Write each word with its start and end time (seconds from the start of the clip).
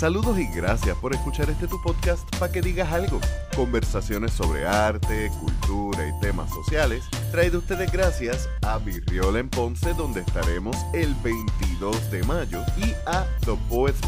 Saludos 0.00 0.38
y 0.38 0.46
gracias 0.46 0.96
por 0.96 1.12
escuchar 1.12 1.50
este 1.50 1.68
tu 1.68 1.78
podcast 1.82 2.26
para 2.38 2.50
que 2.50 2.62
digas 2.62 2.90
algo. 2.90 3.20
Conversaciones 3.54 4.32
sobre 4.32 4.66
arte, 4.66 5.30
cultura 5.38 6.08
y 6.08 6.20
temas 6.22 6.48
sociales, 6.48 7.04
traído 7.30 7.58
ustedes 7.58 7.92
gracias 7.92 8.48
a 8.62 8.78
Virriola 8.78 9.40
en 9.40 9.50
Ponce, 9.50 9.92
donde 9.92 10.20
estaremos 10.20 10.74
el 10.94 11.14
22 11.16 12.10
de 12.10 12.22
mayo, 12.22 12.62
y 12.78 12.94
a 13.04 13.26
The 13.44 13.58
Poets 13.68 14.00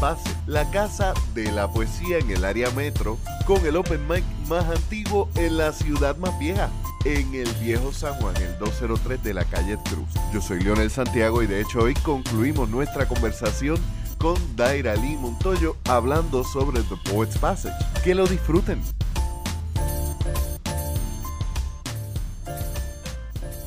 la 0.47 0.67
casa 0.71 1.13
de 1.35 1.51
la 1.51 1.69
poesía 1.69 2.17
en 2.17 2.31
el 2.31 2.43
área 2.43 2.71
metro, 2.71 3.19
con 3.45 3.63
el 3.63 3.75
open 3.75 4.07
mic 4.07 4.23
más 4.49 4.65
antiguo 4.65 5.29
en 5.35 5.57
la 5.57 5.73
ciudad 5.73 6.17
más 6.17 6.39
vieja 6.39 6.71
en 7.05 7.33
el 7.35 7.49
viejo 7.55 7.91
San 7.91 8.13
Juan, 8.15 8.35
el 8.37 8.57
203 8.59 9.21
de 9.23 9.33
la 9.33 9.43
calle 9.45 9.77
Cruz. 9.89 10.07
Yo 10.33 10.41
soy 10.41 10.61
Leonel 10.61 10.89
Santiago 10.89 11.43
y 11.43 11.47
de 11.47 11.61
hecho 11.61 11.79
hoy 11.79 11.93
concluimos 11.95 12.69
nuestra 12.69 13.07
conversación 13.07 13.77
con 14.23 14.55
Daira 14.55 14.95
Lee 14.95 15.17
Montoyo 15.17 15.75
hablando 15.83 16.45
sobre 16.45 16.81
The 16.83 16.95
Poet's 17.11 17.37
Passage. 17.37 17.75
Que 18.05 18.15
lo 18.15 18.25
disfruten. 18.25 18.81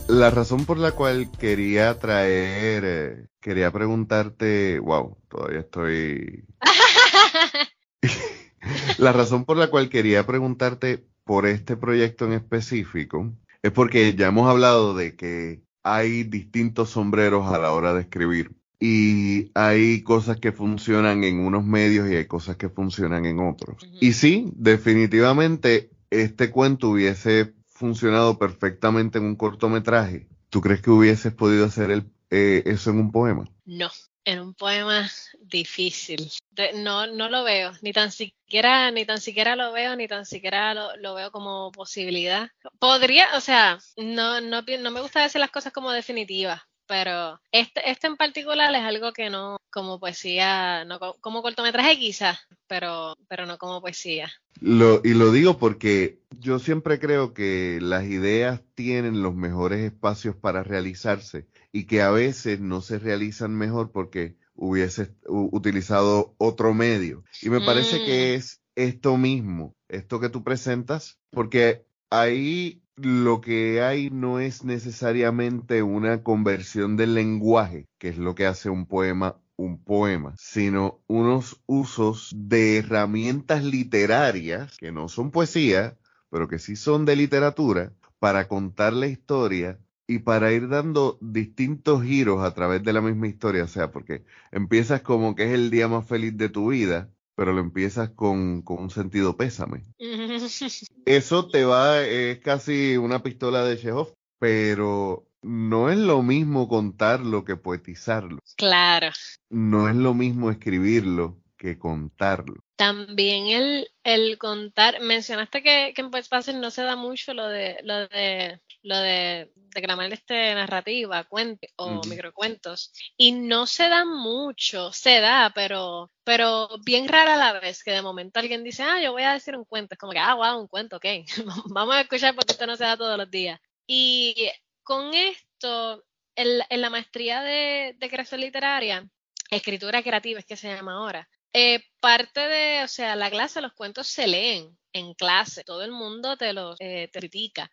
La 0.09 0.31
razón 0.31 0.65
por 0.65 0.79
la 0.79 0.93
cual 0.93 1.31
quería 1.31 1.99
traer, 1.99 2.85
eh, 2.87 3.27
quería 3.39 3.71
preguntarte, 3.71 4.79
wow, 4.79 5.19
todavía 5.29 5.61
estoy... 5.61 6.47
la 8.97 9.13
razón 9.13 9.45
por 9.45 9.59
la 9.59 9.69
cual 9.69 9.91
quería 9.91 10.27
preguntarte 10.27 11.07
por 11.25 11.45
este 11.45 11.77
proyecto 11.77 12.25
en 12.25 12.33
específico 12.33 13.31
es 13.63 13.73
porque 13.73 14.15
ya 14.15 14.29
hemos 14.29 14.49
hablado 14.49 14.95
de 14.95 15.17
que 15.17 15.61
hay 15.83 16.25
distintos 16.25 16.89
sombreros 16.89 17.53
a 17.53 17.59
la 17.59 17.73
hora 17.73 17.93
de 17.93 18.01
escribir 18.01 18.57
y 18.79 19.51
hay 19.55 20.03
cosas 20.03 20.39
que 20.39 20.53
funcionan 20.53 21.25
en 21.25 21.41
unos 21.41 21.65
medios 21.65 22.11
y 22.11 22.17
hay 22.17 22.27
cosas 22.27 22.57
que 22.57 22.69
funcionan 22.69 23.25
en 23.25 23.41
otros. 23.41 23.77
Y 24.01 24.13
sí, 24.13 24.51
definitivamente 24.55 25.91
este 26.11 26.51
cuento 26.51 26.91
hubiese 26.91 27.55
funcionado 27.67 28.39
perfectamente 28.39 29.19
en 29.19 29.25
un 29.25 29.37
cortometraje. 29.37 30.27
¿Tú 30.51 30.61
crees 30.61 30.83
que 30.83 30.91
hubieses 30.91 31.33
podido 31.33 31.67
hacer 31.67 31.91
el, 31.91 32.11
eh, 32.31 32.63
eso 32.67 32.91
en 32.91 32.99
un 32.99 33.13
poema? 33.13 33.49
No, 33.65 33.91
en 34.25 34.41
un 34.41 34.55
poema 34.55 35.09
difícil. 35.41 36.31
no, 36.75 37.07
no 37.07 37.29
lo 37.29 37.45
veo, 37.45 37.73
ni 37.81 37.93
tan 37.93 38.11
siquiera, 38.11 38.91
ni 38.91 39.07
tan 39.07 39.21
siquiera 39.21 39.57
lo 39.57 39.73
veo, 39.73 39.97
ni 39.97 40.09
tan 40.09 40.27
siquiera 40.27 40.75
lo, 40.75 41.15
veo 41.15 41.31
como 41.31 41.73
posibilidad. 41.73 42.51
Podría, 42.79 43.29
o 43.37 43.41
sea, 43.41 43.79
no, 43.97 44.41
no, 44.41 44.63
no 44.63 44.91
me 44.91 45.01
gusta 45.01 45.23
decir 45.23 45.41
las 45.41 45.51
cosas 45.51 45.73
como 45.73 45.93
definitivas, 45.93 46.63
pero 46.87 47.41
este, 47.53 47.91
este 47.91 48.07
en 48.07 48.17
particular 48.17 48.75
es 48.75 48.83
algo 48.83 49.13
que 49.13 49.31
no, 49.31 49.59
como 49.71 50.01
poesía, 50.01 50.85
no 50.85 50.99
como 51.21 51.43
cortometraje 51.43 51.99
quizás, 51.99 52.39
pero, 52.67 53.17
pero 53.29 53.47
no 53.47 53.59
como 53.59 53.81
poesía. 53.81 54.31
Lo, 54.61 55.01
y 55.05 55.15
lo 55.15 55.33
digo 55.33 55.59
porque 55.59 56.21
yo 56.31 56.59
siempre 56.59 56.99
creo 56.99 57.35
que 57.35 57.79
las 57.83 58.05
ideas 58.05 58.63
tienen 58.75 59.23
los 59.23 59.35
mejores 59.35 59.81
espacios 59.81 60.37
para 60.37 60.63
realizarse 60.63 61.47
y 61.73 61.85
que 61.85 62.03
a 62.03 62.11
veces 62.11 62.61
no 62.61 62.81
se 62.81 62.99
realizan 62.99 63.55
mejor 63.55 63.93
porque 63.93 64.37
hubiese 64.55 65.15
utilizado 65.27 66.35
otro 66.39 66.73
medio. 66.75 67.25
Y 67.43 67.51
me 67.51 67.61
parece 67.61 68.05
que 68.05 68.33
mm. 68.33 68.39
es 68.39 68.63
esto 68.75 69.17
mismo, 69.17 69.75
esto 69.89 70.21
que 70.21 70.29
tú 70.29 70.43
presentas, 70.43 71.19
porque 71.31 71.85
ahí 72.11 72.83
lo 72.97 73.41
que 73.41 73.83
hay 73.83 74.11
no 74.11 74.41
es 74.41 74.65
necesariamente 74.65 75.83
una 75.83 76.23
conversión 76.23 76.97
del 76.97 77.15
lenguaje, 77.15 77.89
que 77.99 78.09
es 78.09 78.19
lo 78.19 78.35
que 78.35 78.47
hace 78.47 78.71
un 78.71 78.87
poema 78.87 79.41
un 79.57 79.83
poema, 79.83 80.35
sino 80.39 81.03
unos 81.07 81.63
usos 81.67 82.33
de 82.37 82.79
herramientas 82.79 83.65
literarias 83.65 84.77
que 84.77 84.93
no 84.93 85.09
son 85.09 85.31
poesía, 85.31 85.97
pero 86.31 86.49
que 86.49 86.59
sí 86.59 86.77
son 86.77 87.05
de 87.07 87.17
literatura, 87.17 87.93
para 88.19 88.49
contar 88.49 88.93
la 88.93 89.07
historia 89.07 89.79
y 90.07 90.21
para 90.21 90.53
ir 90.53 90.69
dando 90.69 91.19
distintos 91.21 92.03
giros 92.05 92.43
a 92.43 92.55
través 92.55 92.83
de 92.83 92.93
la 92.93 93.01
misma 93.01 93.29
historia, 93.29 93.65
o 93.65 93.69
sea, 93.69 93.91
porque 93.91 94.25
empiezas 94.53 95.03
como 95.03 95.35
que 95.35 95.45
es 95.45 95.53
el 95.53 95.71
día 95.71 95.89
más 95.89 96.07
feliz 96.07 96.37
de 96.37 96.49
tu 96.49 96.71
vida, 96.71 97.11
pero 97.37 97.53
lo 97.53 97.61
empiezas 97.61 98.11
con, 98.11 98.65
un 98.67 98.91
sentido 98.91 99.37
pésame. 99.37 99.85
Eso 101.05 101.49
te 101.49 101.65
va, 101.65 102.03
es 102.03 102.41
casi 102.41 102.97
una 102.97 103.23
pistola 103.23 103.63
de 103.65 103.77
Chekhov, 103.77 104.15
pero 104.41 105.29
no 105.43 105.91
es 105.91 105.99
lo 105.99 106.23
mismo 106.23 106.67
contarlo 106.67 107.45
que 107.45 107.57
poetizarlo. 107.57 108.41
Claro. 108.57 109.13
No 109.51 109.89
es 109.89 109.95
lo 109.95 110.15
mismo 110.15 110.51
escribirlo 110.51 111.39
que 111.67 111.79
contarlo. 111.79 112.63
También 112.77 113.49
el, 113.49 113.89
el 114.05 114.39
contar, 114.39 115.01
mencionaste 115.01 115.63
que, 115.63 115.93
que 115.95 116.03
en 116.03 116.11
Poets 116.11 116.55
no 116.55 116.71
se 116.71 116.83
da 116.83 116.97
mucho 116.97 117.35
lo 117.35 117.49
de, 117.49 117.79
lo 117.83 118.07
de 118.09 118.61
lo 118.87 118.97
de 118.99 119.51
declamar 119.75 120.13
este 120.13 120.55
narrativa, 120.55 121.25
cuente 121.25 121.71
o 121.77 122.01
microcuentos. 122.07 122.93
Y 123.17 123.33
no 123.33 123.67
se 123.67 123.89
da 123.89 124.05
mucho, 124.05 124.93
se 124.93 125.21
da, 125.21 125.51
pero, 125.55 126.13
pero 126.25 126.69
bien 126.85 127.09
rara 127.09 127.35
a 127.35 127.37
la 127.37 127.59
vez 127.59 127.83
que 127.83 127.91
de 127.91 128.03
momento 128.03 128.39
alguien 128.39 128.63
dice, 128.63 128.85
ah, 128.85 129.01
yo 129.03 129.13
voy 129.13 129.25
a 129.25 129.33
decir 129.33 129.57
un 129.57 129.65
cuento. 129.65 129.95
Es 129.95 129.99
como 129.99 130.13
que, 130.13 130.21
ah, 130.21 130.35
wow, 130.35 130.61
un 130.61 130.69
cuento, 130.69 130.97
ok. 130.97 131.05
Vamos 131.75 131.97
a 131.97 132.03
escuchar 132.03 132.35
porque 132.37 132.53
esto 132.53 132.67
no 132.67 132.77
se 132.77 132.85
da 132.85 132.97
todos 132.97 133.19
los 133.19 133.31
días. 133.31 133.61
Y 133.89 134.51
con 134.85 135.13
esto, 135.15 136.05
en, 136.37 136.81
la 136.81 136.91
maestría 136.91 137.43
de, 137.43 137.97
de 137.99 138.09
creación 138.09 138.43
literaria, 138.43 139.09
escritura 139.51 140.03
creativa 140.03 140.39
es 140.39 140.47
que 140.47 140.57
se 140.57 140.69
llama 140.69 140.95
ahora, 140.95 141.29
eh, 141.53 141.81
parte 142.01 142.41
de, 142.41 142.85
o 142.85 142.89
sea, 142.89 143.17
la 143.17 143.31
clase, 143.31 143.61
los 143.61 143.73
cuentos 143.73 144.07
se 144.07 144.27
leen 144.27 144.77
en 144.93 145.15
clase, 145.15 145.65
todo 145.65 145.83
el 145.83 145.93
mundo 145.93 146.37
te 146.37 146.53
los 146.53 146.77
eh, 146.81 147.11
critica. 147.13 147.71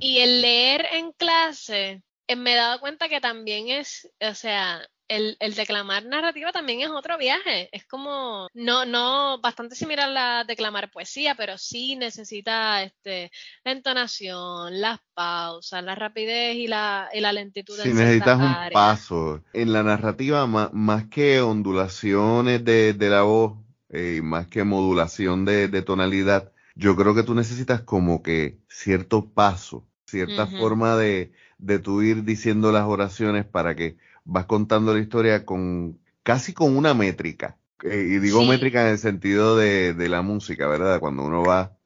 Y 0.00 0.18
el 0.18 0.40
leer 0.40 0.86
en 0.92 1.12
clase, 1.12 2.02
eh, 2.26 2.36
me 2.36 2.52
he 2.52 2.56
dado 2.56 2.80
cuenta 2.80 3.08
que 3.08 3.20
también 3.20 3.68
es, 3.68 4.10
o 4.20 4.34
sea, 4.34 4.86
el, 5.16 5.36
el, 5.40 5.54
declamar 5.54 6.06
narrativa 6.06 6.52
también 6.52 6.80
es 6.80 6.88
otro 6.88 7.18
viaje. 7.18 7.68
Es 7.72 7.84
como, 7.86 8.48
no, 8.54 8.86
no, 8.86 9.40
bastante 9.40 9.74
similar 9.74 10.08
a 10.08 10.12
la 10.12 10.44
declamar 10.44 10.90
poesía, 10.90 11.34
pero 11.34 11.58
sí 11.58 11.96
necesita 11.96 12.82
este, 12.82 13.30
la 13.64 13.72
entonación, 13.72 14.80
las 14.80 15.00
pausas, 15.14 15.84
la 15.84 15.94
rapidez 15.94 16.56
y 16.56 16.66
la, 16.66 17.08
y 17.12 17.20
la 17.20 17.32
lentitud. 17.32 17.78
Sí, 17.82 17.92
necesitas 17.92 18.38
un 18.38 18.72
paso. 18.72 19.42
En 19.52 19.72
la 19.72 19.82
narrativa, 19.82 20.46
más, 20.46 21.06
que 21.08 21.40
ondulaciones 21.40 22.64
de, 22.64 22.94
de 22.94 23.10
la 23.10 23.22
voz, 23.22 23.58
eh, 23.90 24.20
más 24.22 24.46
que 24.46 24.64
modulación 24.64 25.44
de, 25.44 25.68
de, 25.68 25.82
tonalidad, 25.82 26.52
yo 26.74 26.96
creo 26.96 27.14
que 27.14 27.22
tú 27.22 27.34
necesitas 27.34 27.82
como 27.82 28.22
que 28.22 28.58
cierto 28.68 29.30
paso, 29.30 29.86
cierta 30.06 30.46
forma 30.46 30.96
de, 30.96 31.32
de 31.58 31.78
tú 31.78 32.00
ir 32.00 32.24
diciendo 32.24 32.72
las 32.72 32.84
oraciones 32.84 33.44
para 33.44 33.74
que 33.74 33.96
vas 34.24 34.46
contando 34.46 34.94
la 34.94 35.00
historia 35.00 35.44
con 35.44 36.00
casi 36.22 36.52
con 36.52 36.76
una 36.76 36.94
métrica. 36.94 37.58
Eh, 37.82 38.06
y 38.10 38.18
digo 38.18 38.44
métrica 38.44 38.82
en 38.82 38.88
el 38.88 38.98
sentido 38.98 39.56
de, 39.56 39.92
de, 39.94 40.08
la 40.08 40.22
música, 40.22 40.68
¿verdad? 40.68 41.00
Cuando 41.00 41.24
uno 41.24 41.42
va. 41.42 41.76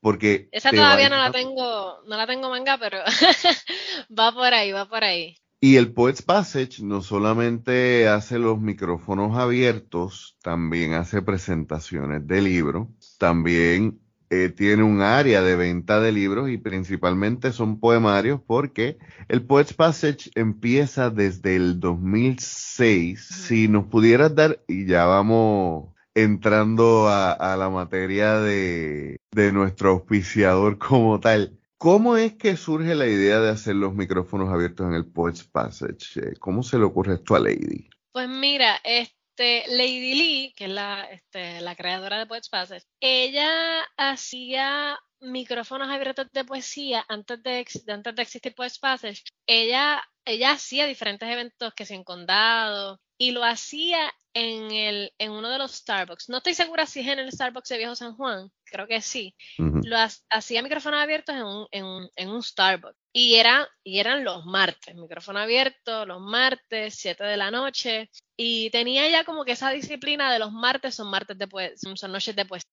Porque. 0.00 0.48
Esa 0.52 0.70
todavía 0.70 1.08
no 1.08 1.16
la 1.16 1.30
tengo, 1.30 2.02
no 2.06 2.16
la 2.16 2.26
tengo 2.26 2.48
manga, 2.48 2.78
pero 2.78 2.98
va 4.18 4.32
por 4.32 4.54
ahí, 4.54 4.72
va 4.72 4.88
por 4.88 5.04
ahí. 5.04 5.36
Y 5.60 5.76
el 5.76 5.94
Poets 5.94 6.20
Passage 6.20 6.82
no 6.82 7.00
solamente 7.00 8.06
hace 8.06 8.38
los 8.38 8.60
micrófonos 8.60 9.38
abiertos, 9.38 10.36
también 10.42 10.92
hace 10.92 11.22
presentaciones 11.22 12.26
de 12.26 12.42
libros, 12.42 12.88
también 13.18 14.03
eh, 14.34 14.48
tiene 14.48 14.82
un 14.82 15.00
área 15.00 15.42
de 15.42 15.54
venta 15.54 16.00
de 16.00 16.10
libros 16.10 16.50
y 16.50 16.58
principalmente 16.58 17.52
son 17.52 17.78
poemarios 17.78 18.40
porque 18.44 18.98
el 19.28 19.46
Poets 19.46 19.74
Passage 19.74 20.30
empieza 20.34 21.10
desde 21.10 21.56
el 21.56 21.78
2006. 21.78 23.24
Si 23.24 23.68
nos 23.68 23.86
pudieras 23.86 24.34
dar, 24.34 24.60
y 24.66 24.86
ya 24.86 25.04
vamos 25.04 25.94
entrando 26.14 27.08
a, 27.08 27.56
la 27.56 27.70
materia 27.70 28.40
de, 28.40 29.18
de 29.32 29.52
nuestro 29.52 29.90
auspiciador 29.90 30.78
como 30.78 31.20
tal, 31.20 31.58
¿Cómo 31.76 32.16
es 32.16 32.32
que 32.34 32.56
surge 32.56 32.94
la 32.94 33.06
idea 33.06 33.40
de 33.40 33.50
hacer 33.50 33.74
los 33.74 33.94
micrófonos 33.94 34.48
abiertos 34.48 34.86
en 34.86 34.94
el 34.94 35.04
Poets 35.04 35.44
Passage? 35.44 36.34
¿Cómo 36.38 36.62
se 36.62 36.78
le 36.78 36.84
ocurre 36.84 37.14
esto 37.16 37.34
a 37.34 37.40
Lady? 37.40 37.90
Pues 38.10 38.26
mira, 38.26 38.76
este 38.84 39.23
este, 39.36 39.64
Lady 39.68 40.14
Lee, 40.14 40.54
que 40.56 40.64
es 40.64 40.70
la, 40.70 41.04
este, 41.10 41.60
la 41.60 41.74
creadora 41.74 42.18
de 42.18 42.26
Poets 42.26 42.48
Passage, 42.48 42.86
ella 43.00 43.82
hacía 43.96 44.98
micrófonos 45.20 45.88
abiertos 45.88 46.26
de 46.32 46.44
poesía 46.44 47.04
antes 47.08 47.42
de, 47.42 47.66
antes 47.88 48.18
existir 48.18 48.54
Poets 48.54 48.78
Passage. 48.78 49.22
Ella 49.46 50.02
ella 50.24 50.52
hacía 50.52 50.86
diferentes 50.86 51.28
eventos 51.28 51.74
que 51.74 51.86
se 51.86 51.94
en 51.94 52.04
condado 52.04 53.00
y 53.18 53.30
lo 53.30 53.44
hacía 53.44 54.12
en, 54.34 54.72
el, 54.72 55.12
en 55.18 55.30
uno 55.30 55.48
de 55.48 55.58
los 55.58 55.72
Starbucks. 55.72 56.28
No 56.28 56.38
estoy 56.38 56.54
segura 56.54 56.86
si 56.86 57.00
es 57.00 57.08
en 57.08 57.20
el 57.20 57.30
Starbucks 57.30 57.68
de 57.68 57.78
Viejo 57.78 57.94
San 57.94 58.16
Juan, 58.16 58.50
creo 58.64 58.88
que 58.88 59.00
sí. 59.00 59.34
Lo 59.56 59.96
hacía 60.30 60.62
micrófono 60.62 60.98
abiertos 60.98 61.34
en 61.36 61.44
un, 61.44 61.66
en, 61.70 62.08
en 62.16 62.28
un 62.28 62.42
Starbucks. 62.42 62.98
Y, 63.12 63.36
era, 63.36 63.68
y 63.84 64.00
eran 64.00 64.24
los 64.24 64.44
martes, 64.44 64.96
micrófono 64.96 65.38
abierto, 65.38 66.04
los 66.04 66.20
martes, 66.20 66.96
7 66.96 67.22
de 67.22 67.36
la 67.36 67.52
noche. 67.52 68.10
Y 68.36 68.70
tenía 68.70 69.08
ya 69.08 69.24
como 69.24 69.44
que 69.44 69.52
esa 69.52 69.70
disciplina 69.70 70.32
de 70.32 70.40
los 70.40 70.50
martes 70.50 70.96
son 70.96 71.08
martes 71.08 71.38
después, 71.38 71.80
son 71.80 72.10
noches 72.10 72.34
después. 72.34 72.64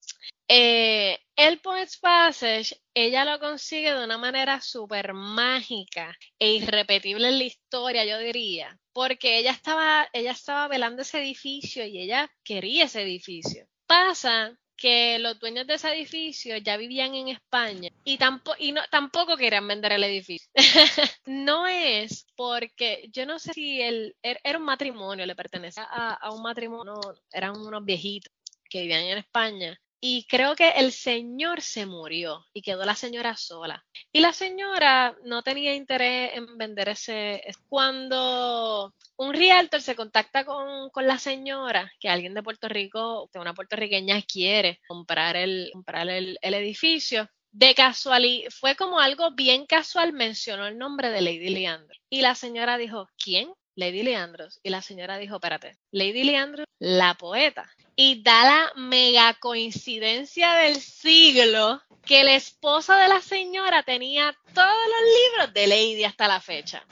Eh, 0.47 1.17
el 1.37 1.59
Poets 1.59 1.97
Passage, 1.97 2.75
ella 2.93 3.23
lo 3.23 3.39
consigue 3.39 3.93
de 3.93 4.03
una 4.03 4.17
manera 4.17 4.59
súper 4.59 5.13
mágica 5.13 6.13
e 6.39 6.55
irrepetible 6.55 7.29
en 7.29 7.37
la 7.41 7.47
historia, 7.47 8.05
yo 8.05 8.19
diría, 8.19 8.79
porque 8.93 9.39
ella 9.39 9.51
estaba, 9.51 10.07
ella 10.13 10.31
estaba 10.31 10.67
velando 10.67 11.01
ese 11.01 11.19
edificio 11.19 11.85
y 11.85 11.99
ella 11.99 12.31
quería 12.43 12.85
ese 12.85 13.01
edificio. 13.01 13.67
Pasa 13.87 14.55
que 14.77 15.19
los 15.19 15.39
dueños 15.39 15.67
de 15.67 15.75
ese 15.75 15.91
edificio 15.93 16.57
ya 16.57 16.77
vivían 16.77 17.13
en 17.13 17.29
España 17.29 17.89
y, 18.03 18.17
no, 18.17 18.81
tampoco 18.89 19.37
querían 19.37 19.67
vender 19.67 19.91
el 19.93 20.03
edificio. 20.03 20.49
no 21.25 21.67
es 21.67 22.27
porque 22.35 23.09
yo 23.11 23.25
no 23.25 23.39
sé 23.39 23.53
si 23.53 23.81
el, 23.81 24.15
er, 24.21 24.39
era 24.43 24.59
un 24.59 24.65
matrimonio, 24.65 25.25
le 25.25 25.35
pertenecía 25.35 25.83
a, 25.83 26.13
a 26.13 26.31
un 26.31 26.43
matrimonio, 26.43 26.99
eran 27.31 27.57
unos 27.57 27.83
viejitos 27.83 28.31
que 28.69 28.81
vivían 28.81 29.03
en 29.03 29.17
España 29.17 29.79
y 30.03 30.25
creo 30.25 30.55
que 30.55 30.69
el 30.71 30.91
señor 30.91 31.61
se 31.61 31.85
murió 31.85 32.47
y 32.53 32.63
quedó 32.63 32.83
la 32.85 32.95
señora 32.95 33.37
sola. 33.37 33.85
Y 34.11 34.19
la 34.19 34.33
señora 34.33 35.15
no 35.23 35.43
tenía 35.43 35.75
interés 35.75 36.31
en 36.33 36.57
vender 36.57 36.89
ese. 36.89 37.43
Cuando 37.69 38.95
un 39.17 39.33
realtor 39.33 39.79
se 39.79 39.95
contacta 39.95 40.43
con, 40.43 40.89
la 41.05 41.19
señora, 41.19 41.91
que 41.99 42.09
alguien 42.09 42.33
de 42.33 42.41
Puerto 42.41 42.67
Rico, 42.67 43.29
que 43.31 43.37
una 43.37 43.53
puertorriqueña 43.53 44.19
quiere 44.23 44.81
comprar 44.87 45.35
el, 45.35 45.69
comprar 45.71 46.09
el, 46.09 46.39
edificio, 46.41 47.29
de 47.51 47.75
casualidad, 47.75 48.49
fue 48.49 48.75
como 48.75 48.99
algo 48.99 49.31
bien 49.35 49.67
casual, 49.67 50.13
mencionó 50.13 50.65
el 50.65 50.79
nombre 50.79 51.11
de 51.11 51.21
Lady 51.21 51.49
Leandro. 51.49 51.95
Y 52.09 52.21
la 52.21 52.33
señora 52.33 52.79
dijo, 52.79 53.07
¿quién? 53.23 53.53
Lady 53.75 54.03
Leandros. 54.03 54.59
Y 54.63 54.69
la 54.69 54.81
señora 54.81 55.17
dijo, 55.17 55.35
espérate, 55.35 55.77
Lady 55.91 56.23
Leandros, 56.23 56.67
la 56.79 57.15
poeta. 57.15 57.69
Y 57.95 58.23
da 58.23 58.43
la 58.43 58.71
mega 58.75 59.33
coincidencia 59.35 60.53
del 60.53 60.75
siglo 60.75 61.81
que 62.05 62.21
el 62.21 62.29
esposo 62.29 62.93
de 62.93 63.07
la 63.07 63.21
señora 63.21 63.83
tenía 63.83 64.35
todos 64.53 64.67
los 64.67 65.49
libros 65.49 65.53
de 65.53 65.67
Lady 65.67 66.03
hasta 66.03 66.27
la 66.27 66.39
fecha. 66.39 66.85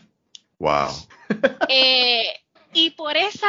Wow. 0.59 0.89
Eh, 1.71 2.25
y 2.73 2.89
por 2.91 3.15
esa, 3.15 3.47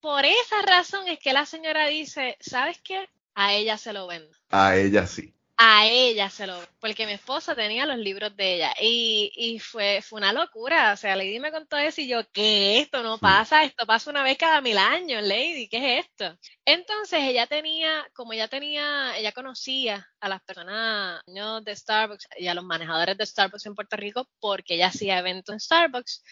por 0.00 0.26
esa 0.26 0.60
razón 0.60 1.08
es 1.08 1.18
que 1.18 1.32
la 1.32 1.46
señora 1.46 1.86
dice, 1.86 2.36
¿sabes 2.40 2.78
qué? 2.84 3.08
A 3.34 3.54
ella 3.54 3.78
se 3.78 3.94
lo 3.94 4.06
vendo. 4.06 4.36
A 4.50 4.76
ella 4.76 5.06
sí 5.06 5.32
a 5.64 5.86
ella 5.86 6.28
se 6.28 6.48
lo, 6.48 6.58
porque 6.80 7.06
mi 7.06 7.12
esposa 7.12 7.54
tenía 7.54 7.86
los 7.86 7.96
libros 7.96 8.36
de 8.36 8.56
ella 8.56 8.74
y, 8.80 9.30
y 9.36 9.60
fue, 9.60 10.02
fue 10.02 10.18
una 10.18 10.32
locura, 10.32 10.92
o 10.92 10.96
sea, 10.96 11.14
Lady 11.14 11.38
me 11.38 11.52
contó 11.52 11.76
eso 11.76 12.00
y 12.00 12.08
yo, 12.08 12.20
¿qué? 12.32 12.80
Esto 12.80 13.04
no 13.04 13.16
pasa, 13.18 13.62
esto 13.62 13.86
pasa 13.86 14.10
una 14.10 14.24
vez 14.24 14.36
cada 14.38 14.60
mil 14.60 14.76
años, 14.76 15.22
Lady, 15.22 15.68
¿qué 15.68 15.98
es 15.98 16.06
esto? 16.06 16.36
Entonces 16.64 17.20
ella 17.22 17.46
tenía, 17.46 18.04
como 18.12 18.32
ella 18.32 18.48
tenía, 18.48 19.16
ella 19.16 19.30
conocía 19.30 20.04
a 20.18 20.28
las 20.28 20.42
personas 20.42 21.20
de 21.26 21.76
Starbucks 21.76 22.26
y 22.38 22.48
a 22.48 22.54
los 22.54 22.64
manejadores 22.64 23.16
de 23.16 23.24
Starbucks 23.24 23.66
en 23.66 23.76
Puerto 23.76 23.96
Rico 23.96 24.28
porque 24.40 24.74
ella 24.74 24.88
hacía 24.88 25.20
eventos 25.20 25.52
en 25.52 25.60
Starbucks, 25.60 26.24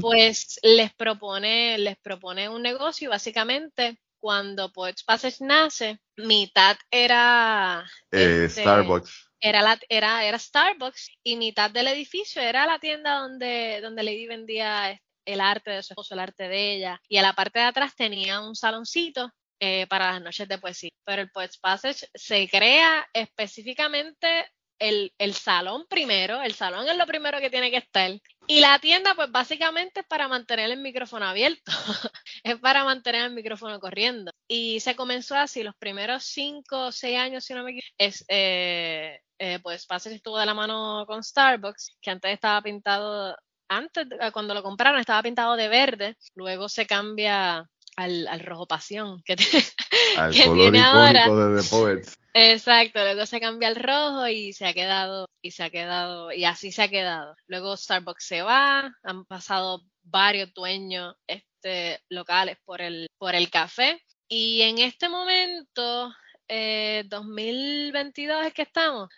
pues 0.00 0.60
les 0.62 0.94
propone, 0.94 1.78
les 1.78 1.96
propone 1.96 2.48
un 2.48 2.62
negocio 2.62 3.10
básicamente 3.10 3.98
cuando 4.20 4.72
Poets 4.72 5.04
Passage 5.04 5.36
nace, 5.40 5.98
mitad 6.16 6.76
era 6.90 7.84
eh, 8.10 8.44
este, 8.46 8.62
Starbucks. 8.62 9.30
Era, 9.40 9.62
la, 9.62 9.78
era, 9.88 10.24
era 10.24 10.38
Starbucks 10.38 11.10
y 11.22 11.36
mitad 11.36 11.70
del 11.70 11.86
edificio 11.88 12.42
era 12.42 12.66
la 12.66 12.78
tienda 12.78 13.20
donde, 13.20 13.80
donde 13.80 14.02
Lady 14.02 14.26
vendía 14.26 15.00
el 15.24 15.40
arte 15.40 15.70
de 15.70 15.82
su 15.82 15.92
esposo, 15.92 16.14
el 16.14 16.20
arte 16.20 16.48
de 16.48 16.74
ella. 16.74 17.00
Y 17.08 17.18
a 17.18 17.22
la 17.22 17.34
parte 17.34 17.58
de 17.58 17.66
atrás 17.66 17.94
tenía 17.94 18.40
un 18.40 18.56
saloncito 18.56 19.30
eh, 19.60 19.86
para 19.88 20.12
las 20.12 20.22
noches 20.22 20.48
de 20.48 20.58
poesía. 20.58 20.90
Pero 21.04 21.22
el 21.22 21.30
Poets 21.30 21.58
Passage 21.58 22.06
se 22.14 22.48
crea 22.48 23.06
específicamente 23.12 24.46
el, 24.78 25.12
el, 25.18 25.34
salón 25.34 25.86
primero, 25.88 26.40
el 26.42 26.54
salón 26.54 26.88
es 26.88 26.96
lo 26.96 27.06
primero 27.06 27.40
que 27.40 27.50
tiene 27.50 27.70
que 27.70 27.78
estar. 27.78 28.10
Y 28.50 28.60
la 28.60 28.78
tienda, 28.78 29.14
pues 29.14 29.30
básicamente 29.30 30.00
es 30.00 30.06
para 30.06 30.26
mantener 30.26 30.70
el 30.70 30.80
micrófono 30.80 31.26
abierto, 31.26 31.70
es 32.42 32.56
para 32.58 32.82
mantener 32.82 33.26
el 33.26 33.34
micrófono 33.34 33.78
corriendo. 33.78 34.32
Y 34.48 34.80
se 34.80 34.96
comenzó 34.96 35.36
así, 35.36 35.62
los 35.62 35.76
primeros 35.76 36.24
cinco 36.24 36.86
o 36.86 36.92
seis 36.92 37.18
años, 37.18 37.44
si 37.44 37.52
no 37.52 37.62
me 37.62 37.72
equivoco, 37.72 37.94
es, 37.98 38.24
eh, 38.28 39.20
eh, 39.38 39.58
pues 39.62 39.86
estuvo 40.06 40.38
de 40.38 40.46
la 40.46 40.54
mano 40.54 41.04
con 41.06 41.22
Starbucks, 41.22 41.98
que 42.00 42.10
antes 42.10 42.32
estaba 42.32 42.62
pintado, 42.62 43.36
antes, 43.68 44.06
cuando 44.32 44.54
lo 44.54 44.62
compraron, 44.62 44.98
estaba 44.98 45.22
pintado 45.22 45.54
de 45.54 45.68
verde, 45.68 46.16
luego 46.34 46.70
se 46.70 46.86
cambia 46.86 47.68
al, 47.98 48.40
rojo 48.40 48.66
pasión 48.66 49.22
que, 49.24 49.34
al 50.16 50.34
color 50.34 50.58
tiene 50.58 50.80
ahora. 50.80 51.28
de 51.28 51.62
The 51.62 51.68
Poets. 51.68 52.18
Exacto, 52.34 53.00
luego 53.00 53.26
se 53.26 53.40
cambia 53.40 53.68
al 53.68 53.76
rojo 53.76 54.28
y 54.28 54.52
se 54.52 54.66
ha 54.66 54.72
quedado, 54.72 55.28
y 55.42 55.50
se 55.50 55.64
ha 55.64 55.70
quedado, 55.70 56.32
y 56.32 56.44
así 56.44 56.70
se 56.70 56.82
ha 56.82 56.88
quedado. 56.88 57.34
Luego 57.48 57.76
Starbucks 57.76 58.24
se 58.24 58.42
va, 58.42 58.92
han 59.02 59.24
pasado 59.24 59.82
varios 60.02 60.52
dueños 60.54 61.16
este, 61.26 62.00
locales 62.08 62.58
por 62.64 62.80
el, 62.80 63.08
por 63.18 63.34
el 63.34 63.50
café. 63.50 64.00
Y 64.28 64.60
en 64.62 64.78
este 64.78 65.08
momento, 65.08 66.12
eh, 66.48 67.04
2022 67.08 68.46
es 68.46 68.54
que 68.54 68.62
estamos. 68.62 69.08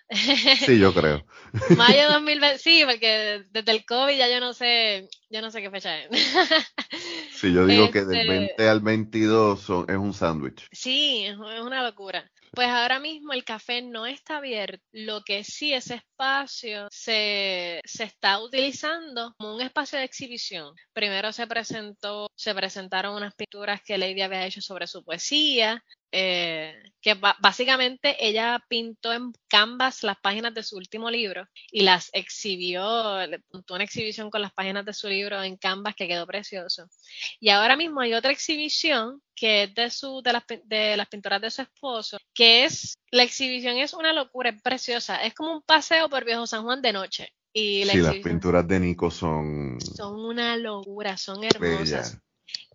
Sí, 0.66 0.78
yo 0.78 0.92
creo. 0.92 1.24
Mayo 1.76 2.10
2020, 2.12 2.58
sí, 2.58 2.82
porque 2.84 3.44
desde 3.50 3.72
el 3.72 3.84
COVID 3.84 4.16
ya 4.16 4.28
yo 4.28 4.40
no 4.40 4.52
sé, 4.52 5.08
yo 5.30 5.40
no 5.40 5.50
sé 5.50 5.62
qué 5.62 5.70
fecha 5.70 5.98
es. 5.98 6.08
Sí, 7.32 7.54
yo 7.54 7.64
digo 7.64 7.90
que 7.90 8.04
del 8.04 8.28
20 8.28 8.50
este 8.50 8.68
al 8.68 8.80
22 8.80 9.60
es 9.88 9.96
un 9.96 10.12
sándwich. 10.12 10.68
Sí, 10.72 11.24
es 11.24 11.38
una 11.38 11.82
locura. 11.82 12.30
Pues 12.52 12.68
ahora 12.68 12.98
mismo 12.98 13.32
el 13.32 13.44
café 13.44 13.80
no 13.80 14.06
está 14.06 14.38
abierto, 14.38 14.84
lo 14.92 15.22
que 15.22 15.44
sí 15.44 15.72
ese 15.72 15.94
espacio 15.94 16.88
se, 16.90 17.80
se, 17.84 18.04
está 18.04 18.42
utilizando 18.42 19.34
como 19.38 19.54
un 19.54 19.60
espacio 19.60 19.98
de 19.98 20.04
exhibición. 20.04 20.74
Primero 20.92 21.32
se 21.32 21.46
presentó, 21.46 22.28
se 22.34 22.52
presentaron 22.52 23.14
unas 23.14 23.34
pinturas 23.34 23.80
que 23.82 23.98
Lady 23.98 24.20
había 24.20 24.44
hecho 24.44 24.60
sobre 24.60 24.88
su 24.88 25.04
poesía, 25.04 25.82
eh, 26.12 26.74
que 27.00 27.14
básicamente 27.14 28.16
ella 28.18 28.62
pintó 28.68 29.12
en 29.12 29.32
canvas 29.48 30.02
las 30.02 30.18
páginas 30.18 30.52
de 30.52 30.62
su 30.62 30.76
último 30.76 31.10
libro 31.10 31.46
y 31.70 31.82
las 31.82 32.10
exhibió, 32.12 33.26
le 33.26 33.38
puntó 33.38 33.74
una 33.74 33.84
exhibición 33.84 34.28
con 34.28 34.42
las 34.42 34.52
páginas 34.52 34.84
de 34.84 34.92
su 34.92 35.08
libro 35.08 35.42
en 35.42 35.56
canvas 35.56 35.94
que 35.94 36.08
quedó 36.08 36.26
precioso. 36.26 36.88
Y 37.38 37.48
ahora 37.48 37.76
mismo 37.76 38.00
hay 38.00 38.12
otra 38.12 38.32
exhibición 38.32 39.22
que 39.34 39.64
es 39.64 39.74
de, 39.74 39.88
su, 39.88 40.20
de, 40.22 40.32
las, 40.32 40.44
de 40.64 40.96
las 40.96 41.08
pinturas 41.08 41.40
de 41.40 41.50
su 41.50 41.62
esposo, 41.62 42.18
que 42.34 42.64
es, 42.64 42.98
la 43.10 43.22
exhibición 43.22 43.78
es 43.78 43.94
una 43.94 44.12
locura, 44.12 44.50
es 44.50 44.60
preciosa, 44.60 45.24
es 45.24 45.32
como 45.32 45.54
un 45.54 45.62
paseo 45.62 46.10
por 46.10 46.24
Viejo 46.24 46.46
San 46.46 46.64
Juan 46.64 46.82
de 46.82 46.92
noche. 46.92 47.32
Y 47.52 47.84
sí, 47.84 47.98
las 47.98 48.16
pinturas 48.16 48.68
de 48.68 48.78
Nico 48.78 49.10
son... 49.10 49.78
Son 49.80 50.20
una 50.20 50.56
locura, 50.56 51.16
son 51.16 51.42
hermosas. 51.42 52.18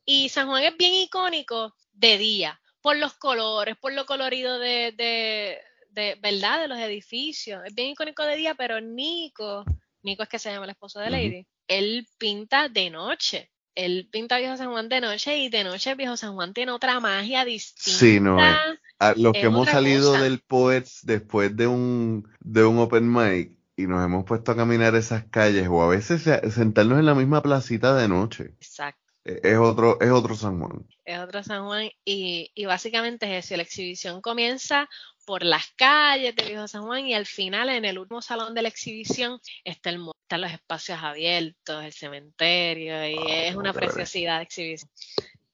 Y 0.04 0.30
San 0.30 0.48
Juan 0.48 0.64
es 0.64 0.76
bien 0.76 0.94
icónico 0.94 1.76
de 1.94 2.18
día 2.18 2.60
por 2.86 2.98
los 2.98 3.16
colores, 3.16 3.76
por 3.78 3.94
lo 3.94 4.06
colorido 4.06 4.60
de, 4.60 4.94
de, 4.96 5.58
de, 5.90 6.20
¿verdad? 6.22 6.62
De 6.62 6.68
los 6.68 6.78
edificios. 6.78 7.64
Es 7.66 7.74
bien 7.74 7.90
icónico 7.90 8.22
de 8.22 8.36
día, 8.36 8.54
pero 8.54 8.80
Nico, 8.80 9.66
Nico 10.04 10.22
es 10.22 10.30
que 10.30 10.38
se 10.38 10.52
llama 10.52 10.66
el 10.66 10.70
esposo 10.70 11.00
de 11.00 11.10
Lady, 11.10 11.48
él 11.68 12.08
pinta 12.20 12.70
de 12.70 12.92
noche. 12.92 13.52
Él 13.74 14.08
pinta 14.12 14.38
Viejo 14.38 14.56
San 14.56 14.70
Juan 14.70 14.88
de 14.88 15.02
noche 15.02 15.36
y 15.36 15.50
de 15.50 15.64
noche 15.64 15.96
Viejo 15.96 16.16
San 16.16 16.36
Juan 16.36 16.54
tiene 16.54 16.74
otra 16.74 17.00
magia 17.00 17.44
distinta. 17.44 18.00
Sí, 18.00 18.20
no. 18.20 18.40
Eh. 18.40 18.56
Ah, 19.00 19.16
los 19.18 19.34
que 19.34 19.42
hemos 19.42 19.68
salido 19.68 20.14
del 20.14 20.42
Poets 20.42 21.00
después 21.02 21.58
de 21.58 21.66
un, 21.66 22.30
de 22.40 22.66
un 22.66 22.78
open 22.78 23.12
mic 23.12 23.58
y 23.76 23.88
nos 23.88 24.06
hemos 24.06 24.26
puesto 24.26 24.52
a 24.52 24.56
caminar 24.56 24.94
esas 24.94 25.26
calles 25.26 25.68
o 25.72 25.82
a 25.82 25.88
veces 25.88 26.22
sentarnos 26.54 27.00
en 27.00 27.08
la 27.08 27.16
misma 27.16 27.42
placita 27.42 27.96
de 27.96 28.08
noche. 28.08 28.54
Exacto. 28.60 29.05
Es 29.26 29.58
otro, 29.58 30.00
es 30.00 30.12
otro 30.12 30.36
San 30.36 30.60
Juan. 30.60 30.88
Es 31.04 31.20
otro 31.20 31.42
San 31.42 31.66
Juan 31.66 31.90
y, 32.06 32.52
y 32.54 32.66
básicamente 32.66 33.38
es 33.38 33.46
eso. 33.46 33.58
La 33.58 33.64
exhibición 33.64 34.22
comienza 34.22 34.88
por 35.26 35.44
las 35.44 35.66
calles 35.76 36.36
de 36.36 36.46
Viejo 36.46 36.68
San 36.68 36.84
Juan 36.84 37.08
y 37.08 37.16
al 37.16 37.26
final 37.26 37.70
en 37.70 37.86
el 37.86 37.98
último 37.98 38.22
salón 38.22 38.54
de 38.54 38.62
la 38.62 38.70
exhibición 38.70 39.40
está 39.64 39.90
el, 39.90 40.00
están 40.22 40.42
los 40.42 40.52
espacios 40.52 41.00
abiertos, 41.02 41.84
el 41.84 41.94
cementerio 41.94 43.08
y 43.08 43.18
ah, 43.18 43.48
es 43.48 43.56
una 43.56 43.74
preciosidad 43.74 44.38
de 44.38 44.44
exhibición. 44.44 44.92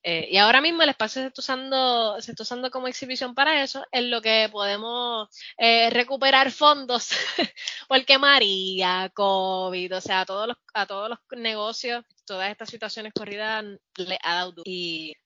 Eh, 0.03 0.29
y 0.31 0.37
ahora 0.37 0.61
mismo 0.61 0.81
el 0.81 0.89
espacio 0.89 1.21
se 1.21 1.27
está 1.27 1.41
usando, 1.41 2.19
se 2.21 2.31
está 2.31 2.43
usando 2.43 2.71
como 2.71 2.87
exhibición 2.87 3.35
para 3.35 3.63
eso, 3.63 3.85
en 3.91 4.09
lo 4.09 4.21
que 4.21 4.49
podemos 4.51 5.29
eh, 5.57 5.89
recuperar 5.91 6.51
fondos, 6.51 7.09
porque 7.87 8.17
María, 8.17 9.11
COVID, 9.13 9.95
o 9.95 10.01
sea, 10.01 10.21
a 10.21 10.25
todos 10.25 10.47
los, 10.47 10.57
a 10.73 10.85
todos 10.87 11.09
los 11.09 11.19
negocios, 11.37 12.03
todas 12.25 12.49
estas 12.49 12.69
situaciones 12.69 13.13
corridas 13.13 13.63
le 13.97 14.17
ha 14.23 14.35
dado 14.35 14.53
duro. 14.53 14.63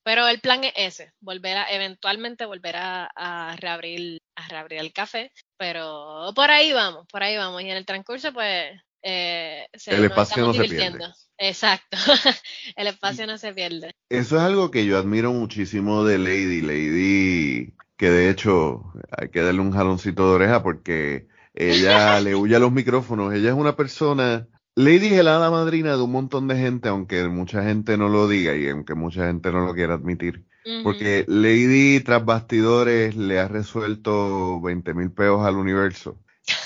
Pero 0.03 0.27
el 0.27 0.41
plan 0.41 0.63
es 0.63 0.73
ese, 0.75 1.13
volver 1.19 1.57
a, 1.57 1.71
eventualmente 1.71 2.45
volver 2.45 2.75
a, 2.77 3.55
reabrir, 3.57 4.21
a 4.35 4.47
reabrir 4.47 4.79
el 4.79 4.91
café, 4.91 5.31
pero 5.57 6.31
por 6.35 6.51
ahí 6.51 6.73
vamos, 6.73 7.05
por 7.07 7.23
ahí 7.23 7.37
vamos. 7.37 7.61
Y 7.61 7.69
en 7.69 7.77
el 7.77 7.85
transcurso, 7.85 8.33
pues, 8.33 8.77
eh, 9.07 9.67
se, 9.75 9.95
el 9.95 10.05
espacio 10.05 10.47
no 10.47 10.53
se 10.55 10.63
pierde. 10.63 11.05
Exacto, 11.37 11.95
el 12.75 12.87
espacio 12.87 13.27
no 13.27 13.37
se 13.37 13.53
pierde. 13.53 13.91
Eso 14.09 14.37
es 14.37 14.41
algo 14.41 14.71
que 14.71 14.87
yo 14.87 14.97
admiro 14.97 15.31
muchísimo 15.31 16.03
de 16.03 16.17
Lady. 16.17 16.61
Lady, 16.61 17.73
que 17.97 18.09
de 18.09 18.31
hecho 18.31 18.93
hay 19.15 19.29
que 19.29 19.41
darle 19.41 19.61
un 19.61 19.71
jaloncito 19.71 20.27
de 20.27 20.35
oreja 20.35 20.63
porque 20.63 21.27
ella 21.53 22.19
le 22.21 22.33
huye 22.33 22.55
a 22.55 22.59
los 22.59 22.71
micrófonos. 22.71 23.31
Ella 23.31 23.49
es 23.49 23.55
una 23.55 23.75
persona. 23.75 24.47
Lady 24.73 25.13
es 25.13 25.23
la 25.23 25.51
madrina 25.51 25.95
de 25.95 26.01
un 26.01 26.11
montón 26.11 26.47
de 26.47 26.57
gente, 26.57 26.89
aunque 26.89 27.27
mucha 27.27 27.63
gente 27.63 27.97
no 27.97 28.09
lo 28.09 28.27
diga 28.27 28.55
y 28.55 28.67
aunque 28.69 28.95
mucha 28.95 29.27
gente 29.27 29.51
no 29.51 29.67
lo 29.67 29.75
quiera 29.75 29.93
admitir. 29.93 30.45
Porque 30.83 31.25
Lady 31.27 31.99
tras 31.99 32.25
bastidores 32.25 33.15
le 33.15 33.39
ha 33.39 33.47
resuelto 33.47 34.59
20 34.61 34.95
mil 34.95 35.11
peos 35.11 35.45
al 35.45 35.57
universo. 35.57 36.17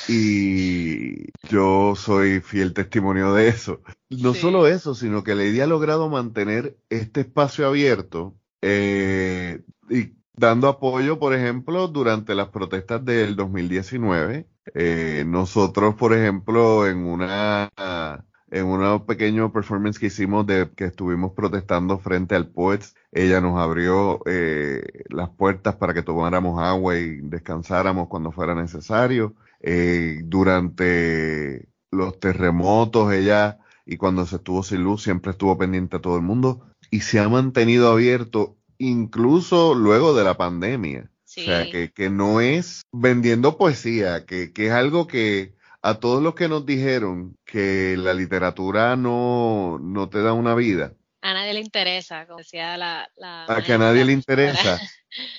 Y 0.07 1.31
yo 1.49 1.95
soy 1.95 2.41
fiel 2.41 2.73
testimonio 2.73 3.33
de 3.33 3.47
eso. 3.47 3.81
No 4.09 4.33
solo 4.33 4.67
eso, 4.67 4.95
sino 4.95 5.23
que 5.23 5.35
Lady 5.35 5.61
ha 5.61 5.67
logrado 5.67 6.09
mantener 6.09 6.77
este 6.89 7.21
espacio 7.21 7.67
abierto 7.67 8.35
eh, 8.61 9.61
y 9.89 10.13
dando 10.33 10.67
apoyo, 10.67 11.19
por 11.19 11.33
ejemplo, 11.33 11.87
durante 11.87 12.33
las 12.35 12.49
protestas 12.49 13.03
del 13.05 13.35
2019. 13.35 14.47
Eh, 14.73 15.23
nosotros, 15.27 15.95
por 15.95 16.13
ejemplo, 16.13 16.87
en 16.87 17.05
una 17.05 17.69
en 18.51 18.65
un 18.65 19.05
pequeño 19.05 19.51
performance 19.51 19.99
que 19.99 20.07
hicimos 20.07 20.45
de 20.47 20.69
que 20.75 20.85
estuvimos 20.85 21.33
protestando 21.33 21.99
frente 21.99 22.35
al 22.35 22.47
Poets, 22.47 22.95
ella 23.11 23.41
nos 23.41 23.59
abrió 23.59 24.21
eh, 24.25 24.81
las 25.09 25.29
puertas 25.29 25.75
para 25.75 25.93
que 25.93 26.01
tomáramos 26.01 26.59
agua 26.59 26.97
y 26.97 27.21
descansáramos 27.21 28.07
cuando 28.07 28.31
fuera 28.31 28.55
necesario. 28.55 29.35
Eh, 29.61 30.21
durante 30.23 31.67
los 31.91 32.19
terremotos, 32.19 33.13
ella 33.13 33.59
y 33.85 33.97
cuando 33.97 34.25
se 34.25 34.37
estuvo 34.37 34.63
sin 34.63 34.83
luz 34.83 35.03
siempre 35.03 35.31
estuvo 35.31 35.57
pendiente 35.57 35.97
a 35.97 36.01
todo 36.01 36.15
el 36.15 36.21
mundo 36.21 36.69
y 36.91 37.01
se 37.01 37.19
ha 37.19 37.27
mantenido 37.27 37.91
abierto 37.91 38.57
incluso 38.77 39.75
luego 39.75 40.15
de 40.15 40.23
la 40.23 40.37
pandemia. 40.37 41.09
O 41.11 41.41
sea, 41.41 41.69
que, 41.69 41.91
que, 41.91 42.09
no 42.09 42.41
es 42.41 42.81
vendiendo 42.91 43.57
poesía, 43.57 44.25
que, 44.25 44.51
que 44.51 44.67
es 44.67 44.71
algo 44.71 45.05
que 45.05 45.53
a 45.81 45.99
todos 45.99 46.23
los 46.23 46.33
que 46.35 46.49
nos 46.49 46.65
dijeron 46.65 47.37
que 47.45 47.95
la 47.97 48.13
literatura 48.13 48.95
no, 48.95 49.79
no 49.79 50.09
te 50.09 50.21
da 50.21 50.33
una 50.33 50.55
vida. 50.55 50.93
A 51.21 51.33
nadie 51.33 51.53
le 51.53 51.61
interesa, 51.61 52.25
como 52.25 52.39
decía 52.39 52.77
la... 52.77 53.09
a 53.47 53.61
que 53.63 53.73
a 53.73 53.77
nadie 53.77 54.05
le 54.05 54.13
interesa. 54.13 54.79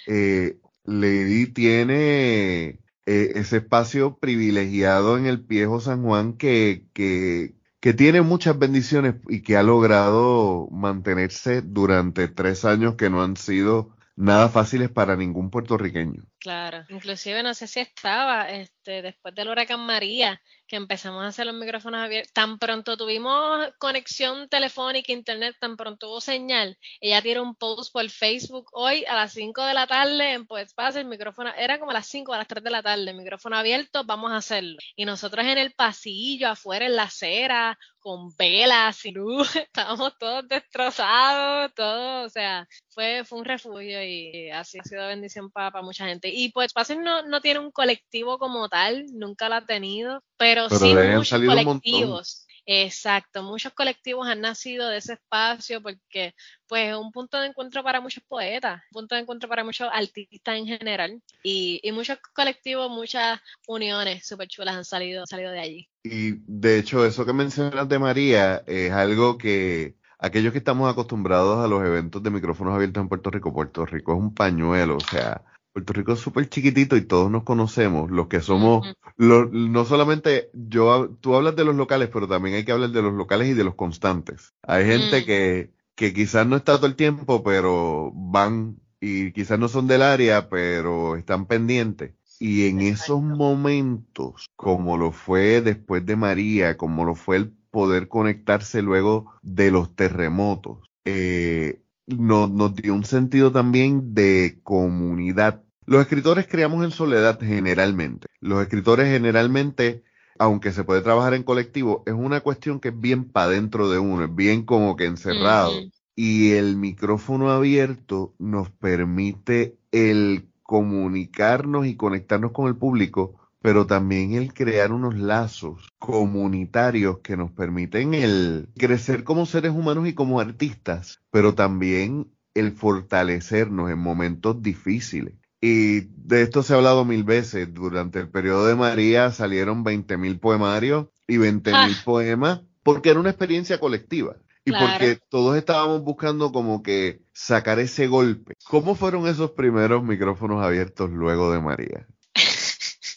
eh, 0.06 0.58
Lady 0.84 1.52
tiene 1.52 2.80
eh, 3.10 3.32
ese 3.40 3.56
espacio 3.58 4.18
privilegiado 4.18 5.18
en 5.18 5.26
el 5.26 5.38
viejo 5.38 5.80
San 5.80 6.04
Juan 6.04 6.34
que, 6.34 6.86
que, 6.92 7.56
que 7.80 7.92
tiene 7.94 8.22
muchas 8.22 8.56
bendiciones 8.58 9.16
y 9.28 9.42
que 9.42 9.56
ha 9.56 9.64
logrado 9.64 10.68
mantenerse 10.70 11.60
durante 11.62 12.28
tres 12.28 12.64
años 12.64 12.94
que 12.96 13.10
no 13.10 13.22
han 13.22 13.36
sido 13.36 13.96
nada 14.16 14.48
fáciles 14.48 14.90
para 14.90 15.16
ningún 15.16 15.50
puertorriqueño. 15.50 16.29
Claro, 16.40 16.86
inclusive 16.88 17.42
no 17.42 17.52
sé 17.52 17.66
si 17.66 17.80
estaba 17.80 18.48
este, 18.48 19.02
después 19.02 19.34
del 19.34 19.48
huracán 19.48 19.80
María, 19.80 20.40
que 20.66 20.76
empezamos 20.76 21.22
a 21.22 21.26
hacer 21.26 21.44
los 21.44 21.54
micrófonos 21.54 22.00
abiertos, 22.00 22.32
tan 22.32 22.58
pronto 22.58 22.96
tuvimos 22.96 23.68
conexión 23.78 24.48
telefónica, 24.48 25.12
internet, 25.12 25.56
tan 25.60 25.76
pronto 25.76 26.08
hubo 26.08 26.22
señal, 26.22 26.78
ella 26.98 27.20
tiró 27.20 27.42
un 27.42 27.56
post 27.56 27.92
por 27.92 28.08
Facebook 28.08 28.70
hoy 28.72 29.04
a 29.04 29.16
las 29.16 29.34
5 29.34 29.62
de 29.64 29.74
la 29.74 29.86
tarde, 29.86 30.32
en 30.32 30.46
pues 30.46 30.72
pasa 30.72 31.00
el 31.00 31.08
micrófono, 31.08 31.52
era 31.58 31.78
como 31.78 31.90
a 31.90 31.94
las 31.94 32.06
5 32.06 32.32
a 32.32 32.38
las 32.38 32.48
3 32.48 32.64
de 32.64 32.70
la 32.70 32.82
tarde, 32.82 33.12
micrófono 33.12 33.56
abierto, 33.56 34.04
vamos 34.04 34.32
a 34.32 34.36
hacerlo. 34.36 34.78
Y 34.96 35.04
nosotros 35.04 35.44
en 35.44 35.58
el 35.58 35.74
pasillo, 35.74 36.48
afuera 36.48 36.86
en 36.86 36.96
la 36.96 37.02
acera, 37.02 37.78
con 38.00 38.34
velas 38.36 39.04
y 39.04 39.12
luz, 39.12 39.54
estábamos 39.56 40.16
todos 40.18 40.48
destrozados, 40.48 41.74
todo, 41.74 42.24
o 42.24 42.28
sea, 42.30 42.66
fue, 42.88 43.24
fue 43.24 43.38
un 43.38 43.44
refugio 43.44 44.02
y 44.02 44.50
así 44.50 44.78
ha 44.78 44.84
sido 44.84 45.06
bendición 45.06 45.50
para 45.50 45.82
mucha 45.82 46.06
gente. 46.06 46.29
Y 46.32 46.50
pues 46.52 46.72
Pase 46.72 46.96
no, 46.96 47.22
no 47.22 47.40
tiene 47.40 47.60
un 47.60 47.70
colectivo 47.70 48.38
como 48.38 48.68
tal, 48.68 49.06
nunca 49.12 49.48
lo 49.48 49.56
ha 49.56 49.66
tenido, 49.66 50.22
pero, 50.36 50.68
sí 50.68 50.94
muchos 50.94 51.40
colectivos. 51.40 52.46
Exacto, 52.66 53.42
muchos 53.42 53.72
colectivos 53.72 54.28
han 54.28 54.42
nacido 54.42 54.88
de 54.88 54.98
ese 54.98 55.14
espacio 55.14 55.82
porque 55.82 56.34
pues 56.68 56.90
es 56.90 56.96
un 56.96 57.10
punto 57.10 57.40
de 57.40 57.48
encuentro 57.48 57.82
para 57.82 58.00
muchos 58.00 58.22
poetas, 58.28 58.80
un 58.92 59.00
punto 59.00 59.14
de 59.14 59.22
encuentro 59.22 59.48
para 59.48 59.64
muchos 59.64 59.88
artistas 59.92 60.56
en 60.56 60.66
general 60.66 61.20
y, 61.42 61.80
y 61.82 61.90
muchos 61.90 62.18
colectivos, 62.32 62.88
muchas 62.88 63.40
uniones 63.66 64.24
súper 64.26 64.46
chulas 64.46 64.76
han 64.76 64.84
salido, 64.84 65.26
salido 65.26 65.50
de 65.50 65.60
allí. 65.60 65.88
Y 66.04 66.34
de 66.46 66.78
hecho 66.78 67.04
eso 67.04 67.26
que 67.26 67.32
mencionas 67.32 67.88
de 67.88 67.98
María 67.98 68.62
es 68.66 68.92
algo 68.92 69.36
que 69.36 69.96
aquellos 70.20 70.52
que 70.52 70.58
estamos 70.58 70.90
acostumbrados 70.90 71.64
a 71.64 71.68
los 71.68 71.84
eventos 71.84 72.22
de 72.22 72.30
micrófonos 72.30 72.74
abiertos 72.74 73.00
en 73.00 73.08
Puerto 73.08 73.30
Rico, 73.30 73.52
Puerto 73.52 73.86
Rico 73.86 74.12
es 74.12 74.18
un 74.18 74.34
pañuelo, 74.34 74.96
o 74.96 75.00
sea, 75.00 75.42
Puerto 75.72 75.92
Rico 75.92 76.12
es 76.12 76.18
súper 76.20 76.48
chiquitito 76.48 76.96
y 76.96 77.02
todos 77.02 77.30
nos 77.30 77.44
conocemos, 77.44 78.10
los 78.10 78.26
que 78.26 78.40
somos, 78.40 78.86
no 79.16 79.84
solamente 79.84 80.50
yo, 80.52 81.16
tú 81.20 81.36
hablas 81.36 81.54
de 81.54 81.64
los 81.64 81.76
locales, 81.76 82.10
pero 82.12 82.26
también 82.26 82.56
hay 82.56 82.64
que 82.64 82.72
hablar 82.72 82.90
de 82.90 83.02
los 83.02 83.14
locales 83.14 83.48
y 83.48 83.54
de 83.54 83.64
los 83.64 83.76
constantes. 83.76 84.54
Hay 84.62 84.84
gente 84.84 85.20
mm. 85.20 85.24
que, 85.24 85.74
que 85.94 86.12
quizás 86.12 86.46
no 86.46 86.56
está 86.56 86.76
todo 86.76 86.86
el 86.86 86.96
tiempo, 86.96 87.42
pero 87.44 88.10
van 88.14 88.80
y 89.00 89.32
quizás 89.32 89.58
no 89.58 89.68
son 89.68 89.86
del 89.86 90.02
área, 90.02 90.48
pero 90.48 91.16
están 91.16 91.46
pendientes. 91.46 92.14
Y 92.38 92.68
en 92.68 92.80
esos 92.80 93.22
momentos, 93.22 94.46
como 94.56 94.96
lo 94.96 95.12
fue 95.12 95.60
después 95.60 96.04
de 96.06 96.16
María, 96.16 96.76
como 96.76 97.04
lo 97.04 97.14
fue 97.14 97.36
el 97.36 97.52
poder 97.70 98.08
conectarse 98.08 98.82
luego 98.82 99.32
de 99.42 99.70
los 99.70 99.94
terremotos, 99.94 100.90
eh, 101.04 101.82
nos, 102.18 102.74
dio 102.74 102.94
un 102.94 103.04
sentido 103.04 103.52
también 103.52 104.14
de 104.14 104.60
comunidad. 104.62 105.62
Los 105.86 106.02
escritores 106.02 106.46
creamos 106.46 106.84
en 106.84 106.90
soledad 106.90 107.38
generalmente. 107.40 108.26
Los 108.40 108.62
escritores 108.62 109.08
generalmente, 109.08 110.04
aunque 110.38 110.72
se 110.72 110.84
puede 110.84 111.02
trabajar 111.02 111.34
en 111.34 111.42
colectivo, 111.42 112.02
es 112.06 112.14
una 112.14 112.40
cuestión 112.40 112.80
que 112.80 112.88
es 112.88 113.00
bien 113.00 113.24
para 113.24 113.48
dentro 113.50 113.90
de 113.90 113.98
uno, 113.98 114.24
es 114.24 114.34
bien 114.34 114.64
como 114.64 114.96
que 114.96 115.06
encerrado. 115.06 115.72
Y 116.14 116.52
el 116.52 116.76
micrófono 116.76 117.50
abierto 117.50 118.34
nos 118.38 118.70
permite 118.70 119.78
el 119.90 120.48
comunicarnos 120.62 121.86
y 121.86 121.96
conectarnos 121.96 122.52
con 122.52 122.68
el 122.68 122.76
público 122.76 123.39
pero 123.62 123.86
también 123.86 124.32
el 124.32 124.54
crear 124.54 124.92
unos 124.92 125.16
lazos 125.16 125.88
comunitarios 125.98 127.18
que 127.18 127.36
nos 127.36 127.50
permiten 127.50 128.14
el 128.14 128.68
crecer 128.76 129.24
como 129.24 129.46
seres 129.46 129.72
humanos 129.72 130.08
y 130.08 130.14
como 130.14 130.40
artistas, 130.40 131.20
pero 131.30 131.54
también 131.54 132.28
el 132.54 132.72
fortalecernos 132.72 133.90
en 133.90 133.98
momentos 133.98 134.62
difíciles. 134.62 135.34
Y 135.60 136.00
de 136.16 136.42
esto 136.42 136.62
se 136.62 136.72
ha 136.72 136.76
hablado 136.76 137.04
mil 137.04 137.22
veces. 137.22 137.72
Durante 137.72 138.18
el 138.18 138.30
periodo 138.30 138.66
de 138.66 138.76
María 138.76 139.30
salieron 139.30 139.84
20 139.84 140.16
mil 140.16 140.38
poemarios 140.38 141.08
y 141.28 141.36
20 141.36 141.70
mil 141.70 141.96
ah. 141.98 142.02
poemas 142.04 142.62
porque 142.82 143.10
era 143.10 143.20
una 143.20 143.30
experiencia 143.30 143.78
colectiva. 143.78 144.36
Y 144.64 144.72
porque 144.72 145.18
todos 145.28 145.56
estábamos 145.56 146.02
buscando 146.02 146.52
como 146.52 146.82
que 146.82 147.22
sacar 147.32 147.78
ese 147.78 148.06
golpe. 148.06 148.54
¿Cómo 148.68 148.94
fueron 148.94 149.26
esos 149.26 149.52
primeros 149.52 150.04
micrófonos 150.04 150.62
abiertos 150.62 151.10
luego 151.10 151.50
de 151.50 151.60
María? 151.60 152.06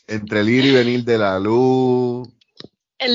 Entre 0.07 0.41
el 0.41 0.49
ir 0.49 0.65
y 0.65 0.71
venir 0.71 1.03
de 1.03 1.17
la 1.17 1.39
luz. 1.39 2.27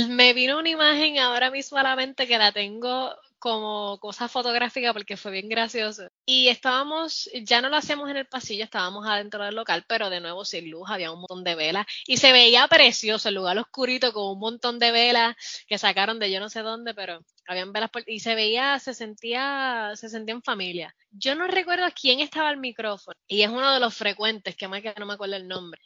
Me 0.08 0.32
vino 0.32 0.58
una 0.58 0.68
imagen 0.68 1.18
ahora 1.18 1.50
mismo 1.50 1.78
a 1.78 1.82
la 1.82 1.96
mente 1.96 2.26
que 2.26 2.38
la 2.38 2.52
tengo 2.52 3.14
como 3.38 3.98
cosa 4.00 4.28
fotográfica 4.28 4.92
porque 4.92 5.16
fue 5.16 5.30
bien 5.32 5.48
gracioso. 5.48 6.08
Y 6.26 6.48
estábamos, 6.48 7.30
ya 7.44 7.60
no 7.60 7.68
lo 7.68 7.76
hacíamos 7.76 8.10
en 8.10 8.16
el 8.16 8.26
pasillo, 8.26 8.64
estábamos 8.64 9.06
adentro 9.06 9.44
del 9.44 9.54
local, 9.54 9.84
pero 9.88 10.10
de 10.10 10.20
nuevo 10.20 10.44
sin 10.44 10.70
luz, 10.70 10.88
había 10.90 11.12
un 11.12 11.20
montón 11.20 11.44
de 11.44 11.54
velas 11.54 11.86
y 12.06 12.16
se 12.16 12.32
veía 12.32 12.66
precioso 12.68 13.28
el 13.28 13.36
lugar 13.36 13.58
oscurito 13.58 14.12
con 14.12 14.32
un 14.32 14.38
montón 14.38 14.78
de 14.78 14.92
velas 14.92 15.36
que 15.66 15.78
sacaron 15.78 16.18
de 16.18 16.30
yo 16.30 16.40
no 16.40 16.48
sé 16.48 16.62
dónde, 16.62 16.94
pero 16.94 17.20
habían 17.46 17.72
velas 17.72 17.90
y 18.06 18.20
se 18.20 18.34
veía, 18.34 18.78
se 18.78 18.94
sentía, 18.94 19.92
se 19.94 20.08
sentía 20.08 20.34
en 20.34 20.42
familia. 20.42 20.94
Yo 21.10 21.34
no 21.34 21.46
recuerdo 21.46 21.86
quién 21.98 22.20
estaba 22.20 22.48
al 22.48 22.58
micrófono 22.58 23.16
y 23.26 23.42
es 23.42 23.48
uno 23.48 23.72
de 23.72 23.80
los 23.80 23.94
frecuentes, 23.94 24.56
que 24.56 24.68
más 24.68 24.82
que 24.82 24.94
no 24.98 25.06
me 25.06 25.14
acuerdo 25.14 25.36
el 25.36 25.48
nombre 25.48 25.80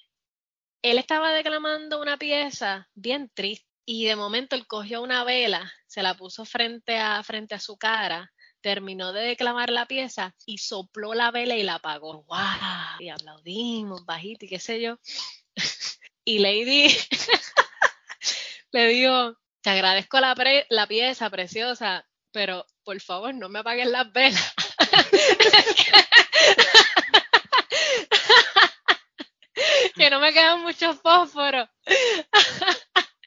él 0.82 0.98
estaba 0.98 1.32
declamando 1.32 2.00
una 2.00 2.18
pieza 2.18 2.88
bien 2.94 3.30
triste 3.32 3.66
y 3.84 4.04
de 4.04 4.16
momento 4.16 4.56
él 4.56 4.66
cogió 4.66 5.02
una 5.02 5.24
vela, 5.24 5.72
se 5.86 6.02
la 6.02 6.14
puso 6.14 6.44
frente 6.44 6.98
a, 6.98 7.22
frente 7.22 7.54
a 7.54 7.60
su 7.60 7.76
cara, 7.76 8.32
terminó 8.60 9.12
de 9.12 9.22
declamar 9.22 9.70
la 9.70 9.86
pieza 9.86 10.34
y 10.46 10.58
sopló 10.58 11.14
la 11.14 11.30
vela 11.30 11.56
y 11.56 11.62
la 11.62 11.76
apagó. 11.76 12.24
¡Wow! 12.24 13.00
Y 13.00 13.08
aplaudimos 13.08 14.04
bajito 14.04 14.44
y 14.44 14.48
qué 14.48 14.60
sé 14.60 14.80
yo. 14.80 14.98
y 16.24 16.38
Lady 16.38 16.88
le 18.72 18.88
digo, 18.88 19.36
te 19.62 19.70
agradezco 19.70 20.20
la, 20.20 20.34
la 20.68 20.86
pieza 20.86 21.30
preciosa, 21.30 22.06
pero 22.30 22.66
por 22.84 23.00
favor 23.00 23.34
no 23.34 23.48
me 23.48 23.60
apaguen 23.60 23.92
las 23.92 24.12
velas. 24.12 24.54
que 30.02 30.10
no 30.10 30.18
me 30.18 30.32
quedan 30.32 30.62
muchos 30.62 30.96
fósforos. 31.00 31.68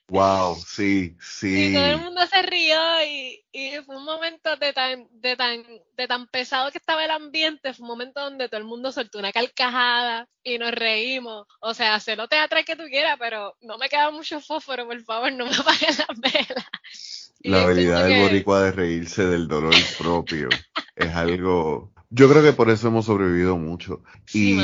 Wow, 0.10 0.56
sí, 0.68 1.16
sí. 1.22 1.70
Y 1.70 1.74
todo 1.74 1.86
el 1.86 2.02
mundo 2.02 2.22
se 2.28 2.42
rió 2.42 2.78
y, 3.08 3.42
fue 3.86 3.96
un 3.96 4.04
momento 4.04 4.58
de 4.58 4.74
tan, 4.74 5.08
de 5.10 5.38
tan, 5.38 5.64
de 5.96 6.08
tan 6.08 6.28
pesado 6.28 6.72
que 6.72 6.78
estaba 6.78 7.06
el 7.06 7.12
ambiente, 7.12 7.74
fue 7.74 7.86
un 7.86 7.92
momento 7.92 8.20
donde 8.20 8.50
todo 8.50 8.60
el 8.60 8.68
mundo 8.68 8.92
soltó 8.92 9.20
una 9.20 9.32
carcajada 9.32 10.28
y 10.44 10.58
nos 10.58 10.72
reímos. 10.72 11.48
O 11.62 11.74
sea, 11.74 11.96
hacer 11.96 12.18
lo 12.18 12.28
teatro 12.28 12.60
que 12.66 12.76
tú 12.76 12.84
quieras, 12.90 13.16
pero 13.18 13.56
no 13.62 13.78
me 13.78 13.88
queda 13.88 14.12
mucho 14.12 14.42
fósforo, 14.42 14.86
por 14.86 15.02
favor, 15.04 15.32
no 15.32 15.46
me 15.46 15.52
apaguen 15.56 15.96
las 15.98 16.20
velas. 16.20 17.34
La 17.40 17.64
habilidad 17.64 18.06
del 18.06 18.22
boricua 18.22 18.64
de 18.64 18.72
reírse 18.74 19.26
del 19.26 19.48
dolor 19.48 19.76
propio 19.98 20.50
es 20.96 21.16
algo. 21.16 21.94
Yo 22.10 22.30
creo 22.30 22.44
que 22.44 22.54
por 22.54 22.70
eso 22.70 22.90
hemos 22.90 23.06
sobrevivido 23.06 23.56
mucho. 23.56 24.04
Y, 24.34 24.58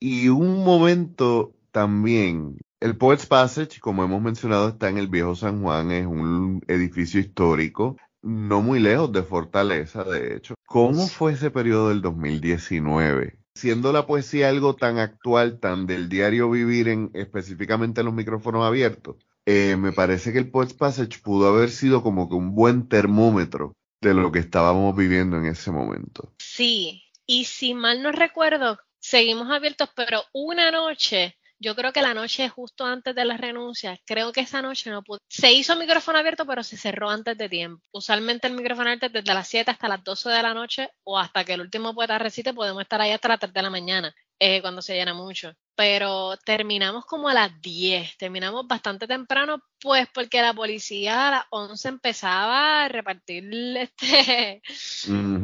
y 0.00 0.28
un 0.28 0.64
momento 0.64 1.54
también 1.70 2.58
el 2.80 2.96
Poets 2.96 3.26
Passage, 3.26 3.80
como 3.80 4.04
hemos 4.04 4.22
mencionado, 4.22 4.68
está 4.68 4.88
en 4.88 4.98
el 4.98 5.08
Viejo 5.08 5.34
San 5.34 5.62
Juan, 5.62 5.90
es 5.90 6.06
un 6.06 6.62
edificio 6.68 7.20
histórico, 7.20 7.96
no 8.22 8.60
muy 8.60 8.80
lejos 8.80 9.12
de 9.12 9.22
Fortaleza, 9.22 10.04
de 10.04 10.36
hecho. 10.36 10.54
¿Cómo 10.66 11.06
fue 11.06 11.32
ese 11.32 11.50
periodo 11.50 11.88
del 11.88 12.02
2019? 12.02 13.38
Siendo 13.54 13.92
la 13.92 14.06
poesía 14.06 14.50
algo 14.50 14.76
tan 14.76 14.98
actual, 14.98 15.58
tan 15.58 15.86
del 15.86 16.10
diario 16.10 16.50
vivir 16.50 16.88
en 16.88 17.10
específicamente 17.14 18.02
en 18.02 18.06
los 18.06 18.14
micrófonos 18.14 18.64
abiertos, 18.64 19.16
eh, 19.46 19.76
me 19.76 19.92
parece 19.92 20.32
que 20.32 20.38
el 20.38 20.50
Poets 20.50 20.74
Passage 20.74 21.20
pudo 21.22 21.48
haber 21.48 21.70
sido 21.70 22.02
como 22.02 22.28
que 22.28 22.34
un 22.34 22.54
buen 22.54 22.88
termómetro 22.88 23.74
de 24.02 24.12
lo 24.12 24.30
que 24.32 24.40
estábamos 24.40 24.94
viviendo 24.94 25.38
en 25.38 25.46
ese 25.46 25.70
momento. 25.70 26.34
Sí, 26.38 27.04
y 27.24 27.44
si 27.44 27.72
mal 27.72 28.02
no 28.02 28.12
recuerdo, 28.12 28.78
seguimos 29.06 29.50
abiertos, 29.50 29.88
pero 29.94 30.24
una 30.32 30.70
noche 30.70 31.36
yo 31.58 31.74
creo 31.74 31.92
que 31.92 32.02
la 32.02 32.12
noche 32.12 32.48
justo 32.48 32.84
antes 32.84 33.14
de 33.14 33.24
la 33.24 33.36
renuncia, 33.36 33.98
creo 34.04 34.30
que 34.32 34.40
esa 34.40 34.60
noche 34.60 34.90
no 34.90 35.02
pude. 35.02 35.20
Se 35.28 35.52
hizo 35.52 35.72
el 35.72 35.78
micrófono 35.78 36.18
abierto, 36.18 36.44
pero 36.44 36.62
se 36.62 36.76
cerró 36.76 37.08
antes 37.08 37.38
de 37.38 37.48
tiempo. 37.48 37.82
Usualmente 37.92 38.46
el 38.46 38.52
micrófono 38.52 38.90
abierto 38.90 39.08
desde 39.08 39.32
las 39.32 39.48
7 39.48 39.70
hasta 39.70 39.88
las 39.88 40.04
12 40.04 40.28
de 40.28 40.42
la 40.42 40.52
noche 40.52 40.90
o 41.04 41.18
hasta 41.18 41.44
que 41.44 41.54
el 41.54 41.62
último 41.62 41.94
poeta 41.94 42.18
recite, 42.18 42.52
podemos 42.52 42.82
estar 42.82 43.00
ahí 43.00 43.12
hasta 43.12 43.28
las 43.28 43.40
3 43.40 43.52
de 43.54 43.62
la 43.62 43.70
mañana. 43.70 44.14
Eh, 44.38 44.60
cuando 44.60 44.82
se 44.82 44.94
llena 44.94 45.14
mucho. 45.14 45.52
Pero 45.74 46.36
terminamos 46.38 47.04
como 47.06 47.28
a 47.28 47.34
las 47.34 47.60
10, 47.60 48.16
terminamos 48.18 48.66
bastante 48.66 49.06
temprano, 49.06 49.62
pues 49.80 50.06
porque 50.12 50.40
la 50.42 50.54
policía 50.54 51.28
a 51.28 51.30
las 51.30 51.44
11 51.50 51.88
empezaba 51.88 52.84
a 52.84 52.88
repartir 52.88 53.44
este 53.76 54.62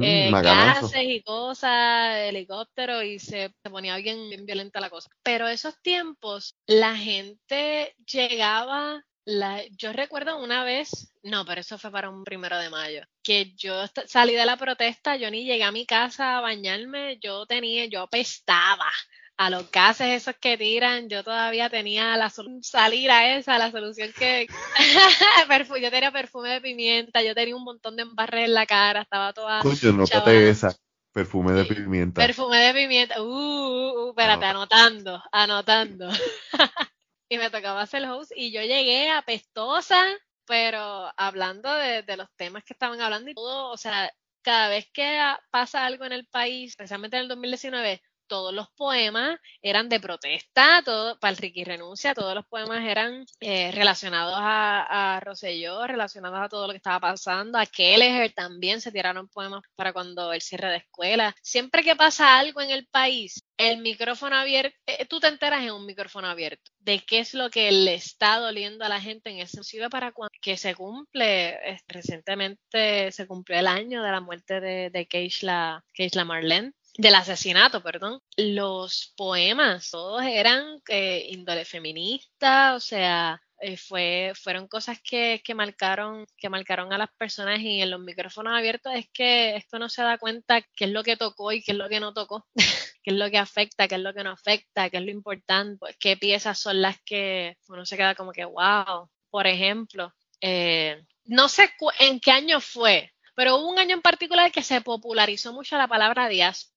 eh, 0.00 0.30
gases 0.30 1.02
y 1.02 1.22
cosas, 1.22 2.16
helicópteros, 2.18 3.04
y 3.04 3.18
se, 3.18 3.54
ponía 3.62 3.96
bien, 3.96 4.28
bien 4.28 4.46
violenta 4.46 4.80
la 4.80 4.90
cosa. 4.90 5.10
Pero 5.22 5.48
esos 5.48 5.80
tiempos, 5.82 6.56
la 6.66 6.96
gente 6.96 7.94
llegaba 8.06 9.02
la, 9.24 9.62
yo 9.76 9.92
recuerdo 9.92 10.42
una 10.42 10.64
vez, 10.64 11.12
no, 11.22 11.44
pero 11.44 11.60
eso 11.60 11.78
fue 11.78 11.90
para 11.90 12.10
un 12.10 12.24
primero 12.24 12.58
de 12.58 12.70
mayo, 12.70 13.02
que 13.22 13.54
yo 13.54 13.84
salí 14.06 14.34
de 14.34 14.46
la 14.46 14.56
protesta, 14.56 15.16
yo 15.16 15.30
ni 15.30 15.44
llegué 15.44 15.64
a 15.64 15.72
mi 15.72 15.86
casa 15.86 16.38
a 16.38 16.40
bañarme, 16.40 17.18
yo 17.20 17.46
tenía, 17.46 17.86
yo 17.86 18.02
apestaba 18.02 18.90
a 19.36 19.50
los 19.50 19.70
gases 19.70 20.08
esos 20.08 20.36
que 20.36 20.58
tiran, 20.58 21.08
yo 21.08 21.24
todavía 21.24 21.70
tenía 21.70 22.16
la 22.16 22.30
salir 22.62 23.10
a 23.10 23.36
esa, 23.36 23.58
la 23.58 23.70
solución 23.70 24.12
que 24.16 24.46
yo 25.80 25.90
tenía 25.90 26.12
perfume 26.12 26.50
de 26.50 26.60
pimienta, 26.60 27.22
yo 27.22 27.34
tenía 27.34 27.56
un 27.56 27.64
montón 27.64 27.96
de 27.96 28.02
embarres 28.02 28.46
en 28.46 28.54
la 28.54 28.66
cara, 28.66 29.02
estaba 29.02 29.32
toda 29.32 29.60
Coño, 29.60 29.92
no 29.92 30.04
esa. 30.04 30.76
Perfume 31.12 31.52
de 31.52 31.64
pimienta. 31.66 32.22
Perfume 32.22 32.56
de 32.56 32.72
pimienta. 32.72 33.20
Uh, 33.20 33.26
uh, 33.26 34.06
uh 34.06 34.10
espérate, 34.10 34.46
anotando, 34.46 35.22
anotando. 35.30 36.08
y 37.32 37.38
me 37.38 37.48
tocaba 37.48 37.88
el 37.90 38.04
host 38.04 38.30
y 38.36 38.52
yo 38.52 38.60
llegué 38.60 39.10
apestosa, 39.10 40.04
pero 40.44 41.10
hablando 41.16 41.72
de, 41.72 42.04
los 42.14 42.28
temas 42.36 42.62
que 42.62 42.74
estaban 42.74 43.00
hablando 43.00 43.30
y 43.30 43.34
todo, 43.34 43.70
o 43.70 43.76
sea, 43.78 44.12
cada 44.42 44.68
vez 44.68 44.90
que 44.92 45.18
pasa 45.50 45.86
algo 45.86 46.04
en 46.04 46.12
el 46.12 46.26
país, 46.26 46.72
especialmente 46.72 47.16
en 47.16 47.22
el 47.22 47.28
2019, 47.28 48.02
todos 48.32 48.54
los 48.54 48.70
poemas 48.70 49.38
eran 49.60 49.90
de 49.90 50.00
protesta, 50.00 50.80
todo, 50.86 51.18
para 51.18 51.32
el 51.32 51.36
Ricky 51.36 51.64
Renuncia, 51.64 52.14
todos 52.14 52.34
los 52.34 52.46
poemas 52.46 52.82
eran 52.82 53.26
eh, 53.40 53.70
relacionados 53.72 54.34
a, 54.38 55.16
a 55.16 55.20
Rosselló, 55.20 55.86
relacionados 55.86 56.38
a 56.40 56.48
todo 56.48 56.66
lo 56.66 56.72
que 56.72 56.78
estaba 56.78 56.98
pasando, 56.98 57.58
a 57.58 57.66
Kelleher 57.66 58.32
también 58.32 58.80
se 58.80 58.90
tiraron 58.90 59.28
poemas 59.28 59.60
para 59.74 59.92
cuando 59.92 60.32
el 60.32 60.40
cierre 60.40 60.70
de 60.70 60.76
escuela. 60.78 61.36
Siempre 61.42 61.82
que 61.82 61.94
pasa 61.94 62.38
algo 62.38 62.62
en 62.62 62.70
el 62.70 62.86
país, 62.86 63.44
el 63.58 63.82
micrófono 63.82 64.36
abierto, 64.36 64.78
eh, 64.86 65.04
tú 65.04 65.20
te 65.20 65.26
enteras 65.26 65.62
en 65.64 65.72
un 65.72 65.84
micrófono 65.84 66.26
abierto 66.26 66.72
de 66.78 67.00
qué 67.00 67.18
es 67.18 67.34
lo 67.34 67.50
que 67.50 67.70
le 67.70 67.92
está 67.92 68.38
doliendo 68.38 68.82
a 68.82 68.88
la 68.88 69.02
gente 69.02 69.28
en 69.28 69.40
ese 69.40 69.62
sentido 69.62 69.90
para 69.90 70.12
cuando 70.12 70.32
que 70.40 70.56
se 70.56 70.74
cumple, 70.74 71.78
recientemente 71.86 73.12
se 73.12 73.26
cumplió 73.26 73.58
el 73.58 73.66
año 73.66 74.02
de 74.02 74.10
la 74.10 74.22
muerte 74.22 74.58
de, 74.62 74.88
de 74.88 75.06
Keishla, 75.06 75.84
Marlene 76.24 76.72
del 76.94 77.14
asesinato, 77.14 77.82
perdón, 77.82 78.20
los 78.36 79.14
poemas, 79.16 79.90
todos 79.90 80.22
eran 80.22 80.80
eh, 80.88 81.26
índole 81.30 81.64
feminista, 81.64 82.74
o 82.74 82.80
sea, 82.80 83.40
eh, 83.60 83.76
fue, 83.76 84.32
fueron 84.34 84.68
cosas 84.68 85.00
que, 85.02 85.40
que, 85.44 85.54
marcaron, 85.54 86.26
que 86.36 86.50
marcaron 86.50 86.92
a 86.92 86.98
las 86.98 87.08
personas 87.16 87.60
y 87.60 87.80
en 87.80 87.90
los 87.90 88.00
micrófonos 88.00 88.54
abiertos 88.54 88.92
es 88.94 89.06
que 89.12 89.56
esto 89.56 89.78
no 89.78 89.88
se 89.88 90.02
da 90.02 90.18
cuenta 90.18 90.60
qué 90.74 90.84
es 90.84 90.90
lo 90.90 91.02
que 91.02 91.16
tocó 91.16 91.52
y 91.52 91.62
qué 91.62 91.72
es 91.72 91.78
lo 91.78 91.88
que 91.88 92.00
no 92.00 92.12
tocó, 92.12 92.46
qué 93.02 93.10
es 93.10 93.16
lo 93.16 93.30
que 93.30 93.38
afecta, 93.38 93.88
qué 93.88 93.94
es 93.94 94.00
lo 94.00 94.12
que 94.12 94.24
no 94.24 94.32
afecta, 94.32 94.90
qué 94.90 94.98
es 94.98 95.04
lo 95.04 95.10
importante, 95.10 95.78
pues, 95.78 95.96
qué 95.98 96.16
piezas 96.16 96.58
son 96.58 96.82
las 96.82 97.00
que 97.02 97.56
uno 97.68 97.86
se 97.86 97.96
queda 97.96 98.14
como 98.14 98.32
que, 98.32 98.44
wow, 98.44 99.08
por 99.30 99.46
ejemplo, 99.46 100.12
eh, 100.40 101.02
no 101.24 101.48
sé 101.48 101.70
en 102.00 102.20
qué 102.20 102.32
año 102.32 102.60
fue, 102.60 103.12
pero 103.34 103.56
hubo 103.56 103.70
un 103.70 103.78
año 103.78 103.94
en 103.94 104.02
particular 104.02 104.52
que 104.52 104.62
se 104.62 104.82
popularizó 104.82 105.52
mucho 105.54 105.78
la 105.78 105.88
palabra 105.88 106.28
diáspora 106.28 106.71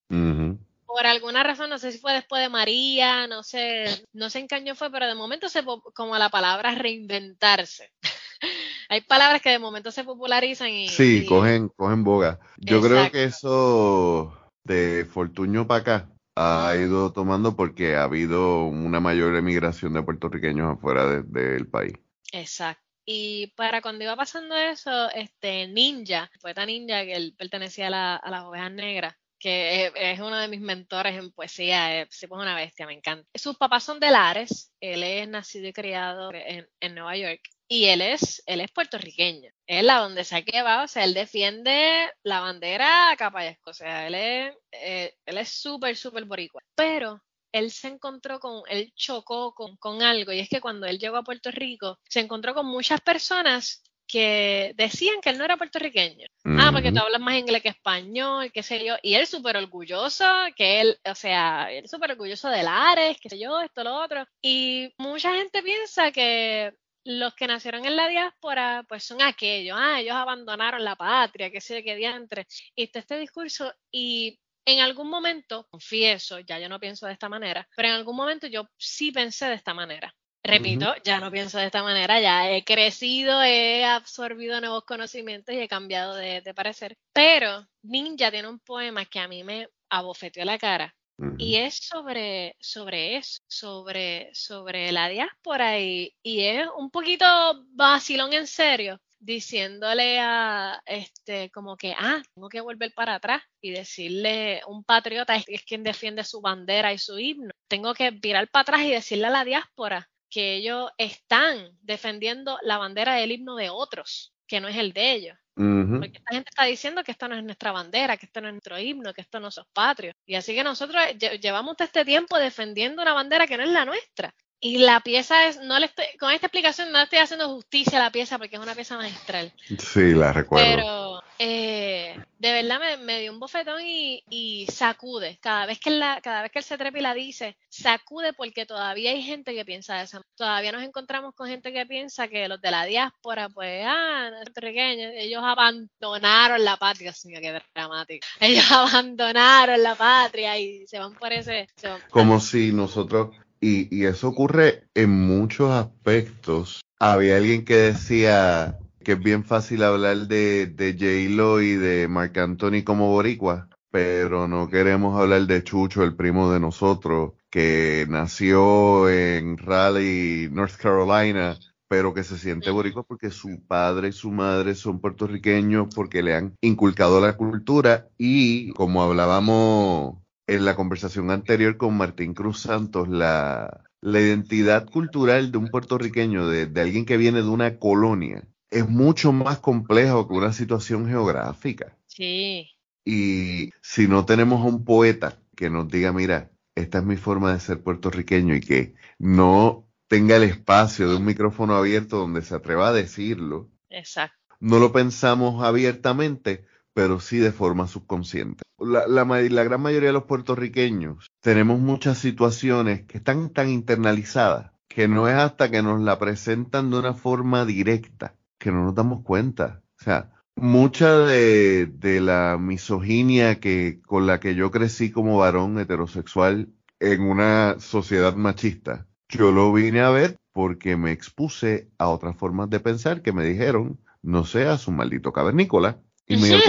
por 0.95 1.07
alguna 1.07 1.43
razón, 1.43 1.69
no 1.69 1.77
sé 1.77 1.91
si 1.91 1.97
fue 1.97 2.13
después 2.13 2.41
de 2.41 2.47
María, 2.47 3.27
no 3.27 3.43
sé, 3.43 4.05
no 4.13 4.29
sé 4.29 4.39
en 4.39 4.47
qué 4.47 4.55
año 4.55 4.75
fue, 4.75 4.89
pero 4.89 5.07
de 5.07 5.13
momento 5.13 5.49
se 5.49 5.61
como 5.93 6.17
la 6.17 6.29
palabra 6.29 6.73
reinventarse. 6.73 7.91
Hay 8.89 9.01
palabras 9.01 9.41
que 9.41 9.49
de 9.49 9.59
momento 9.59 9.91
se 9.91 10.05
popularizan 10.05 10.69
y. 10.69 10.87
Sí, 10.87 11.25
cogen, 11.25 11.67
cogen 11.67 12.05
boga. 12.05 12.39
Yo 12.55 12.81
creo 12.81 13.11
que 13.11 13.25
eso 13.25 14.33
de 14.63 15.03
Fortuño 15.03 15.67
para 15.67 15.81
acá 15.81 16.09
ha 16.37 16.73
ido 16.77 17.11
tomando 17.11 17.57
porque 17.57 17.97
ha 17.97 18.03
habido 18.03 18.63
una 18.63 19.01
mayor 19.01 19.35
emigración 19.35 19.91
de 19.91 20.03
puertorriqueños 20.03 20.77
afuera 20.77 21.21
del 21.23 21.67
país. 21.67 21.95
Exacto. 22.31 22.81
Y 23.05 23.47
para 23.57 23.81
cuando 23.81 24.05
iba 24.05 24.15
pasando 24.15 24.55
eso, 24.55 25.09
este 25.09 25.67
Ninja, 25.67 26.31
poeta 26.41 26.65
Ninja, 26.65 27.03
que 27.03 27.15
él 27.15 27.35
pertenecía 27.37 27.87
a, 27.87 27.89
la, 27.89 28.15
a 28.15 28.31
las 28.31 28.43
ovejas 28.45 28.71
negras, 28.71 29.15
que 29.39 29.91
es, 29.95 30.19
uno 30.19 30.37
de 30.37 30.47
mis 30.47 30.61
mentores 30.61 31.15
en 31.17 31.31
poesía, 31.31 32.01
es, 32.01 32.23
es 32.23 32.29
una 32.29 32.55
bestia, 32.55 32.85
me 32.85 32.93
encanta. 32.93 33.27
Sus 33.35 33.57
papás 33.57 33.83
son 33.83 33.99
de 33.99 34.11
Lares, 34.11 34.71
él 34.79 35.03
es 35.03 35.27
nacido 35.27 35.67
y 35.67 35.73
criado 35.73 36.31
en, 36.33 36.95
Nueva 36.95 37.17
York, 37.17 37.41
y 37.67 37.85
él 37.85 38.01
es, 38.01 38.43
él 38.45 38.61
es 38.61 38.71
puertorriqueño. 38.71 39.51
Él 39.67 39.89
a 39.89 39.99
donde 39.99 40.23
sea 40.23 40.43
que 40.43 40.61
va, 40.61 40.83
o 40.83 40.87
sea, 40.87 41.03
él 41.03 41.13
defiende 41.13 42.11
la 42.23 42.41
bandera 42.41 43.11
a 43.11 43.17
capa 43.17 43.45
y 43.45 43.57
o 43.65 43.73
sea, 43.73 44.07
él 44.07 44.15
es, 44.15 44.53
eh, 44.71 45.15
él 45.25 45.37
es 45.37 45.49
súper, 45.49 45.95
súper 45.97 46.25
boricua. 46.25 46.61
Pero 46.75 47.21
él 47.51 47.71
se 47.71 47.87
encontró 47.87 48.39
con, 48.39 48.63
él 48.69 48.93
chocó 48.95 49.53
con, 49.53 49.77
con 49.77 50.01
algo, 50.01 50.31
y 50.31 50.39
es 50.39 50.49
que 50.49 50.61
cuando 50.61 50.85
él 50.87 50.99
llegó 50.99 51.17
a 51.17 51.23
Puerto 51.23 51.51
Rico, 51.51 51.99
se 52.09 52.19
encontró 52.19 52.53
con 52.53 52.67
muchas 52.67 53.01
personas 53.01 53.83
que 54.07 54.73
decían 54.75 55.21
que 55.21 55.29
él 55.29 55.37
no 55.37 55.45
era 55.45 55.57
puertorriqueño. 55.57 56.27
Ah, 56.45 56.69
porque 56.71 56.91
tú 56.91 56.99
hablas 56.99 57.21
más 57.21 57.35
inglés 57.35 57.61
que 57.61 57.69
español, 57.69 58.51
qué 58.51 58.63
sé 58.63 58.85
yo. 58.85 58.95
Y 59.01 59.15
él 59.15 59.27
súper 59.27 59.57
orgulloso, 59.57 60.25
que 60.55 60.81
él, 60.81 60.99
o 61.09 61.15
sea, 61.15 61.71
él 61.71 61.87
súper 61.87 62.11
orgulloso 62.11 62.49
de 62.49 62.63
Lares, 62.63 63.17
qué 63.19 63.29
sé 63.29 63.39
yo, 63.39 63.59
esto, 63.61 63.83
lo 63.83 63.95
otro. 63.95 64.25
Y 64.41 64.93
mucha 64.97 65.33
gente 65.35 65.63
piensa 65.63 66.11
que 66.11 66.73
los 67.05 67.35
que 67.35 67.47
nacieron 67.47 67.85
en 67.85 67.95
la 67.95 68.07
diáspora, 68.07 68.83
pues 68.87 69.03
son 69.03 69.21
aquellos, 69.21 69.77
ah, 69.79 69.99
ellos 69.99 70.15
abandonaron 70.15 70.83
la 70.83 70.95
patria, 70.95 71.51
qué 71.51 71.61
sé 71.61 71.79
yo, 71.79 71.83
qué 71.85 71.95
diantre. 71.95 72.47
Y 72.75 72.83
está 72.83 72.99
este 72.99 73.19
discurso 73.19 73.71
y 73.91 74.39
en 74.65 74.79
algún 74.79 75.09
momento, 75.09 75.67
confieso, 75.69 76.39
ya 76.39 76.59
yo 76.59 76.67
no 76.67 76.79
pienso 76.79 77.05
de 77.05 77.13
esta 77.13 77.29
manera, 77.29 77.67
pero 77.75 77.89
en 77.89 77.93
algún 77.95 78.15
momento 78.15 78.47
yo 78.47 78.67
sí 78.77 79.11
pensé 79.11 79.45
de 79.45 79.53
esta 79.53 79.75
manera. 79.75 80.13
Repito, 80.45 80.93
ya 81.03 81.19
no 81.19 81.31
pienso 81.31 81.57
de 81.57 81.65
esta 81.65 81.81
manera, 81.81 82.21
ya 82.21 82.51
he 82.51 82.63
crecido, 82.63 83.41
he 83.41 83.83
absorbido 83.83 84.61
nuevos 84.61 84.83
conocimientos 84.83 85.55
y 85.55 85.59
he 85.59 85.67
cambiado 85.67 86.13
de, 86.13 86.53
parecer. 86.53 86.95
Pero 87.13 87.67
Ninja 87.81 88.29
tiene 88.29 88.47
un 88.47 88.59
poema 88.59 89.05
que 89.05 89.19
a 89.19 89.27
mí 89.27 89.43
me 89.43 89.67
abofeteó 89.89 90.45
la 90.45 90.59
cara. 90.59 90.95
Y 91.39 91.55
es 91.55 91.77
sobre, 91.77 92.55
sobre 92.59 93.17
eso, 93.17 93.39
sobre, 93.47 94.29
sobre 94.33 94.91
la 94.91 95.07
diáspora 95.07 95.79
y, 95.79 96.13
y 96.21 96.43
es 96.43 96.67
un 96.77 96.91
poquito 96.91 97.25
vacilón 97.69 98.33
en 98.33 98.45
serio, 98.45 98.99
diciéndole 99.17 100.19
a 100.19 100.79
este 100.85 101.49
como 101.51 101.77
que 101.77 101.95
ah 101.97 102.21
tengo 102.35 102.49
que 102.49 102.61
volver 102.61 102.93
para 102.93 103.15
atrás 103.15 103.41
y 103.61 103.71
decirle 103.71 104.61
un 104.67 104.83
patriota 104.83 105.35
es, 105.37 105.63
quien 105.63 105.83
defiende 105.83 106.23
su 106.25 106.41
bandera 106.41 106.93
y 106.93 106.99
su 106.99 107.17
himno 107.17 107.51
tengo 107.67 107.93
que 107.93 108.11
virar 108.11 108.49
para 108.49 108.61
atrás 108.61 108.81
y 108.81 108.91
decirle 108.91 109.27
a 109.27 109.31
la 109.31 109.45
diáspora 109.45 110.09
que 110.29 110.55
ellos 110.55 110.91
están 110.97 111.77
defendiendo 111.81 112.57
la 112.63 112.77
bandera 112.77 113.15
del 113.15 113.31
himno 113.31 113.55
de 113.55 113.69
otros 113.69 114.33
que 114.47 114.59
no 114.59 114.67
es 114.67 114.77
el 114.77 114.93
de 114.93 115.11
ellos 115.11 115.37
porque 115.55 116.17
esta 116.17 116.33
gente 116.33 116.49
está 116.49 116.65
diciendo 116.65 117.03
que 117.03 117.11
esto 117.11 117.27
no 117.27 117.35
es 117.35 117.43
nuestra 117.43 117.71
bandera, 117.71 118.17
que 118.17 118.25
esto 118.25 118.41
no 118.41 118.47
es 118.47 118.53
nuestro 118.53 118.77
himno, 118.77 119.13
que 119.13 119.21
esto 119.21 119.39
no 119.39 119.47
es 119.47 119.59
patrio. 119.71 120.13
Y 120.25 120.35
así 120.35 120.53
que 120.53 120.63
nosotros 120.63 121.01
llevamos 121.39 121.75
este 121.79 122.03
tiempo 122.03 122.37
defendiendo 122.37 123.01
una 123.01 123.13
bandera 123.13 123.47
que 123.47 123.57
no 123.57 123.63
es 123.63 123.69
la 123.69 123.85
nuestra. 123.85 124.33
Y 124.59 124.79
la 124.79 125.01
pieza 125.01 125.47
es, 125.47 125.59
no 125.59 125.77
le 125.79 125.87
estoy, 125.87 126.05
con 126.19 126.31
esta 126.31 126.47
explicación 126.47 126.91
no 126.91 126.97
le 126.97 127.03
estoy 127.03 127.19
haciendo 127.19 127.49
justicia 127.49 127.99
a 127.99 128.03
la 128.03 128.11
pieza 128.11 128.37
porque 128.37 128.55
es 128.55 128.61
una 128.61 128.73
pieza 128.73 128.97
magistral. 128.97 129.53
Sí, 129.77 130.13
la 130.13 130.31
recuerdo. 130.31 130.65
Pero 130.65 131.23
eh, 131.37 132.17
de 132.39 132.51
verdad 132.51 132.79
me, 132.99 133.19
dio 133.19 133.33
un 133.33 133.39
bofetón 133.39 133.81
y, 133.85 134.67
sacude. 134.71 135.37
Cada 135.41 135.65
vez 135.65 135.79
que 135.79 135.91
la, 135.91 136.21
cada 136.21 136.41
vez 136.41 136.51
que 136.51 136.59
él 136.59 136.65
se 136.65 136.77
trepa 136.77 136.97
y 136.97 137.01
la 137.01 137.13
dice, 137.13 137.57
sacude 137.69 138.33
porque 138.33 138.65
todavía 138.65 139.11
hay 139.11 139.21
gente 139.21 139.53
que 139.53 139.65
piensa 139.65 139.97
de 139.97 140.03
esa 140.03 140.21
Todavía 140.35 140.71
nos 140.71 140.83
encontramos 140.83 141.33
con 141.33 141.47
gente 141.47 141.71
que 141.71 141.85
piensa 141.85 142.27
que 142.27 142.47
los 142.47 142.61
de 142.61 142.71
la 142.71 142.85
diáspora, 142.85 143.49
pues, 143.49 143.85
ah, 143.87 144.31
puertorriqueños, 144.43 145.11
ellos 145.15 145.41
abandonaron 145.43 146.63
la 146.63 146.77
patria. 146.77 147.13
Señor, 147.13 147.41
qué 147.41 147.61
dramático. 147.73 148.25
Ellos 148.39 148.65
abandonaron 148.71 149.81
la 149.81 149.95
patria 149.95 150.57
y 150.57 150.87
se 150.87 150.99
van 150.99 151.13
por 151.13 151.31
ese. 151.31 151.67
Como 152.09 152.39
si 152.39 152.73
nosotros 152.73 153.29
y, 153.65 154.05
eso 154.05 154.29
ocurre 154.29 154.83
en 154.93 155.09
muchos 155.09 155.71
aspectos. 155.71 156.81
Había 156.99 157.37
alguien 157.37 157.65
que 157.65 157.75
decía 157.75 158.77
que 159.03 159.13
es 159.13 159.19
bien 159.19 159.43
fácil 159.43 159.83
hablar 159.83 160.27
de, 160.27 160.67
de 160.67 160.93
J-Lo 160.93 161.61
y 161.61 161.75
de 161.75 162.07
Marc 162.07 162.37
Anthony 162.37 162.83
como 162.83 163.09
boricua, 163.09 163.69
pero 163.91 164.47
no 164.47 164.69
queremos 164.69 165.19
hablar 165.19 165.47
de 165.47 165.63
Chucho, 165.63 166.03
el 166.03 166.15
primo 166.15 166.51
de 166.51 166.59
nosotros, 166.59 167.33
que 167.49 168.05
nació 168.07 169.09
en 169.09 169.57
Raleigh, 169.57 170.49
North 170.51 170.75
Carolina, 170.75 171.57
pero 171.87 172.13
que 172.13 172.23
se 172.23 172.37
siente 172.37 172.71
boricua 172.71 173.03
porque 173.03 173.31
su 173.31 173.61
padre 173.67 174.09
y 174.09 174.11
su 174.11 174.31
madre 174.31 174.75
son 174.75 174.99
puertorriqueños, 174.99 175.87
porque 175.93 176.21
le 176.21 176.35
han 176.35 176.55
inculcado 176.61 177.19
la 177.19 177.37
cultura 177.37 178.09
y 178.17 178.71
como 178.73 179.03
hablábamos 179.03 180.24
en 180.47 180.65
la 180.65 180.75
conversación 180.75 181.31
anterior 181.31 181.77
con 181.77 181.97
Martín 181.97 182.33
Cruz 182.33 182.59
Santos, 182.59 183.07
la, 183.07 183.85
la 184.05 184.21
identidad 184.21 184.87
cultural 184.87 185.51
de 185.51 185.57
un 185.57 185.69
puertorriqueño, 185.69 186.47
de, 186.47 186.69
alguien 186.79 187.05
que 187.05 187.17
viene 187.17 187.41
de 187.41 187.49
una 187.49 187.79
colonia, 187.79 188.47
es 188.69 188.87
mucho 188.87 189.31
más 189.31 189.59
complejo 189.59 190.27
que 190.27 190.35
una 190.35 190.53
situación 190.53 191.07
geográfica. 191.07 191.97
Sí. 192.05 192.69
Y 193.03 193.71
si 193.81 194.07
no 194.07 194.25
tenemos 194.25 194.61
a 194.61 194.67
un 194.67 194.85
poeta 194.85 195.39
que 195.55 195.71
nos 195.71 195.87
diga, 195.89 196.13
mira, 196.13 196.51
esta 196.75 196.99
es 196.99 197.03
mi 197.03 197.17
forma 197.17 197.53
de 197.53 197.59
ser 197.59 197.81
puertorriqueño 197.81 198.55
y 198.55 198.59
que 198.59 198.93
no 199.17 199.87
tenga 200.07 200.35
el 200.35 200.43
espacio 200.43 201.09
de 201.09 201.15
un 201.15 201.25
micrófono 201.25 201.75
abierto 201.75 202.17
donde 202.17 202.43
se 202.43 202.53
atreva 202.53 202.89
a 202.89 202.93
decirlo. 202.93 203.71
Exacto. 203.89 204.37
No 204.59 204.77
lo 204.77 204.91
pensamos 204.91 205.63
abiertamente, 205.63 206.65
pero 206.95 207.19
sí 207.19 207.39
de 207.39 207.51
forma 207.51 207.87
subconsciente. 207.87 208.63
La, 208.79 209.05
la, 209.05 209.63
gran 209.63 209.81
mayoría 209.81 210.09
de 210.09 210.13
los 210.13 210.23
puertorriqueños 210.23 211.29
tenemos 211.41 211.79
muchas 211.79 212.17
situaciones 212.17 213.03
que 213.03 213.17
están 213.17 213.49
tan 213.49 213.69
internalizadas 213.69 214.71
que 214.87 215.09
no 215.09 215.27
es 215.27 215.35
hasta 215.35 215.69
que 215.69 215.81
nos 215.81 216.01
la 216.01 216.17
presentan 216.17 216.89
de 216.89 216.99
una 216.99 217.13
forma 217.13 217.65
directa 217.65 218.35
que 218.57 218.71
no 218.71 218.85
nos 218.85 218.95
damos 218.95 219.23
cuenta. 219.23 219.81
O 219.99 220.03
sea, 220.03 220.31
mucha 220.55 221.17
de, 221.17 221.85
de 221.85 222.21
la 222.21 222.57
misoginia 222.57 223.59
que, 223.59 223.99
con 224.05 224.25
la 224.25 224.39
que 224.39 224.55
yo 224.55 224.71
crecí 224.71 225.11
como 225.11 225.37
varón 225.37 225.77
heterosexual 225.77 226.69
en 227.01 227.21
una 227.23 227.75
sociedad 227.79 228.35
machista, 228.35 229.05
yo 229.27 229.51
lo 229.51 229.73
vine 229.73 229.99
a 229.99 230.11
ver 230.11 230.37
porque 230.53 230.95
me 230.95 231.11
expuse 231.11 231.89
a 231.97 232.07
otras 232.07 232.37
formas 232.37 232.69
de 232.69 232.79
pensar 232.79 233.21
que 233.21 233.33
me 233.33 233.43
dijeron, 233.43 233.99
no 234.21 234.45
seas 234.45 234.87
un 234.87 234.95
maldito 234.95 235.33
cavernícola, 235.33 235.99
y 236.27 236.37
me 236.37 236.61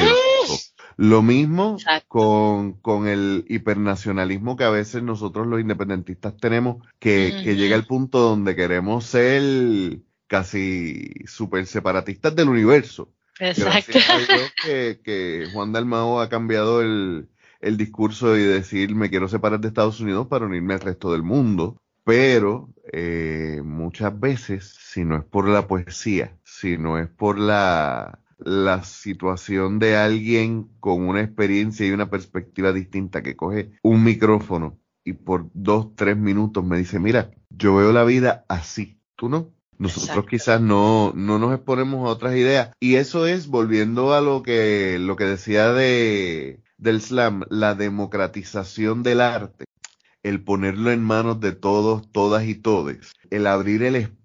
Lo 0.97 1.23
mismo 1.23 1.77
con, 2.09 2.75
con, 2.75 3.09
el 3.09 3.45
hipernacionalismo 3.49 4.57
que 4.57 4.65
a 4.65 4.71
veces 4.71 5.03
nosotros 5.03 5.47
los 5.47 5.61
independentistas 5.61 6.37
tenemos, 6.37 6.87
que, 6.99 7.31
llega 7.45 7.77
al 7.77 7.87
punto 7.87 8.19
donde 8.19 8.57
queremos 8.57 9.05
ser 9.05 10.01
casi 10.27 11.11
super 11.27 11.67
separatistas 11.67 12.35
del 12.35 12.49
universo. 12.49 13.13
Exacto. 13.39 13.99
Que, 14.65 15.01
que 15.05 15.49
Juan 15.53 15.73
Dalmao 15.73 16.21
ha 16.21 16.29
cambiado 16.29 16.81
el, 16.81 17.29
el 17.61 17.77
discurso 17.77 18.37
y 18.37 18.43
decir 18.43 18.95
me 18.95 19.11
quiero 19.11 19.29
separar 19.29 19.61
de 19.61 19.69
Estados 19.69 20.01
Unidos 20.01 20.27
para 20.29 20.47
unirme 20.47 20.75
al 20.75 20.81
resto 20.81 21.13
del 21.13 21.23
mundo. 21.23 21.81
Pero 22.05 22.69
eh, 22.93 23.61
muchas 23.65 24.19
veces, 24.19 24.77
si 24.79 25.05
no 25.05 25.17
es 25.17 25.25
por 25.25 25.49
la 25.49 25.67
poesía, 25.67 26.39
si 26.45 26.79
no 26.79 26.99
es 26.99 27.09
por 27.09 27.37
la 27.37 28.21
la 28.39 28.85
situación 28.85 29.79
de 29.79 29.97
alguien 29.97 30.69
con 30.81 31.09
una 31.09 31.23
experiencia 31.23 31.87
y 31.87 31.91
una 31.91 32.11
perspectiva 32.11 32.73
distinta 32.73 33.23
que 33.23 33.37
coge 33.37 33.73
un 33.83 34.05
micrófono 34.05 34.79
y 35.05 35.15
por 35.15 35.49
dos, 35.55 35.95
tres 35.95 36.17
minutos 36.17 36.65
me 36.65 36.79
dice, 36.79 36.99
mira, 36.99 37.31
yo 37.51 37.77
veo 37.77 37.93
la 37.93 38.05
vida 38.05 38.45
así, 38.49 39.01
tú 39.15 39.29
no. 39.29 39.53
Nosotros 39.79 40.27
quizás 40.27 40.61
no, 40.61 41.13
no 41.15 41.39
nos 41.39 41.55
exponemos 41.55 42.07
a 42.07 42.11
otras 42.11 42.35
ideas. 42.35 42.71
Y 42.81 42.97
eso 42.97 43.27
es, 43.27 43.47
volviendo 43.47 44.15
a 44.15 44.23
lo 44.23 44.43
que, 44.43 44.99
lo 44.99 45.17
que 45.17 45.25
decía 45.25 45.71
de, 45.73 46.63
del 46.79 47.01
slam, 47.03 47.45
la 47.51 47.75
democratización 47.75 49.03
del 49.03 49.21
arte 49.21 49.67
el 50.27 50.43
ponerlo 50.43 50.91
en 50.91 51.05
manos 51.05 51.39
de 51.39 51.53
todos, 51.53 52.11
todas 52.11 52.45
y 52.47 52.57
todes, 52.57 53.13
el 53.31 53.47
abrir 53.47 53.85
el 53.85 53.95
espacio 53.95 54.16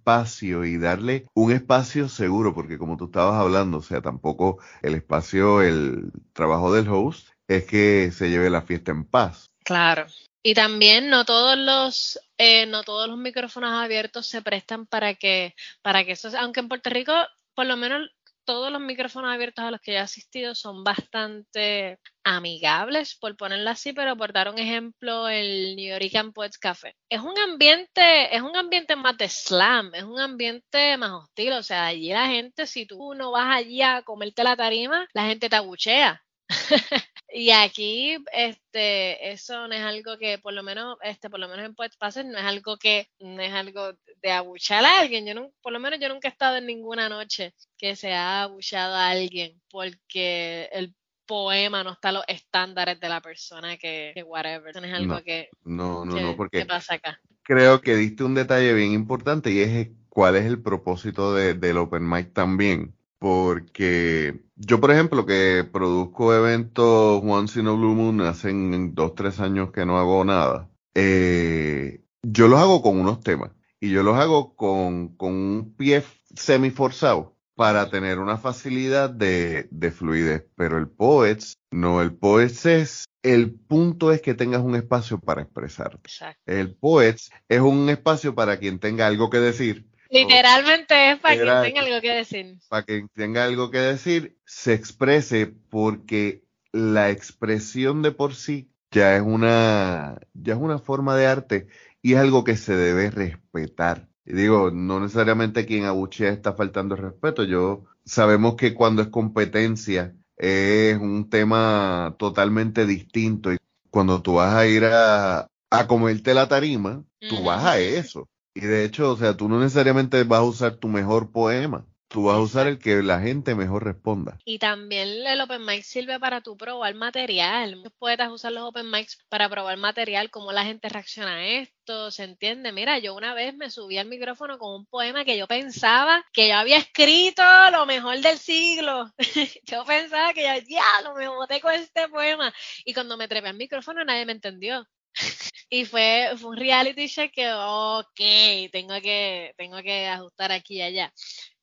y 0.64 0.78
darle 0.78 1.26
un 1.34 1.52
espacio 1.52 2.10
seguro, 2.10 2.54
porque 2.54 2.78
como 2.78 2.98
tú 2.98 3.06
estabas 3.06 3.40
hablando, 3.40 3.78
o 3.78 3.82
sea, 3.82 4.02
tampoco 4.02 4.60
el 4.82 4.96
espacio, 4.96 5.62
el 5.62 6.12
trabajo 6.34 6.74
del 6.74 6.88
host 6.90 7.30
es 7.48 7.66
que 7.66 8.12
se 8.12 8.30
lleve 8.30 8.50
la 8.50 8.62
fiesta 8.62 8.92
en 8.92 9.06
paz. 9.06 9.50
Claro. 9.64 10.08
Y 10.44 10.56
también 10.56 11.10
no 11.10 11.24
todos 11.24 11.58
los 11.58 12.20
eh, 12.38 12.66
no 12.66 12.84
todos 12.84 13.08
los 13.08 13.18
micrófonos 13.18 13.72
abiertos 13.74 14.26
se 14.26 14.42
prestan 14.42 14.88
para 14.88 15.14
que 15.14 15.54
para 15.84 16.04
que 16.04 16.14
eso, 16.14 16.30
aunque 16.40 16.62
en 16.62 16.68
Puerto 16.68 16.90
Rico 16.90 17.14
por 17.54 17.68
lo 17.68 17.78
menos 17.78 18.10
todos 18.46 18.72
los 18.72 18.82
micrófonos 18.82 19.34
abiertos 19.34 19.64
a 19.66 19.72
los 19.72 19.82
que 19.82 19.94
he 19.94 20.00
asistido 20.00 20.56
son 20.56 20.84
bastante 20.84 22.00
amigables, 22.24 23.16
por 23.16 23.36
ponerlo 23.38 23.70
así, 23.70 23.94
pero 23.94 24.16
por 24.16 24.34
dar 24.34 24.50
un 24.50 24.60
ejemplo, 24.60 25.28
el 25.30 25.76
New 25.76 25.90
York 25.90 26.34
Poets 26.34 26.58
Café. 26.58 26.96
Es 27.10 27.22
un 27.22 27.38
ambiente, 27.40 28.36
es 28.36 28.42
un 28.42 28.56
ambiente 28.56 28.96
más 28.96 29.18
de 29.18 29.30
slam, 29.30 29.94
es 29.96 30.04
un 30.04 30.20
ambiente 30.20 30.98
más 30.98 31.12
hostil, 31.12 31.54
o 31.54 31.64
sea, 31.64 31.88
allí 31.88 32.10
la 32.10 32.28
gente, 32.28 32.68
si 32.68 32.86
tú 32.86 33.14
no 33.16 33.32
vas 33.32 33.56
allí 33.58 33.82
a 33.82 34.04
comerte 34.04 34.44
la 34.44 34.56
tarima, 34.56 35.08
la 35.14 35.26
gente 35.26 35.50
te 35.50 35.56
abuchea. 35.56 36.22
y 37.34 37.52
aquí, 37.52 38.18
este, 38.34 39.32
eso 39.32 39.68
no 39.68 39.74
es 39.74 39.82
algo 39.82 40.18
que, 40.18 40.38
por 40.38 40.54
lo 40.54 40.64
menos, 40.64 40.98
este, 41.04 41.30
por 41.30 41.40
lo 41.40 41.48
menos 41.48 41.66
en 41.66 41.76
Poets 41.76 41.98
Passes, 41.98 42.26
no 42.26 42.38
es 42.38 42.44
algo 42.44 42.78
que, 42.78 43.08
no 43.20 43.42
es 43.42 43.54
algo 43.54 43.94
de 44.22 44.32
abuchar 44.32 44.84
a 44.86 45.00
alguien. 45.00 45.26
Yo 45.26 45.34
no, 45.34 45.52
por 45.62 45.74
lo 45.74 45.80
menos 45.80 46.00
yo 46.00 46.10
nunca 46.10 46.28
he 46.28 46.32
estado 46.32 46.58
en 46.58 46.66
ninguna 46.66 47.10
noche 47.10 47.54
que 47.78 47.96
se 47.96 48.14
ha 48.14 48.44
abuchado 48.44 48.96
a 48.96 49.10
alguien 49.10 49.62
porque 49.70 50.70
el 50.72 50.94
poema 51.26 51.84
no 51.84 51.94
está 51.94 52.10
a 52.10 52.14
los 52.14 52.24
estándares 52.28 53.00
de 53.00 53.10
la 53.10 53.22
persona 53.22 53.78
que, 53.78 54.14
whatever. 54.26 54.76
No 54.76 54.88
es 54.88 54.94
algo 54.94 55.24
que, 55.24 55.50
no, 55.64 56.06
no, 56.06 56.20
no, 56.20 56.36
porque 56.36 56.66
pasa 56.66 56.96
acá. 56.96 57.22
Creo 57.44 57.82
que 57.82 57.96
diste 57.96 58.24
un 58.24 58.36
detalle 58.36 58.74
bien 58.74 58.92
importante 58.92 59.52
y 59.52 59.62
es 59.62 59.90
cuál 60.10 60.36
es 60.36 60.46
el 60.46 60.62
propósito 60.62 61.34
de, 61.34 61.54
del 61.54 61.78
Open 61.78 62.08
Mic 62.08 62.34
también 62.34 62.94
porque 63.22 64.42
yo, 64.56 64.82
por 64.82 64.90
ejemplo, 64.90 65.28
que 65.28 65.64
produzco 65.72 66.34
eventos 66.34 67.22
Once 67.24 67.60
in 67.60 67.68
a 67.68 67.72
Blue 67.72 67.94
Moon, 67.94 68.20
hace 68.22 68.52
dos, 68.94 69.14
tres 69.14 69.40
años 69.40 69.72
que 69.72 69.86
no 69.86 70.00
hago 70.00 70.26
nada, 70.26 70.72
eh, 70.96 72.04
yo 72.24 72.48
los 72.48 72.60
hago 72.60 72.82
con 72.82 73.00
unos 73.00 73.22
temas 73.22 73.52
y 73.80 73.92
yo 73.92 74.02
los 74.02 74.18
hago 74.18 74.56
con, 74.56 75.16
con 75.18 75.34
un 75.34 75.76
pie 75.78 76.04
semi 76.36 76.72
forzado, 76.72 77.38
para 77.54 77.92
tener 77.92 78.18
una 78.18 78.38
facilidad 78.38 79.12
de, 79.12 79.68
de 79.70 79.92
fluidez. 79.92 80.48
Pero 80.56 80.80
el 80.80 80.88
Poets, 80.88 81.60
no, 81.70 82.02
el 82.02 82.12
Poets 82.12 82.66
es, 82.66 83.06
el 83.22 83.54
punto 83.54 84.12
es 84.12 84.20
que 84.20 84.34
tengas 84.34 84.64
un 84.64 84.76
espacio 84.76 85.20
para 85.20 85.44
expresarte. 85.44 86.00
Exacto. 86.06 86.42
El 86.48 86.74
Poets 86.74 87.30
es 87.48 87.62
un 87.62 87.88
espacio 87.90 88.34
para 88.34 88.58
quien 88.58 88.80
tenga 88.80 89.06
algo 89.06 89.30
que 89.30 89.38
decir. 89.38 89.91
Literalmente 90.12 91.12
es 91.12 91.20
para 91.20 91.36
quien 91.36 91.64
tenga 91.64 91.82
algo 91.82 92.02
que 92.02 92.14
decir. 92.14 92.58
Para 92.70 92.84
quien 92.84 93.10
tenga 93.10 93.44
algo 93.46 93.72
que 93.72 93.80
decir, 93.80 94.38
se 94.46 94.74
exprese 94.74 95.48
porque 95.70 96.44
la 96.74 97.10
expresión 97.10 98.02
de 98.02 98.12
por 98.12 98.36
sí 98.36 98.70
ya 98.92 99.16
es 99.16 99.22
una, 99.22 100.20
ya 100.34 100.54
es 100.54 100.60
una 100.60 100.80
forma 100.80 101.16
de 101.16 101.28
arte 101.28 101.68
y 102.02 102.14
es 102.14 102.20
algo 102.20 102.44
que 102.44 102.58
se 102.58 102.76
debe 102.76 103.10
respetar. 103.10 104.10
Y 104.26 104.34
digo, 104.34 104.70
no 104.72 105.00
necesariamente 105.00 105.66
quien 105.66 105.86
abuchea 105.86 106.30
está 106.30 106.54
faltando 106.54 106.96
el 106.96 107.02
respeto. 107.02 107.44
Yo 107.44 107.86
sabemos 108.06 108.56
que 108.56 108.74
cuando 108.74 109.02
es 109.02 109.08
competencia 109.08 110.16
es 110.38 110.98
un 110.98 111.30
tema 111.30 112.16
totalmente 112.20 112.86
distinto 112.86 113.54
y 113.54 113.58
cuando 113.90 114.22
tú 114.22 114.36
vas 114.36 114.54
a 114.56 114.68
ir 114.68 114.86
a, 114.86 115.48
a 115.70 115.88
comerte 115.88 116.34
la 116.34 116.48
tarima, 116.48 117.04
tú 117.30 117.44
vas 117.44 117.66
a 117.66 117.80
eso. 117.80 118.28
Y 118.54 118.62
de 118.62 118.84
hecho, 118.84 119.12
o 119.12 119.18
sea, 119.18 119.38
tú 119.38 119.48
no 119.48 119.60
necesariamente 119.60 120.24
vas 120.24 120.40
a 120.40 120.44
usar 120.44 120.76
tu 120.76 120.90
mejor 120.90 121.32
poema, 121.32 121.86
tú 122.10 122.26
vas 122.26 122.36
a 122.36 122.42
usar 122.42 122.68
el 122.68 122.78
que 122.78 123.02
la 123.02 123.22
gente 123.22 123.56
mejor 123.56 123.86
responda. 123.86 124.38
Y 124.44 124.60
también 124.60 125.26
el 125.26 125.40
open 125.40 125.66
mic 125.66 125.84
sirve 125.84 126.20
para 126.20 126.42
tú 126.42 126.58
probar 126.58 126.94
material. 126.96 127.78
Muchos 127.78 127.94
poetas 127.94 128.30
usan 128.30 128.56
los 128.56 128.66
open 128.66 128.92
mics 128.92 129.18
para 129.30 129.50
probar 129.50 129.78
material, 129.78 130.30
cómo 130.30 130.52
la 130.52 130.66
gente 130.66 130.90
reacciona 130.90 131.36
a 131.36 131.48
esto, 131.48 132.12
¿se 132.12 132.26
entiende? 132.26 132.74
Mira, 132.74 133.00
yo 133.00 133.16
una 133.16 133.34
vez 133.34 133.56
me 133.56 133.70
subí 133.70 133.98
al 133.98 134.10
micrófono 134.10 134.58
con 134.58 134.76
un 134.76 134.86
poema 134.86 135.24
que 135.24 135.38
yo 135.38 135.48
pensaba 135.48 136.26
que 136.34 136.50
yo 136.50 136.56
había 136.56 136.78
escrito 136.78 137.44
lo 137.72 137.86
mejor 137.86 138.20
del 138.20 138.38
siglo. 138.38 139.10
yo 139.64 139.86
pensaba 139.86 140.34
que 140.34 140.44
yo, 140.44 140.68
ya, 140.68 141.14
me 141.18 141.30
boté 141.30 141.62
con 141.62 141.74
este 141.74 142.10
poema. 142.10 142.54
Y 142.84 142.94
cuando 142.94 143.16
me 143.16 143.30
trepé 143.30 143.48
al 143.48 143.56
micrófono 143.56 144.04
nadie 144.04 144.26
me 144.26 144.34
entendió. 144.34 144.86
Y 145.74 145.86
fue, 145.86 146.34
fue 146.36 146.50
un 146.50 146.58
reality 146.58 147.08
check 147.08 147.32
que, 147.32 147.50
ok, 147.50 148.70
tengo 148.74 149.00
que, 149.02 149.54
tengo 149.58 149.78
que 149.82 150.06
ajustar 150.06 150.52
aquí 150.52 150.76
y 150.76 150.82
allá. 150.82 151.14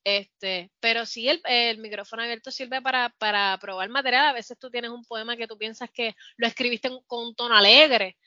Este, 0.03 0.71
pero 0.79 1.05
sí 1.05 1.29
el, 1.29 1.39
el 1.45 1.77
micrófono 1.77 2.23
abierto 2.23 2.49
sirve 2.49 2.81
para, 2.81 3.09
para 3.19 3.55
probar 3.61 3.87
material. 3.89 4.25
A 4.25 4.33
veces 4.33 4.57
tú 4.57 4.71
tienes 4.71 4.89
un 4.89 5.05
poema 5.05 5.37
que 5.37 5.45
tú 5.45 5.59
piensas 5.59 5.91
que 5.91 6.15
lo 6.37 6.47
escribiste 6.47 6.89
con 7.05 7.27
un 7.27 7.35
tono 7.35 7.55
alegre, 7.55 8.17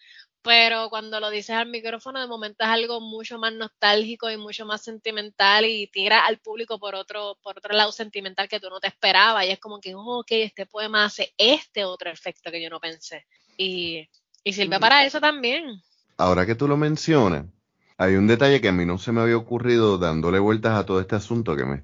pero 0.40 0.88
cuando 0.88 1.18
lo 1.18 1.30
dices 1.30 1.56
al 1.56 1.66
micrófono, 1.68 2.20
de 2.20 2.28
momento 2.28 2.62
es 2.62 2.70
algo 2.70 3.00
mucho 3.00 3.38
más 3.38 3.52
nostálgico 3.52 4.30
y 4.30 4.36
mucho 4.36 4.64
más 4.64 4.82
sentimental 4.82 5.64
y 5.64 5.88
tira 5.88 6.24
al 6.24 6.38
público 6.38 6.78
por 6.78 6.94
otro, 6.94 7.40
por 7.42 7.58
otro 7.58 7.74
lado 7.74 7.90
sentimental 7.90 8.48
que 8.48 8.60
tú 8.60 8.70
no 8.70 8.78
te 8.78 8.86
esperabas. 8.86 9.46
Y 9.46 9.50
es 9.50 9.58
como 9.58 9.80
que, 9.80 9.96
oh, 9.96 10.20
ok, 10.20 10.30
este 10.30 10.66
poema 10.66 11.06
hace 11.06 11.34
este 11.36 11.84
otro 11.84 12.08
efecto 12.08 12.52
que 12.52 12.62
yo 12.62 12.70
no 12.70 12.78
pensé. 12.78 13.26
Y, 13.56 14.08
y 14.44 14.52
sirve 14.52 14.78
para 14.80 15.04
eso 15.04 15.20
también. 15.20 15.82
Ahora 16.16 16.46
que 16.46 16.54
tú 16.54 16.68
lo 16.68 16.76
mencionas, 16.76 17.46
hay 17.98 18.16
un 18.16 18.26
detalle 18.26 18.60
que 18.60 18.68
a 18.68 18.72
mí 18.72 18.84
no 18.84 18.98
se 18.98 19.12
me 19.12 19.20
había 19.20 19.36
ocurrido 19.36 19.98
dándole 19.98 20.38
vueltas 20.38 20.78
a 20.78 20.86
todo 20.86 21.00
este 21.00 21.16
asunto 21.16 21.56
que 21.56 21.64
me... 21.64 21.82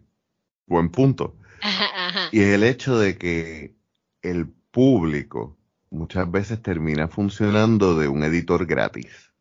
Buen 0.67 0.91
punto. 0.91 1.37
Ajá, 1.63 1.87
ajá. 2.09 2.29
Y 2.31 2.41
es 2.41 2.49
el 2.49 2.63
hecho 2.63 2.99
de 2.99 3.17
que 3.17 3.75
el 4.23 4.49
público 4.71 5.57
muchas 5.91 6.31
veces 6.31 6.63
termina 6.63 7.09
funcionando 7.09 7.99
de 7.99 8.09
un 8.09 8.23
editor 8.23 8.67
gratis. 8.67 9.33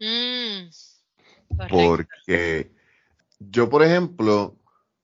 Mm. 0.00 0.68
Porque 1.70 2.72
yo, 3.38 3.70
por 3.70 3.82
ejemplo, 3.82 4.56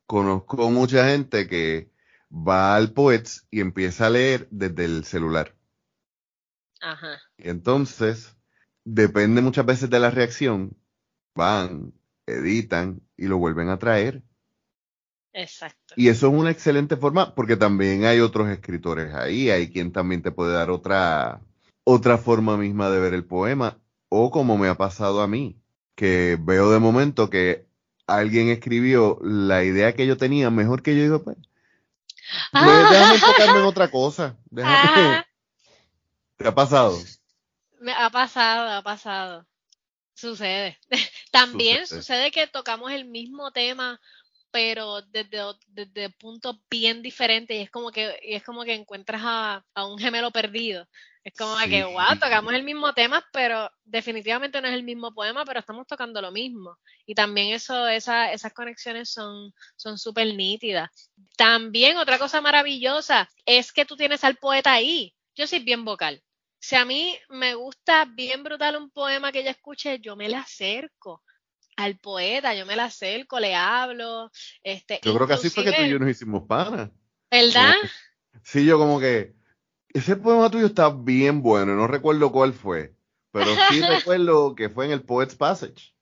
conozco 0.06 0.70
mucha 0.70 1.08
gente 1.08 1.46
que 1.46 1.90
va 2.32 2.74
al 2.74 2.92
Poets 2.92 3.46
y 3.50 3.60
empieza 3.60 4.06
a 4.06 4.10
leer 4.10 4.48
desde 4.50 4.84
el 4.84 5.04
celular. 5.04 5.54
Ajá. 6.80 7.20
Y 7.38 7.48
entonces, 7.48 8.36
depende 8.84 9.42
muchas 9.42 9.66
veces 9.66 9.90
de 9.90 10.00
la 10.00 10.10
reacción, 10.10 10.76
van, 11.34 11.92
editan 12.26 13.00
y 13.16 13.26
lo 13.26 13.38
vuelven 13.38 13.68
a 13.68 13.78
traer. 13.78 14.22
Exacto. 15.32 15.94
Y 15.96 16.08
eso 16.08 16.28
es 16.28 16.34
una 16.34 16.50
excelente 16.50 16.96
forma 16.96 17.34
porque 17.34 17.56
también 17.56 18.04
hay 18.04 18.20
otros 18.20 18.48
escritores 18.48 19.14
ahí, 19.14 19.50
hay 19.50 19.70
quien 19.70 19.92
también 19.92 20.22
te 20.22 20.32
puede 20.32 20.54
dar 20.54 20.70
otra, 20.70 21.40
otra 21.84 22.18
forma 22.18 22.56
misma 22.56 22.90
de 22.90 23.00
ver 23.00 23.14
el 23.14 23.24
poema, 23.24 23.78
o 24.08 24.30
como 24.30 24.58
me 24.58 24.68
ha 24.68 24.74
pasado 24.74 25.22
a 25.22 25.28
mí, 25.28 25.60
que 25.94 26.36
veo 26.40 26.70
de 26.72 26.80
momento 26.80 27.30
que 27.30 27.66
alguien 28.06 28.48
escribió 28.48 29.18
la 29.22 29.62
idea 29.62 29.94
que 29.94 30.06
yo 30.06 30.16
tenía 30.16 30.50
mejor 30.50 30.82
que 30.82 30.96
yo 30.96 31.02
digo, 31.02 31.22
pues, 31.22 31.36
déjame 32.52 33.14
enfocarme 33.14 33.60
en 33.60 33.66
otra 33.66 33.90
cosa. 33.90 34.36
Déjame. 34.50 35.24
¿Te 36.40 36.48
ha 36.48 36.54
pasado? 36.54 36.98
Me 37.80 37.92
ha 37.92 38.08
pasado, 38.08 38.70
ha 38.70 38.82
pasado. 38.82 39.46
Sucede. 40.14 40.78
También 41.30 41.86
Sucede. 41.86 42.00
sucede 42.00 42.30
que 42.30 42.46
tocamos 42.46 42.90
el 42.92 43.04
mismo 43.04 43.52
tema, 43.52 44.00
pero 44.50 45.02
desde, 45.02 45.42
desde 45.66 46.08
puntos 46.08 46.56
bien 46.70 47.02
diferentes 47.02 47.54
y 47.54 47.60
es 47.60 47.70
como 47.70 47.90
que, 47.90 48.18
y 48.22 48.34
es 48.36 48.42
como 48.42 48.64
que 48.64 48.72
encuentras 48.72 49.20
a, 49.22 49.64
a 49.74 49.86
un 49.86 49.98
gemelo 49.98 50.30
perdido. 50.30 50.88
Es 51.22 51.34
como 51.36 51.54
que, 51.68 51.84
wow, 51.84 52.18
tocamos 52.18 52.54
el 52.54 52.62
mismo 52.62 52.94
tema, 52.94 53.22
pero 53.34 53.70
definitivamente 53.84 54.62
no 54.62 54.68
es 54.68 54.72
el 54.74 54.82
mismo 54.82 55.12
poema, 55.12 55.44
pero 55.44 55.60
estamos 55.60 55.86
tocando 55.86 56.22
lo 56.22 56.32
mismo. 56.32 56.78
Y 57.04 57.14
también 57.14 57.52
eso, 57.52 57.86
esa, 57.86 58.32
esas 58.32 58.54
conexiones 58.54 59.10
son 59.12 59.52
son 59.76 59.98
súper 59.98 60.34
nítidas. 60.34 60.88
También 61.36 61.98
otra 61.98 62.18
cosa 62.18 62.40
maravillosa 62.40 63.28
es 63.44 63.72
que 63.72 63.84
tú 63.84 63.94
tienes 63.98 64.24
al 64.24 64.36
poeta 64.36 64.72
ahí. 64.72 65.14
Yo 65.34 65.46
soy 65.46 65.58
bien 65.58 65.84
vocal. 65.84 66.22
Si 66.60 66.76
a 66.76 66.84
mí 66.84 67.18
me 67.30 67.54
gusta 67.54 68.04
bien 68.04 68.44
brutal 68.44 68.76
un 68.76 68.90
poema 68.90 69.32
que 69.32 69.42
yo 69.42 69.50
escuche, 69.50 69.98
yo 69.98 70.14
me 70.14 70.28
le 70.28 70.36
acerco 70.36 71.22
al 71.76 71.98
poeta, 71.98 72.54
yo 72.54 72.66
me 72.66 72.76
le 72.76 72.82
acerco, 72.82 73.40
le 73.40 73.54
hablo. 73.54 74.30
Este, 74.62 75.00
Yo 75.02 75.14
creo 75.14 75.26
que 75.26 75.34
así 75.34 75.48
fue 75.48 75.64
que 75.64 75.72
tú 75.72 75.82
y 75.82 75.90
yo 75.90 75.98
nos 75.98 76.10
hicimos 76.10 76.42
panas. 76.46 76.90
¿Verdad? 77.30 77.74
Sí, 78.44 78.64
yo 78.66 78.78
como 78.78 79.00
que 79.00 79.34
ese 79.88 80.16
poema 80.16 80.50
tuyo 80.50 80.66
está 80.66 80.90
bien 80.90 81.42
bueno, 81.42 81.74
no 81.74 81.86
recuerdo 81.86 82.30
cuál 82.30 82.52
fue, 82.52 82.94
pero 83.32 83.46
sí 83.70 83.80
recuerdo 83.80 84.54
que 84.54 84.68
fue 84.68 84.84
en 84.84 84.92
el 84.92 85.02
Poet's 85.02 85.34
Passage. 85.34 85.94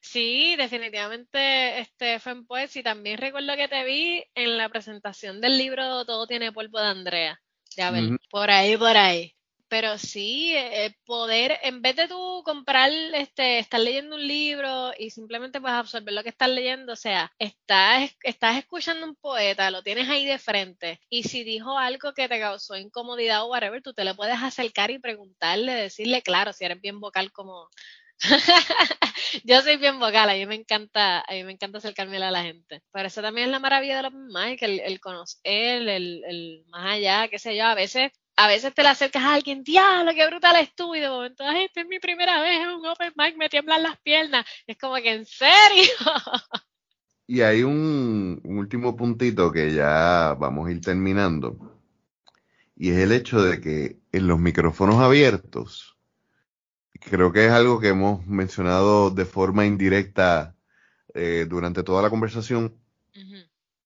Sí, 0.00 0.56
definitivamente 0.56 1.80
este 1.80 2.18
fue 2.18 2.32
en 2.32 2.46
Poets 2.46 2.76
y 2.76 2.82
también 2.82 3.18
recuerdo 3.18 3.56
que 3.56 3.68
te 3.68 3.84
vi 3.84 4.24
en 4.34 4.56
la 4.56 4.68
presentación 4.68 5.40
del 5.40 5.58
libro 5.58 6.04
Todo 6.04 6.26
tiene 6.26 6.52
polvo 6.52 6.78
de 6.80 6.86
Andrea. 6.86 7.40
Ya 7.76 7.90
ver, 7.90 8.18
por 8.30 8.50
ahí, 8.50 8.76
por 8.76 8.96
ahí. 8.96 9.37
Pero 9.68 9.98
sí, 9.98 10.54
eh, 10.56 10.94
poder, 11.04 11.58
en 11.62 11.82
vez 11.82 11.94
de 11.96 12.08
tú 12.08 12.42
comprar, 12.44 12.90
este, 13.14 13.58
estar 13.58 13.78
leyendo 13.80 14.16
un 14.16 14.26
libro 14.26 14.92
y 14.98 15.10
simplemente 15.10 15.60
pues 15.60 15.72
absorber 15.74 16.14
lo 16.14 16.22
que 16.22 16.30
estás 16.30 16.48
leyendo, 16.48 16.94
o 16.94 16.96
sea, 16.96 17.30
estás, 17.38 18.10
estás 18.22 18.56
escuchando 18.56 19.06
un 19.06 19.14
poeta, 19.16 19.70
lo 19.70 19.82
tienes 19.82 20.08
ahí 20.08 20.24
de 20.24 20.38
frente, 20.38 21.00
y 21.10 21.24
si 21.24 21.44
dijo 21.44 21.78
algo 21.78 22.14
que 22.14 22.28
te 22.28 22.40
causó 22.40 22.76
incomodidad 22.76 23.42
o 23.42 23.48
whatever, 23.50 23.82
tú 23.82 23.92
te 23.92 24.04
le 24.04 24.14
puedes 24.14 24.42
acercar 24.42 24.90
y 24.90 24.98
preguntarle, 25.00 25.74
decirle, 25.74 26.22
claro, 26.22 26.54
si 26.54 26.64
eres 26.64 26.80
bien 26.80 26.98
vocal 26.98 27.30
como, 27.30 27.68
yo 29.44 29.60
soy 29.62 29.76
bien 29.76 29.98
vocal, 30.00 30.30
a 30.30 30.34
mí 30.34 30.46
me 30.46 30.54
encanta, 30.56 31.20
a 31.20 31.32
mí 31.32 31.44
me 31.44 31.52
encanta 31.52 31.78
acercarme 31.78 32.16
a 32.18 32.30
la 32.30 32.42
gente. 32.42 32.82
Pero 32.92 33.08
eso 33.08 33.22
también 33.22 33.46
es 33.46 33.52
la 33.52 33.58
maravilla 33.58 33.96
de 33.96 34.02
los 34.02 34.12
open 34.12 34.26
mic, 34.28 34.62
el, 34.62 34.80
el 34.80 35.00
conocer, 35.00 35.88
el, 35.88 36.24
el 36.24 36.64
más 36.68 36.94
allá, 36.94 37.28
qué 37.28 37.38
sé 37.38 37.56
yo, 37.56 37.64
a 37.66 37.74
veces, 37.74 38.10
a 38.38 38.46
veces 38.46 38.72
te 38.72 38.84
le 38.84 38.90
acercas 38.90 39.24
a 39.24 39.34
alguien, 39.34 39.64
diablo, 39.64 40.12
qué 40.14 40.24
brutal 40.28 40.54
es 40.56 40.72
tú, 40.72 40.94
y 40.94 41.00
de 41.00 41.08
momento, 41.08 41.42
ay, 41.44 41.64
esta 41.64 41.80
es 41.80 41.88
mi 41.88 41.98
primera 41.98 42.40
vez 42.40 42.60
en 42.60 42.68
un 42.68 42.86
open 42.86 43.12
mic, 43.16 43.36
me 43.36 43.48
tiemblan 43.48 43.82
las 43.82 43.98
piernas. 43.98 44.46
Es 44.64 44.78
como 44.78 44.94
que, 44.94 45.12
¿en 45.12 45.26
serio? 45.26 45.92
Y 47.30 47.42
hay 47.42 47.62
un, 47.62 48.40
un 48.42 48.58
último 48.58 48.96
puntito 48.96 49.52
que 49.52 49.74
ya 49.74 50.34
vamos 50.38 50.66
a 50.66 50.70
ir 50.70 50.80
terminando, 50.80 51.58
y 52.74 52.90
es 52.90 52.98
el 52.98 53.10
hecho 53.10 53.42
de 53.42 53.60
que 53.60 53.98
en 54.12 54.28
los 54.28 54.38
micrófonos 54.38 54.96
abiertos, 54.96 55.98
creo 56.92 57.32
que 57.32 57.44
es 57.44 57.52
algo 57.52 57.80
que 57.80 57.88
hemos 57.88 58.24
mencionado 58.26 59.10
de 59.10 59.24
forma 59.24 59.66
indirecta 59.66 60.54
eh, 61.12 61.44
durante 61.46 61.82
toda 61.82 62.02
la 62.02 62.08
conversación, 62.08 62.72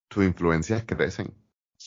tus 0.08 0.24
influencias 0.24 0.84
crecen. 0.84 1.41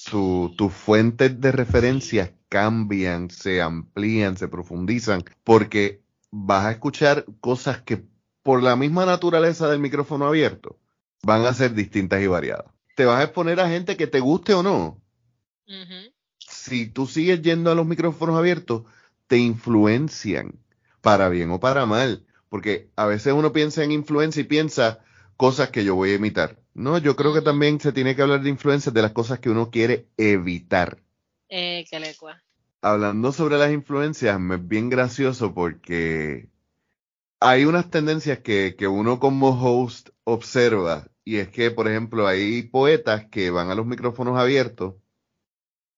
Tu- 0.10 0.54
tus 0.56 0.72
fuentes 0.74 1.40
de 1.42 1.52
referencias 1.52 2.32
cambian, 2.50 3.30
se 3.30 3.62
amplían, 3.62 4.38
se 4.38 4.48
profundizan, 4.48 5.24
porque 5.44 6.02
vas 6.32 6.66
a 6.66 6.72
escuchar 6.72 7.26
cosas 7.42 7.82
que 7.82 8.06
por 8.44 8.62
la 8.62 8.76
misma 8.76 9.06
naturaleza 9.06 9.68
del 9.68 9.80
micrófono 9.80 10.28
abierto 10.28 10.78
van 11.24 11.46
a 11.46 11.54
ser 11.54 11.74
distintas 11.74 12.22
y 12.22 12.28
variadas. 12.28 12.66
Te 12.96 13.06
vas 13.06 13.20
a 13.20 13.24
exponer 13.24 13.60
a 13.60 13.68
gente 13.70 13.98
que 13.98 14.08
te 14.08 14.20
guste 14.20 14.54
o 14.54 14.62
no. 14.64 15.02
Si 16.40 16.88
tú 16.88 17.08
sigues 17.08 17.42
yendo 17.42 17.72
a 17.72 17.76
los 17.76 17.86
micrófonos 17.88 18.38
abiertos, 18.38 18.84
te 19.28 19.38
influencian, 19.38 20.60
para 21.02 21.30
bien 21.30 21.50
o 21.52 21.60
para 21.60 21.86
mal, 21.86 22.26
porque 22.50 22.90
a 22.96 23.06
veces 23.06 23.34
uno 23.34 23.52
piensa 23.52 23.84
en 23.84 23.92
influencia 23.92 24.42
y 24.42 24.46
piensa 24.46 25.00
cosas 25.36 25.70
que 25.72 25.84
yo 25.84 25.96
voy 25.96 26.12
a 26.12 26.16
imitar. 26.16 26.60
No, 26.76 26.98
yo 26.98 27.16
creo 27.16 27.34
que 27.34 27.42
también 27.42 27.80
se 27.80 27.94
tiene 27.94 28.16
que 28.16 28.22
hablar 28.22 28.42
de 28.42 28.50
influencias 28.50 28.94
de 28.94 29.02
las 29.02 29.14
cosas 29.14 29.40
que 29.40 29.50
uno 29.50 29.72
quiere 29.72 30.10
evitar. 30.18 31.02
Eh, 31.48 31.86
que 31.90 32.00
le 32.02 32.14
cua. 32.16 32.44
Hablando 32.82 33.32
sobre 33.32 33.58
las 33.58 33.72
influencias, 33.72 34.38
me 34.40 34.56
es 34.56 34.68
bien 34.68 34.90
gracioso 34.90 35.54
porque 35.54 36.50
hay 37.40 37.64
unas 37.64 37.90
tendencias 37.90 38.40
que, 38.40 38.76
que 38.78 38.88
uno 38.88 39.20
como 39.20 39.50
host 39.50 40.10
observa 40.26 41.08
y 41.24 41.38
es 41.38 41.48
que, 41.48 41.72
por 41.72 41.88
ejemplo, 41.88 42.28
hay 42.28 42.64
poetas 42.64 43.26
que 43.30 43.50
van 43.52 43.72
a 43.72 43.76
los 43.76 43.86
micrófonos 43.86 44.38
abiertos, 44.38 44.96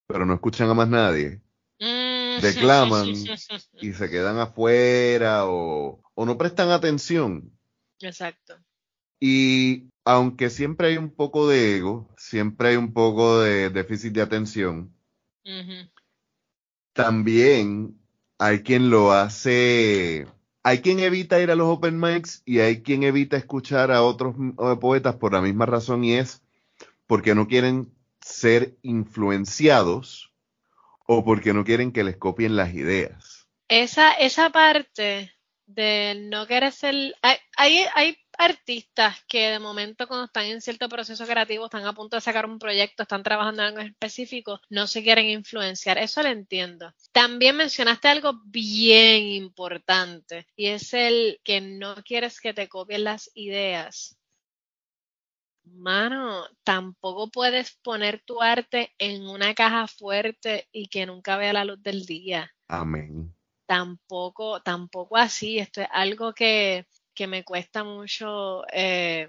pero 0.06 0.28
no 0.28 0.36
escuchan 0.36 0.70
a 0.70 0.76
más 0.76 0.88
nadie. 0.88 1.42
Mm. 1.80 2.40
Declaman 2.40 3.08
y 3.82 3.94
se 3.94 4.10
quedan 4.10 4.38
afuera 4.38 5.48
o, 5.48 6.02
o 6.14 6.26
no 6.26 6.38
prestan 6.38 6.70
atención. 6.70 7.52
Exacto. 8.00 8.58
Y 9.20 9.90
aunque 10.08 10.50
siempre 10.50 10.88
hay 10.88 10.98
un 10.98 11.10
poco 11.10 11.50
de 11.50 11.76
ego, 11.76 12.08
siempre 12.18 12.70
hay 12.70 12.76
un 12.78 12.94
poco 12.94 13.42
de 13.42 13.70
déficit 13.70 14.14
de 14.14 14.22
atención, 14.22 14.96
también 16.94 18.00
hay 18.38 18.64
quien 18.64 18.90
lo 18.90 19.12
hace, 19.12 20.26
hay 20.64 20.80
quien 20.80 21.00
evita 21.00 21.42
ir 21.42 21.52
a 21.52 21.56
los 21.56 21.68
open 21.68 22.00
mics 22.00 22.42
y 22.46 22.60
hay 22.60 22.84
quien 22.84 23.04
evita 23.04 23.36
escuchar 23.36 23.92
a 23.92 24.02
otros 24.02 24.34
poetas 24.80 25.16
por 25.16 25.34
la 25.34 25.42
misma 25.42 25.66
razón 25.66 26.06
y 26.06 26.14
es 26.14 26.42
porque 27.06 27.36
no 27.36 27.48
quieren 27.48 27.92
ser 28.22 28.78
influenciados 28.84 30.32
o 31.06 31.26
porque 31.26 31.52
no 31.52 31.66
quieren 31.66 31.92
que 31.92 32.06
les 32.06 32.16
copien 32.16 32.56
las 32.56 32.74
ideas. 32.74 33.50
Esa, 33.68 34.14
esa 34.14 34.52
parte 34.52 35.34
de 35.66 36.28
no 36.30 36.48
querer 36.48 36.72
ser. 36.72 36.96
Hay, 37.22 37.38
hay, 37.58 37.86
hay 37.94 38.18
artistas 38.38 39.24
que 39.28 39.50
de 39.50 39.60
momento, 39.60 40.08
cuando 40.08 40.26
están 40.26 40.46
en 40.46 40.62
cierto 40.62 40.88
proceso 40.90 41.26
creativo, 41.26 41.66
están 41.66 41.86
a 41.86 41.94
punto 41.94 42.18
de 42.18 42.22
sacar 42.22 42.46
un 42.46 42.60
proyecto, 42.60 43.04
están 43.04 43.24
trabajando 43.24 43.64
en 43.64 43.70
algo 43.70 43.82
específico, 43.82 44.60
no 44.70 44.88
se 44.88 45.04
quieren 45.04 45.26
influenciar. 45.26 45.98
Eso 45.98 46.24
lo 46.24 46.30
entiendo. 46.30 46.94
También 47.12 47.58
mencionaste 47.58 48.08
algo 48.08 48.42
bien 48.46 49.24
importante 49.28 50.48
y 50.56 50.68
es 50.68 50.94
el 50.94 51.40
que 51.44 51.62
no 51.62 51.96
quieres 52.04 52.40
que 52.40 52.54
te 52.54 52.68
copien 52.70 53.04
las 53.04 53.32
ideas. 53.34 54.18
Mano, 55.66 56.46
tampoco 56.64 57.30
puedes 57.30 57.78
poner 57.84 58.22
tu 58.26 58.42
arte 58.42 58.94
en 58.98 59.28
una 59.28 59.54
caja 59.54 59.88
fuerte 59.88 60.68
y 60.72 60.88
que 60.88 61.06
nunca 61.06 61.38
vea 61.38 61.54
la 61.54 61.66
luz 61.66 61.82
del 61.84 62.06
día 62.06 62.54
Amén. 62.68 63.34
tampoco, 63.66 64.62
tampoco 64.62 65.18
así. 65.18 65.60
Esto 65.60 65.82
es 65.82 65.88
algo 65.92 66.34
que, 66.34 66.88
que 67.18 67.28
me 67.28 67.44
cuesta 67.44 67.84
mucho 67.84 68.64
eh, 68.72 69.28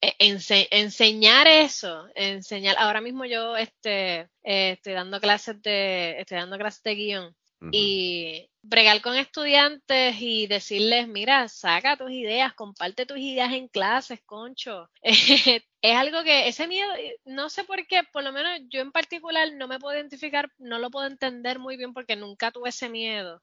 e- 0.00 0.16
ense- 0.20 0.68
enseñar 0.70 1.46
eso, 1.46 2.06
enseñar. 2.14 2.76
Ahora 2.78 3.00
mismo 3.00 3.24
yo 3.24 3.56
este, 3.56 4.20
eh, 4.44 4.72
estoy 4.76 4.92
dando 4.94 5.20
clases 5.20 5.60
de, 5.62 6.20
estoy 6.20 6.38
dando 6.38 6.58
clases 6.58 6.82
de 6.82 6.94
guion 6.94 7.36
y 7.72 8.48
bregar 8.62 9.00
con 9.02 9.16
estudiantes 9.16 10.16
y 10.20 10.46
decirles, 10.46 11.08
mira, 11.08 11.48
saca 11.48 11.96
tus 11.96 12.10
ideas, 12.12 12.54
comparte 12.54 13.06
tus 13.06 13.18
ideas 13.18 13.52
en 13.52 13.68
clases, 13.68 14.20
concho. 14.24 14.88
es 15.02 15.96
algo 15.96 16.22
que 16.22 16.48
ese 16.48 16.68
miedo, 16.68 16.90
no 17.24 17.48
sé 17.48 17.64
por 17.64 17.84
qué, 17.86 18.02
por 18.12 18.22
lo 18.22 18.32
menos 18.32 18.60
yo 18.70 18.80
en 18.80 18.92
particular 18.92 19.52
no 19.54 19.66
me 19.68 19.78
puedo 19.80 19.96
identificar, 19.96 20.48
no 20.58 20.78
lo 20.78 20.90
puedo 20.90 21.06
entender 21.06 21.58
muy 21.58 21.76
bien 21.76 21.92
porque 21.94 22.16
nunca 22.16 22.50
tuve 22.52 22.68
ese 22.68 22.88
miedo. 22.88 23.42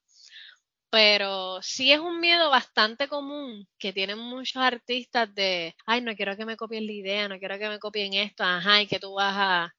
Pero 0.94 1.60
sí 1.64 1.92
es 1.92 2.00
un 2.00 2.20
miedo 2.20 2.52
bastante 2.52 3.08
común 3.08 3.68
que 3.80 3.94
tienen 3.94 4.20
muchos 4.20 4.62
artistas 4.62 5.34
de, 5.34 5.74
ay, 5.88 6.02
no 6.02 6.16
quiero 6.16 6.38
que 6.38 6.46
me 6.46 6.56
copien 6.56 6.86
la 6.86 6.92
idea, 6.92 7.28
no 7.28 7.40
quiero 7.40 7.58
que 7.58 7.68
me 7.68 7.80
copien 7.80 8.14
esto, 8.14 8.44
ajá, 8.44 8.80
y 8.80 8.86
que 8.86 9.00
tú 9.00 9.16
vas 9.16 9.34
a, 9.36 9.74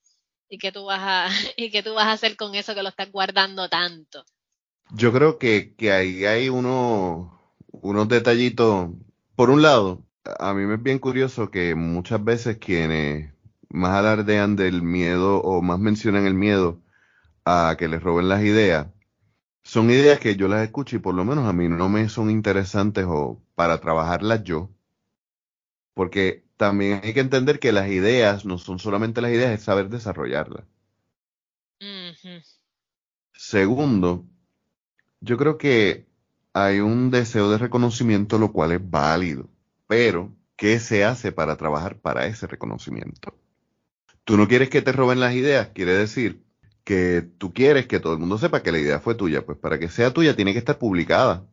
y 0.48 0.58
que 0.58 0.72
tú 0.72 0.86
vas 0.86 0.98
a, 1.00 1.28
y 1.56 1.70
que 1.70 1.84
tú 1.84 1.94
vas 1.94 2.06
a 2.06 2.12
hacer 2.14 2.36
con 2.36 2.56
eso 2.56 2.74
que 2.74 2.82
lo 2.82 2.88
estás 2.88 3.12
guardando 3.12 3.68
tanto. 3.68 4.24
Yo 4.90 5.12
creo 5.12 5.38
que, 5.38 5.76
que 5.76 5.92
ahí 5.92 6.24
hay 6.24 6.48
uno, 6.48 7.40
unos 7.68 8.08
detallitos. 8.08 8.90
Por 9.36 9.50
un 9.50 9.62
lado, 9.62 10.04
a 10.40 10.52
mí 10.52 10.66
me 10.66 10.74
es 10.74 10.82
bien 10.82 10.98
curioso 10.98 11.48
que 11.48 11.76
muchas 11.76 12.24
veces 12.24 12.58
quienes 12.58 13.32
más 13.68 13.92
alardean 13.92 14.56
del 14.56 14.82
miedo 14.82 15.40
o 15.42 15.62
más 15.62 15.78
mencionan 15.78 16.26
el 16.26 16.34
miedo 16.34 16.82
a 17.44 17.76
que 17.78 17.86
les 17.86 18.02
roben 18.02 18.28
las 18.28 18.42
ideas, 18.42 18.88
son 19.64 19.90
ideas 19.90 20.20
que 20.20 20.36
yo 20.36 20.46
las 20.46 20.62
escucho 20.62 20.96
y 20.96 20.98
por 21.00 21.14
lo 21.14 21.24
menos 21.24 21.46
a 21.48 21.52
mí 21.52 21.68
no 21.68 21.88
me 21.88 22.08
son 22.08 22.30
interesantes 22.30 23.06
o 23.08 23.42
para 23.54 23.80
trabajarlas 23.80 24.44
yo. 24.44 24.70
Porque 25.94 26.44
también 26.56 27.00
hay 27.02 27.14
que 27.14 27.20
entender 27.20 27.58
que 27.58 27.72
las 27.72 27.88
ideas 27.88 28.44
no 28.44 28.58
son 28.58 28.78
solamente 28.78 29.20
las 29.22 29.32
ideas, 29.32 29.52
es 29.52 29.62
saber 29.64 29.88
desarrollarlas. 29.88 30.64
Segundo, 33.32 34.24
yo 35.20 35.36
creo 35.38 35.58
que 35.58 36.06
hay 36.52 36.80
un 36.80 37.10
deseo 37.10 37.50
de 37.50 37.58
reconocimiento, 37.58 38.38
lo 38.38 38.52
cual 38.52 38.72
es 38.72 38.90
válido, 38.90 39.48
pero 39.86 40.32
¿qué 40.56 40.78
se 40.78 41.04
hace 41.04 41.32
para 41.32 41.56
trabajar 41.56 41.98
para 41.98 42.26
ese 42.26 42.46
reconocimiento? 42.46 43.36
Tú 44.24 44.36
no 44.36 44.48
quieres 44.48 44.70
que 44.70 44.82
te 44.82 44.92
roben 44.92 45.20
las 45.20 45.34
ideas, 45.34 45.70
quiere 45.74 45.94
decir 45.94 46.43
que 46.84 47.22
tú 47.38 47.52
quieres 47.52 47.86
que 47.86 48.00
todo 48.00 48.12
el 48.12 48.18
mundo 48.18 48.38
sepa 48.38 48.62
que 48.62 48.72
la 48.72 48.78
idea 48.78 49.00
fue 49.00 49.14
tuya, 49.14 49.44
pues 49.44 49.58
para 49.58 49.78
que 49.78 49.88
sea 49.88 50.12
tuya 50.12 50.36
tiene 50.36 50.52
que 50.52 50.58
estar 50.58 50.78
publicada. 50.78 51.46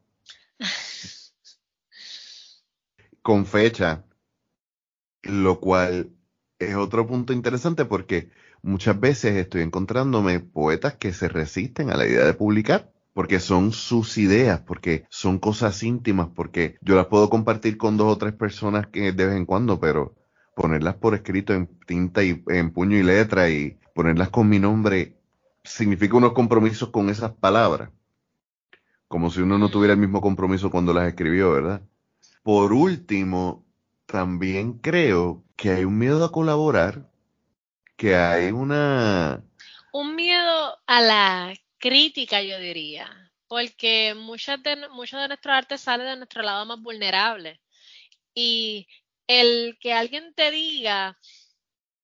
Con 3.22 3.46
fecha, 3.46 4.04
lo 5.24 5.60
cual 5.60 6.12
es 6.60 6.76
otro 6.76 7.08
punto 7.08 7.34
interesante 7.34 7.86
porque 7.86 8.32
muchas 8.62 9.00
veces 9.00 9.36
estoy 9.36 9.62
encontrándome 9.62 10.40
poetas 10.40 10.96
que 10.96 11.14
se 11.14 11.30
resisten 11.30 11.90
a 11.90 11.98
la 11.98 12.06
idea 12.06 12.26
de 12.26 12.34
publicar 12.34 12.92
porque 13.14 13.40
son 13.40 13.74
sus 13.74 14.18
ideas, 14.18 14.62
porque 14.62 15.06
son 15.10 15.40
cosas 15.40 15.84
íntimas, 15.84 16.30
porque 16.34 16.78
yo 16.82 16.96
las 16.96 17.08
puedo 17.08 17.30
compartir 17.30 17.78
con 17.78 17.98
dos 17.98 18.14
o 18.14 18.18
tres 18.18 18.34
personas 18.34 18.88
que 18.88 19.12
de 19.12 19.26
vez 19.26 19.36
en 19.36 19.46
cuando, 19.46 19.80
pero 19.80 20.16
ponerlas 20.56 20.96
por 20.96 21.16
escrito 21.16 21.54
en 21.54 21.68
tinta 21.86 22.24
y 22.24 22.44
en 22.48 22.72
puño 22.72 22.98
y 22.98 23.04
letra 23.04 23.50
y 23.50 23.78
ponerlas 23.94 24.30
con 24.30 24.48
mi 24.48 24.60
nombre 24.60 25.21
significa 25.64 26.18
unos 26.18 26.34
compromisos 26.34 26.90
con 26.90 27.10
esas 27.10 27.32
palabras, 27.32 27.90
como 29.08 29.30
si 29.30 29.42
uno 29.42 29.58
no 29.58 29.70
tuviera 29.70 29.94
el 29.94 30.00
mismo 30.00 30.22
compromiso 30.22 30.72
cuando 30.72 30.94
las 30.94 31.08
escribió, 31.08 31.52
¿verdad? 31.52 31.82
Por 32.44 32.74
último, 32.74 33.66
también 34.06 34.80
creo 34.80 35.44
que 35.56 35.72
hay 35.72 35.86
un 35.86 35.98
miedo 35.98 36.26
a 36.26 36.32
colaborar, 36.32 37.10
que 37.96 38.16
hay 38.16 38.52
una... 38.52 39.44
Un 39.94 40.16
miedo 40.16 40.78
a 40.88 41.02
la 41.02 41.54
crítica, 41.78 42.42
yo 42.42 42.58
diría, 42.60 43.10
porque 43.48 44.16
muchas 44.16 44.64
de, 44.64 44.88
mucho 44.90 45.18
de 45.18 45.28
nuestro 45.28 45.52
arte 45.52 45.78
sale 45.78 46.06
de 46.06 46.16
nuestro 46.16 46.42
lado 46.42 46.66
más 46.66 46.82
vulnerable. 46.82 47.60
Y 48.34 48.88
el 49.28 49.78
que 49.80 49.94
alguien 49.94 50.34
te 50.34 50.52
diga, 50.52 51.18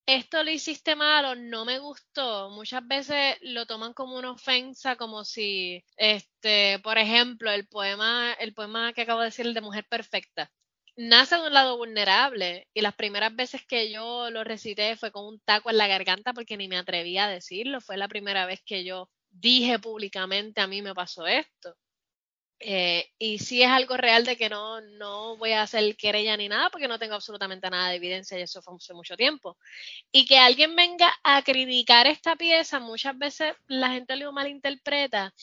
esto 0.07 0.43
lo 0.43 0.51
hiciste 0.51 0.95
mal 0.95 1.25
o 1.25 1.35
no 1.35 1.65
me 1.65 1.79
gustó, 1.79 2.49
muchas 2.49 2.87
veces 2.87 3.37
lo 3.41 3.65
toman 3.65 3.93
como 3.93 4.17
una 4.17 4.31
ofensa, 4.31 4.95
como 4.95 5.25
si, 5.25 5.83
este, 5.97 6.79
por 6.79 6.97
ejemplo, 6.97 7.51
el 7.51 7.67
poema, 7.67 8.33
el 8.39 8.53
poema 8.53 8.93
que 8.93 9.01
acabo 9.01 9.19
de 9.19 9.27
decir, 9.27 9.45
el 9.45 9.53
de 9.53 9.61
Mujer 9.61 9.85
Perfecta, 9.89 10.51
nace 10.95 11.35
de 11.35 11.47
un 11.47 11.53
lado 11.53 11.77
vulnerable 11.77 12.67
y 12.73 12.81
las 12.81 12.95
primeras 12.95 13.35
veces 13.35 13.65
que 13.67 13.91
yo 13.91 14.29
lo 14.31 14.43
recité 14.45 14.95
fue 14.95 15.11
con 15.11 15.25
un 15.25 15.39
taco 15.41 15.69
en 15.69 15.77
la 15.77 15.87
garganta 15.87 16.33
porque 16.33 16.57
ni 16.57 16.67
me 16.69 16.77
atrevía 16.77 17.25
a 17.25 17.29
decirlo, 17.29 17.81
fue 17.81 17.97
la 17.97 18.07
primera 18.07 18.45
vez 18.45 18.61
que 18.65 18.83
yo 18.85 19.09
dije 19.29 19.77
públicamente 19.79 20.61
a 20.61 20.67
mí 20.67 20.81
me 20.81 20.95
pasó 20.95 21.27
esto. 21.27 21.75
Eh, 22.59 23.11
y 23.19 23.37
sí 23.37 23.61
es 23.61 23.69
algo 23.69 23.97
real 23.97 24.25
de 24.25 24.35
que 24.35 24.49
no, 24.49 24.81
no 24.81 25.37
voy 25.37 25.51
a 25.51 25.61
hacer 25.61 25.95
querella 25.95 26.35
ni 26.37 26.49
nada 26.49 26.69
porque 26.71 26.87
no 26.87 26.97
tengo 26.97 27.13
absolutamente 27.13 27.69
nada 27.69 27.89
de 27.89 27.97
evidencia 27.97 28.37
y 28.39 28.41
eso 28.41 28.61
fue 28.61 28.75
hace 28.75 28.93
mucho 28.93 29.15
tiempo. 29.15 29.57
Y 30.11 30.25
que 30.25 30.39
alguien 30.39 30.75
venga 30.75 31.13
a 31.23 31.43
criticar 31.43 32.07
esta 32.07 32.35
pieza, 32.35 32.79
muchas 32.79 33.17
veces 33.17 33.53
la 33.67 33.89
gente 33.91 34.15
lo 34.15 34.31
malinterpreta 34.31 35.33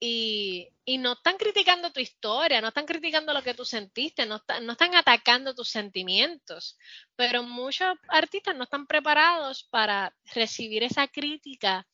y, 0.00 0.68
y 0.84 0.98
no 0.98 1.12
están 1.12 1.36
criticando 1.36 1.92
tu 1.92 2.00
historia, 2.00 2.60
no 2.60 2.68
están 2.68 2.86
criticando 2.86 3.32
lo 3.32 3.42
que 3.42 3.54
tú 3.54 3.64
sentiste, 3.64 4.26
no, 4.26 4.36
está- 4.36 4.60
no 4.60 4.72
están 4.72 4.94
atacando 4.94 5.54
tus 5.54 5.68
sentimientos, 5.68 6.76
pero 7.16 7.42
muchos 7.42 7.96
artistas 8.08 8.56
no 8.56 8.64
están 8.64 8.86
preparados 8.86 9.64
para 9.64 10.14
recibir 10.34 10.82
esa 10.82 11.08
crítica 11.08 11.86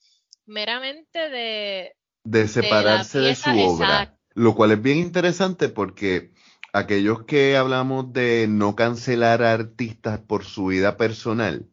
meramente 0.46 1.30
de, 1.30 1.96
de 2.24 2.48
separarse 2.48 3.18
de, 3.20 3.36
su 3.36 3.50
obra. 3.50 4.14
Lo 4.34 4.54
cual 4.54 4.72
es 4.72 4.82
bien 4.82 4.98
interesante 4.98 5.68
porque 5.68 6.32
aquellos 6.72 7.24
que 7.24 7.56
hablamos 7.56 8.12
de 8.12 8.46
no 8.48 8.76
cancelar 8.76 9.42
a 9.42 9.52
artistas 9.54 10.20
por 10.20 10.44
su 10.44 10.66
vida 10.66 10.96
personal 10.96 11.68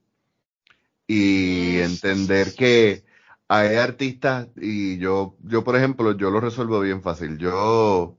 y 1.08 1.80
entender 1.80 2.54
que 2.56 3.06
hay 3.48 3.76
artistas 3.76 4.48
y 4.56 4.98
yo, 5.00 5.38
yo 5.44 5.64
por 5.64 5.76
ejemplo, 5.76 6.16
yo 6.18 6.32
lo 6.32 6.40
resuelvo 6.40 6.80
bien 6.80 7.02
fácil. 7.04 7.38
Yo 7.38 8.18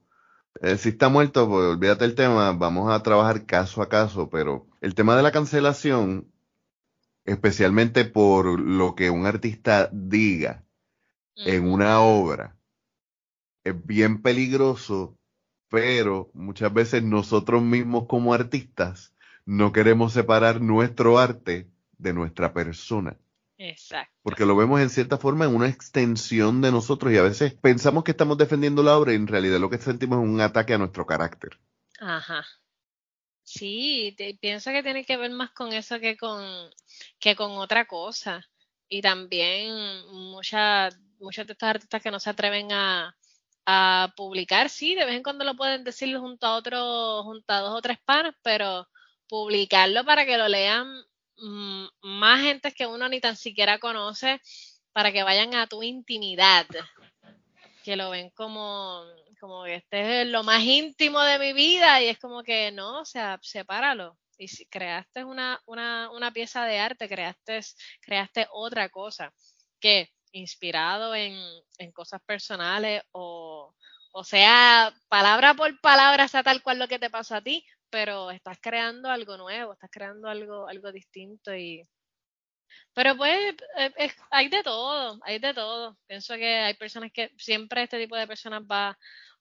Eh, 0.62 0.78
si 0.78 0.90
está 0.90 1.08
muerto, 1.10 1.48
pues 1.48 1.66
olvídate 1.66 2.04
el 2.06 2.14
tema, 2.16 2.52
vamos 2.52 2.90
a 2.92 3.02
trabajar 3.02 3.46
caso 3.46 3.82
a 3.82 3.88
caso, 3.88 4.30
pero 4.30 4.68
el 4.80 4.94
tema 4.94 5.16
de 5.16 5.22
la 5.22 5.32
cancelación, 5.32 6.32
especialmente 7.24 8.04
por 8.04 8.60
lo 8.60 8.94
que 8.94 9.10
un 9.10 9.26
artista 9.26 9.88
diga 9.92 10.64
en 11.44 11.68
una 11.68 12.00
obra, 12.00 12.56
es 13.64 13.86
bien 13.86 14.22
peligroso, 14.22 15.16
pero 15.68 16.30
muchas 16.34 16.72
veces 16.72 17.02
nosotros 17.02 17.62
mismos 17.62 18.06
como 18.06 18.34
artistas 18.34 19.14
no 19.44 19.72
queremos 19.72 20.12
separar 20.12 20.60
nuestro 20.60 21.18
arte 21.18 21.68
de 21.98 22.12
nuestra 22.12 22.52
persona. 22.52 23.16
Exacto. 23.58 24.12
Porque 24.22 24.44
lo 24.44 24.56
vemos 24.56 24.80
en 24.80 24.90
cierta 24.90 25.18
forma 25.18 25.44
en 25.44 25.54
una 25.54 25.68
extensión 25.68 26.60
de 26.62 26.72
nosotros 26.72 27.12
y 27.12 27.16
a 27.16 27.22
veces 27.22 27.54
pensamos 27.54 28.02
que 28.02 28.10
estamos 28.10 28.36
defendiendo 28.36 28.82
la 28.82 28.98
obra 28.98 29.12
y 29.12 29.16
en 29.16 29.26
realidad 29.26 29.60
lo 29.60 29.70
que 29.70 29.78
sentimos 29.78 30.18
es 30.18 30.28
un 30.28 30.40
ataque 30.40 30.74
a 30.74 30.78
nuestro 30.78 31.06
carácter. 31.06 31.58
Ajá. 32.00 32.44
Sí, 33.44 34.16
pienso 34.40 34.70
que 34.70 34.82
tiene 34.82 35.04
que 35.04 35.16
ver 35.16 35.30
más 35.30 35.50
con 35.50 35.72
eso 35.72 36.00
que 36.00 36.16
con, 36.16 36.44
que 37.18 37.36
con 37.36 37.52
otra 37.52 37.86
cosa. 37.86 38.44
Y 38.88 39.00
también 39.00 39.74
muchas, 40.10 40.98
muchos 41.18 41.46
de 41.46 41.52
estos 41.52 41.68
artistas 41.68 42.02
que 42.02 42.10
no 42.10 42.20
se 42.20 42.30
atreven 42.30 42.72
a, 42.72 43.16
a 43.66 44.12
publicar, 44.16 44.68
sí, 44.68 44.94
de 44.94 45.04
vez 45.04 45.16
en 45.16 45.22
cuando 45.22 45.44
lo 45.44 45.56
pueden 45.56 45.84
decir 45.84 46.16
junto 46.18 46.46
a 46.46 46.56
otros, 46.56 47.24
junto 47.24 47.52
a 47.52 47.60
dos 47.60 47.74
o 47.78 47.82
tres 47.82 47.98
panas, 48.04 48.34
pero 48.42 48.88
publicarlo 49.28 50.04
para 50.04 50.26
que 50.26 50.36
lo 50.36 50.48
lean 50.48 51.04
Mm, 51.42 51.86
más 52.02 52.40
gente 52.40 52.70
que 52.72 52.86
uno 52.86 53.08
ni 53.08 53.20
tan 53.20 53.36
siquiera 53.36 53.78
conoce 53.78 54.40
para 54.92 55.10
que 55.10 55.24
vayan 55.24 55.54
a 55.54 55.66
tu 55.66 55.82
intimidad, 55.82 56.66
que 57.82 57.96
lo 57.96 58.10
ven 58.10 58.30
como, 58.30 59.02
como 59.40 59.64
que 59.64 59.76
este 59.76 60.22
es 60.22 60.28
lo 60.28 60.44
más 60.44 60.62
íntimo 60.62 61.20
de 61.20 61.40
mi 61.40 61.52
vida 61.52 62.00
y 62.00 62.06
es 62.06 62.18
como 62.20 62.44
que 62.44 62.70
no, 62.70 63.00
o 63.00 63.04
sea, 63.04 63.40
sepáralo. 63.42 64.16
Y 64.38 64.48
si 64.48 64.66
creaste 64.66 65.24
una, 65.24 65.60
una, 65.66 66.10
una 66.12 66.32
pieza 66.32 66.64
de 66.64 66.78
arte, 66.78 67.08
creaste, 67.08 67.60
creaste 68.00 68.46
otra 68.52 68.88
cosa 68.88 69.32
que 69.80 70.10
inspirado 70.32 71.14
en, 71.14 71.38
en 71.78 71.92
cosas 71.92 72.20
personales 72.22 73.02
o, 73.12 73.74
o 74.12 74.24
sea, 74.24 74.94
palabra 75.08 75.54
por 75.54 75.80
palabra 75.80 76.28
sea 76.28 76.42
tal 76.42 76.62
cual 76.62 76.78
lo 76.78 76.88
que 76.88 76.98
te 76.98 77.10
pasó 77.10 77.36
a 77.36 77.42
ti, 77.42 77.64
pero 77.90 78.30
estás 78.30 78.58
creando 78.60 79.08
algo 79.08 79.36
nuevo, 79.36 79.72
estás 79.72 79.90
creando 79.90 80.28
algo, 80.28 80.68
algo 80.68 80.92
distinto 80.92 81.54
y... 81.54 81.82
Pero 82.94 83.16
pues 83.16 83.54
eh, 83.76 84.12
hay 84.30 84.48
de 84.48 84.62
todo, 84.62 85.18
hay 85.24 85.38
de 85.38 85.54
todo. 85.54 85.98
Pienso 86.06 86.34
que 86.36 86.56
hay 86.58 86.74
personas 86.74 87.10
que 87.12 87.30
siempre 87.38 87.82
este 87.82 87.98
tipo 87.98 88.16
de 88.16 88.26
personas 88.26 88.62
va, 88.62 88.98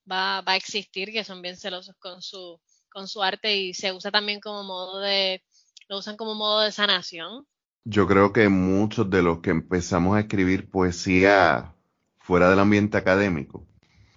va, 0.09 0.41
va 0.41 0.53
a 0.53 0.55
existir, 0.57 1.11
que 1.11 1.23
son 1.23 1.41
bien 1.41 1.57
celosos 1.57 1.95
con 1.97 2.21
su, 2.21 2.59
con 2.89 3.07
su 3.07 3.21
arte 3.23 3.55
y 3.55 3.73
se 3.73 3.91
usa 3.93 4.11
también 4.11 4.39
como 4.41 4.63
modo 4.63 4.99
de, 4.99 5.43
lo 5.89 5.97
usan 5.97 6.17
como 6.17 6.35
modo 6.35 6.61
de 6.61 6.71
sanación. 6.71 7.45
Yo 7.83 8.07
creo 8.07 8.31
que 8.31 8.49
muchos 8.49 9.09
de 9.09 9.23
los 9.23 9.39
que 9.39 9.49
empezamos 9.49 10.15
a 10.15 10.21
escribir 10.21 10.69
poesía 10.69 11.73
fuera 12.17 12.49
del 12.49 12.59
ambiente 12.59 12.97
académico, 12.97 13.65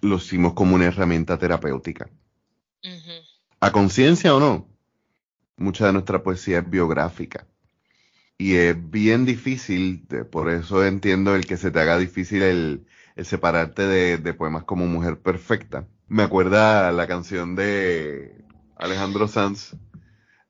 lo 0.01 0.17
hicimos 0.17 0.53
como 0.53 0.75
una 0.75 0.85
herramienta 0.85 1.37
terapéutica 1.37 2.09
a 3.59 3.71
conciencia 3.71 4.35
o 4.35 4.39
no, 4.39 4.67
mucha 5.57 5.87
de 5.87 5.93
nuestra 5.93 6.21
poesía 6.21 6.59
es 6.59 6.69
biográfica. 6.69 7.47
Y 8.37 8.55
es 8.55 8.75
bien 8.91 9.25
difícil, 9.25 10.05
por 10.31 10.51
eso 10.51 10.85
entiendo 10.85 11.35
el 11.35 11.47
que 11.47 11.57
se 11.57 11.71
te 11.71 11.79
haga 11.79 11.97
difícil 11.97 12.43
el, 12.43 12.85
separarte 13.23 13.87
de, 13.87 14.33
poemas 14.33 14.65
como 14.65 14.85
Mujer 14.85 15.19
Perfecta. 15.19 15.87
Me 16.07 16.23
acuerda 16.23 16.91
la 16.91 17.07
canción 17.07 17.55
de 17.55 18.43
Alejandro 18.75 19.27
Sanz. 19.27 19.75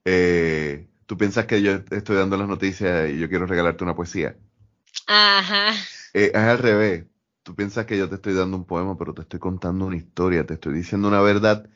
Eh, 0.03 0.87
Tú 1.05 1.17
piensas 1.17 1.45
que 1.45 1.61
yo 1.61 1.79
estoy 1.91 2.15
dando 2.15 2.37
las 2.37 2.47
noticias 2.47 3.09
y 3.09 3.19
yo 3.19 3.29
quiero 3.29 3.45
regalarte 3.45 3.83
una 3.83 3.95
poesía. 3.95 4.35
Ajá. 5.07 5.73
Eh, 6.13 6.31
es 6.33 6.35
al 6.35 6.57
revés. 6.57 7.05
Tú 7.43 7.55
piensas 7.55 7.85
que 7.85 7.97
yo 7.97 8.09
te 8.09 8.15
estoy 8.15 8.33
dando 8.33 8.57
un 8.57 8.65
poema, 8.65 8.97
pero 8.97 9.13
te 9.13 9.21
estoy 9.21 9.39
contando 9.39 9.85
una 9.85 9.97
historia, 9.97 10.45
te 10.45 10.55
estoy 10.55 10.73
diciendo 10.73 11.07
una 11.07 11.21
verdad 11.21 11.69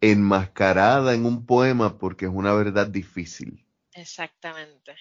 enmascarada 0.00 1.14
en 1.14 1.24
un 1.26 1.46
poema 1.46 1.96
porque 1.98 2.24
es 2.24 2.32
una 2.34 2.52
verdad 2.54 2.88
difícil. 2.88 3.64
Exactamente. 3.94 4.94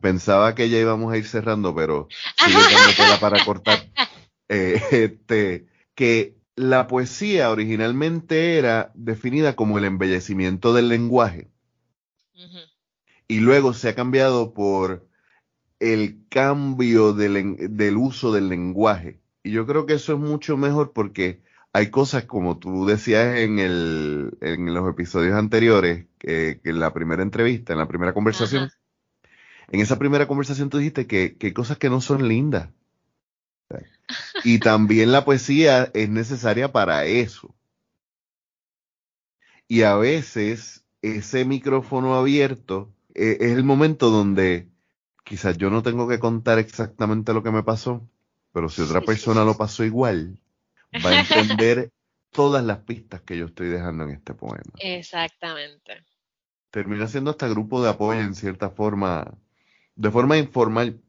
Pensaba 0.00 0.54
que 0.54 0.68
ya 0.68 0.78
íbamos 0.78 1.12
a 1.12 1.16
ir 1.16 1.26
cerrando, 1.26 1.74
pero 1.74 2.08
sigue 2.44 3.18
para 3.20 3.44
cortar. 3.44 3.78
Eh, 4.48 4.80
este, 4.90 5.68
que 5.94 6.36
la 6.56 6.88
poesía 6.88 7.50
originalmente 7.50 8.58
era 8.58 8.90
definida 8.94 9.54
como 9.54 9.78
el 9.78 9.84
embellecimiento 9.84 10.72
del 10.72 10.88
lenguaje. 10.88 11.50
Y 13.28 13.40
luego 13.40 13.74
se 13.74 13.90
ha 13.90 13.94
cambiado 13.94 14.54
por 14.54 15.06
el 15.80 16.24
cambio 16.28 17.12
del, 17.12 17.76
del 17.76 17.96
uso 17.96 18.32
del 18.32 18.48
lenguaje. 18.48 19.20
Y 19.42 19.52
yo 19.52 19.66
creo 19.66 19.86
que 19.86 19.94
eso 19.94 20.14
es 20.14 20.18
mucho 20.18 20.56
mejor 20.56 20.92
porque 20.92 21.42
hay 21.72 21.90
cosas 21.90 22.24
como 22.24 22.58
tú 22.58 22.86
decías 22.86 23.36
en, 23.36 23.58
el, 23.58 24.36
en 24.40 24.74
los 24.74 24.88
episodios 24.90 25.34
anteriores, 25.34 26.06
que, 26.18 26.60
en 26.64 26.80
la 26.80 26.92
primera 26.92 27.22
entrevista, 27.22 27.72
en 27.72 27.78
la 27.78 27.88
primera 27.88 28.12
conversación, 28.12 28.70
en 29.68 29.80
esa 29.80 29.98
primera 29.98 30.26
conversación 30.26 30.70
tú 30.70 30.78
dijiste 30.78 31.06
que, 31.06 31.36
que 31.36 31.48
hay 31.48 31.52
cosas 31.52 31.78
que 31.78 31.90
no 31.90 32.00
son 32.00 32.26
lindas. 32.26 32.70
Y 34.42 34.58
también 34.58 35.12
la 35.12 35.24
poesía 35.24 35.90
es 35.92 36.08
necesaria 36.08 36.72
para 36.72 37.04
eso. 37.04 37.54
Y 39.66 39.82
a 39.82 39.94
veces 39.96 40.86
ese 41.02 41.44
micrófono 41.44 42.14
abierto 42.14 42.94
eh, 43.18 43.38
es 43.40 43.52
el 43.52 43.64
momento 43.64 44.10
donde 44.10 44.68
quizás 45.24 45.58
yo 45.58 45.70
no 45.70 45.82
tengo 45.82 46.08
que 46.08 46.18
contar 46.18 46.58
exactamente 46.58 47.34
lo 47.34 47.42
que 47.42 47.50
me 47.50 47.62
pasó, 47.62 48.08
pero 48.52 48.68
si 48.68 48.82
otra 48.82 49.00
persona 49.00 49.44
lo 49.44 49.56
pasó 49.56 49.84
igual, 49.84 50.40
va 51.04 51.10
a 51.10 51.20
entender 51.20 51.90
todas 52.30 52.64
las 52.64 52.78
pistas 52.78 53.20
que 53.22 53.36
yo 53.36 53.46
estoy 53.46 53.68
dejando 53.68 54.04
en 54.04 54.10
este 54.10 54.34
poema. 54.34 54.72
Exactamente. 54.78 56.04
Termina 56.70 57.08
siendo 57.08 57.30
hasta 57.32 57.48
grupo 57.48 57.82
de 57.82 57.90
apoyo 57.90 58.20
en 58.20 58.34
cierta 58.34 58.70
forma, 58.70 59.34
de 59.96 60.10
forma 60.10 60.38
informal, 60.38 61.00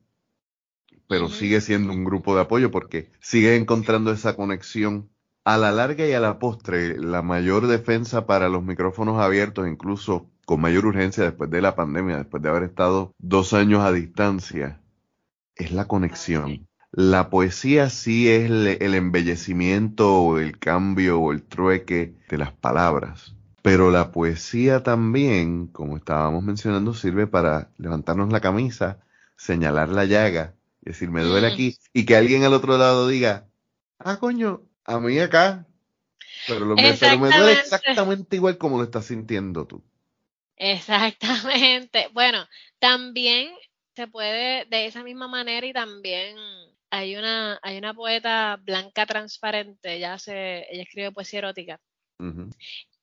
pero 1.07 1.29
sigue 1.29 1.61
siendo 1.61 1.91
un 1.93 2.03
grupo 2.03 2.35
de 2.35 2.41
apoyo 2.41 2.71
porque 2.71 3.11
sigue 3.19 3.55
encontrando 3.55 4.11
esa 4.11 4.35
conexión. 4.35 5.09
A 5.45 5.57
la 5.57 5.71
larga 5.71 6.05
y 6.05 6.13
a 6.13 6.19
la 6.19 6.37
postre, 6.37 6.99
la 6.99 7.23
mayor 7.23 7.65
defensa 7.67 8.27
para 8.27 8.49
los 8.49 8.61
micrófonos 8.61 9.19
abiertos, 9.19 9.67
incluso 9.67 10.29
con 10.49 10.61
mayor 10.61 10.87
urgencia 10.87 11.25
después 11.25 11.51
de 11.51 11.61
la 11.61 11.75
pandemia, 11.75 12.17
después 12.17 12.41
de 12.41 12.49
haber 12.49 12.63
estado 12.63 13.13
dos 13.19 13.53
años 13.53 13.83
a 13.83 13.91
distancia, 13.91 14.81
es 15.55 15.71
la 15.71 15.87
conexión 15.87 16.67
la 16.91 17.29
poesía 17.29 17.91
sí 17.91 18.29
es 18.29 18.49
el, 18.49 18.95
embellecimiento 18.95 20.21
o 20.21 20.39
el 20.39 20.57
cambio 20.57 21.19
o 21.19 21.31
el 21.31 21.43
trueque 21.43 22.15
de 22.27 22.37
las 22.39 22.51
palabras. 22.51 23.35
Pero 23.61 23.91
la 23.91 24.11
poesía 24.11 24.81
también, 24.81 25.67
como 25.67 25.97
estábamos 25.97 26.43
mencionando, 26.43 26.95
sirve 26.95 27.27
para 27.27 27.69
levantarnos 27.77 28.31
la 28.31 28.39
camisa, 28.39 28.99
señalar 29.37 29.89
la 29.89 30.05
llaga, 30.05 30.55
decir, 30.81 31.11
me 31.11 31.21
duele 31.21 31.45
aquí, 31.45 31.77
y 31.93 32.05
que 32.05 32.15
alguien 32.15 32.43
al 32.43 32.55
otro 32.55 32.79
lado 32.79 33.07
diga, 33.07 33.45
ah, 33.99 34.17
coño, 34.17 34.63
a 34.83 34.99
mí 34.99 35.19
acá, 35.19 35.67
pero, 36.47 36.65
lo, 36.65 36.75
pero 36.75 37.19
me 37.19 37.29
duele 37.29 37.59
exactamente 37.59 38.37
igual 38.37 38.57
como 38.57 38.77
lo 38.77 38.83
estás 38.83 39.05
sintiendo 39.05 39.67
tú. 39.67 39.83
Exactamente. 40.59 42.09
Bueno, 42.13 42.45
también 42.79 43.49
se 43.95 44.07
puede 44.07 44.65
de 44.65 44.85
esa 44.85 45.03
misma 45.03 45.27
manera 45.27 45.65
y 45.65 45.73
también 45.73 46.37
hay 46.91 47.15
una, 47.15 47.59
hay 47.61 47.77
una 47.77 47.93
poeta 47.93 48.59
blanca 48.61 49.05
transparente, 49.05 49.95
ella, 49.95 50.13
hace, 50.13 50.65
ella 50.71 50.83
escribe 50.83 51.11
poesía 51.11 51.39
erótica. 51.39 51.79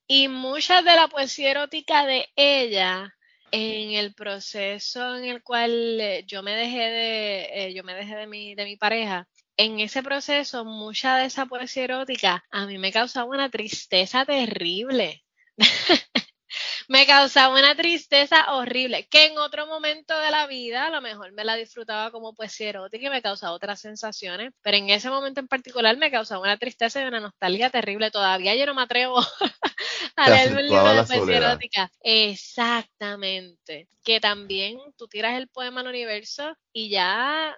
Y 0.07 0.27
mucha 0.27 0.81
de 0.81 0.95
la 0.95 1.07
poesía 1.07 1.51
erótica 1.51 2.05
de 2.05 2.27
ella, 2.35 3.13
en 3.51 3.93
el 3.93 4.13
proceso 4.13 5.15
en 5.17 5.25
el 5.25 5.41
cual 5.43 5.99
eh, 5.99 6.23
yo 6.27 6.43
me 6.43 6.55
dejé 6.55 6.77
de, 6.77 7.49
eh, 7.53 7.73
yo 7.73 7.83
me 7.83 7.93
dejé 7.93 8.15
de 8.15 8.27
mi, 8.27 8.55
de 8.55 8.65
mi 8.65 8.77
pareja, 8.77 9.27
en 9.57 9.79
ese 9.79 10.03
proceso, 10.03 10.65
mucha 10.65 11.17
de 11.17 11.25
esa 11.25 11.45
poesía 11.47 11.85
erótica 11.85 12.45
a 12.51 12.65
mí 12.67 12.77
me 12.77 12.91
causaba 12.91 13.25
una 13.29 13.49
tristeza 13.49 14.25
terrible. 14.25 15.23
me 16.87 17.05
causaba 17.05 17.57
una 17.57 17.75
tristeza 17.75 18.53
horrible, 18.53 19.07
que 19.09 19.25
en 19.25 19.37
otro 19.37 19.67
momento 19.67 20.17
de 20.17 20.31
la 20.31 20.47
vida 20.47 20.87
a 20.87 20.89
lo 20.89 21.01
mejor 21.01 21.33
me 21.33 21.43
la 21.43 21.55
disfrutaba 21.55 22.11
como 22.11 22.33
poesía 22.33 22.69
erótica 22.69 23.07
y 23.07 23.09
me 23.09 23.21
causaba 23.21 23.53
otras 23.53 23.81
sensaciones, 23.81 24.53
pero 24.61 24.77
en 24.77 24.89
ese 24.89 25.09
momento 25.09 25.41
en 25.41 25.49
particular 25.49 25.97
me 25.97 26.11
causaba 26.11 26.41
una 26.41 26.57
tristeza 26.57 27.01
y 27.01 27.05
una 27.05 27.19
nostalgia 27.19 27.69
terrible. 27.69 28.09
Todavía 28.09 28.55
yo 28.55 28.65
no 28.65 28.73
me 28.73 28.83
atrevo 28.83 29.17
a 30.15 30.29
leer 30.29 30.53
un 30.53 30.63
libro 30.63 30.93
de 30.93 31.03
poesía 31.03 31.37
erótica. 31.37 31.91
Exactamente. 32.01 33.89
Que 34.03 34.21
también 34.21 34.77
tú 34.97 35.07
tiras 35.07 35.37
el 35.37 35.49
poema 35.49 35.81
al 35.81 35.87
universo 35.87 36.55
y 36.71 36.89
ya 36.89 37.53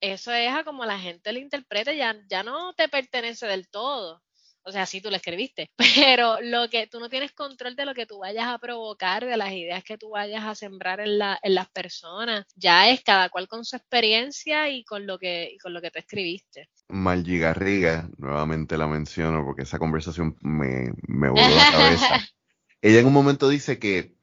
eso 0.00 0.32
es 0.32 0.54
a 0.54 0.64
como 0.64 0.84
la 0.86 0.98
gente 0.98 1.32
lo 1.32 1.38
interprete, 1.38 1.96
ya, 1.96 2.16
ya 2.28 2.42
no 2.42 2.72
te 2.74 2.88
pertenece 2.88 3.46
del 3.46 3.68
todo. 3.68 4.22
O 4.66 4.72
sea, 4.72 4.84
sí 4.84 5.00
tú 5.00 5.10
lo 5.10 5.16
escribiste, 5.16 5.70
pero 5.94 6.40
lo 6.42 6.68
que 6.68 6.88
tú 6.88 6.98
no 6.98 7.08
tienes 7.08 7.32
control 7.32 7.76
de 7.76 7.86
lo 7.86 7.94
que 7.94 8.04
tú 8.04 8.18
vayas 8.18 8.48
a 8.48 8.58
provocar, 8.58 9.24
de 9.24 9.36
las 9.36 9.52
ideas 9.52 9.84
que 9.84 9.96
tú 9.96 10.10
vayas 10.10 10.44
a 10.44 10.54
sembrar 10.56 11.00
en, 11.00 11.18
la, 11.18 11.38
en 11.42 11.54
las 11.54 11.68
personas, 11.68 12.46
ya 12.56 12.90
es 12.90 13.02
cada 13.02 13.28
cual 13.28 13.46
con 13.46 13.64
su 13.64 13.76
experiencia 13.76 14.68
y 14.68 14.84
con 14.84 15.06
lo 15.06 15.18
que, 15.18 15.50
y 15.54 15.58
con 15.58 15.72
lo 15.72 15.80
que 15.80 15.92
tú 15.92 16.00
escribiste. 16.00 16.68
Margie 16.88 17.38
Garriga, 17.38 18.08
nuevamente 18.18 18.76
la 18.76 18.88
menciono 18.88 19.44
porque 19.44 19.62
esa 19.62 19.78
conversación 19.78 20.36
me, 20.40 20.92
me 21.06 21.28
voló 21.30 21.48
la 21.48 21.70
cabeza. 21.70 22.20
Ella 22.82 23.00
en 23.00 23.06
un 23.06 23.12
momento 23.12 23.48
dice 23.48 23.78
que, 23.78 24.16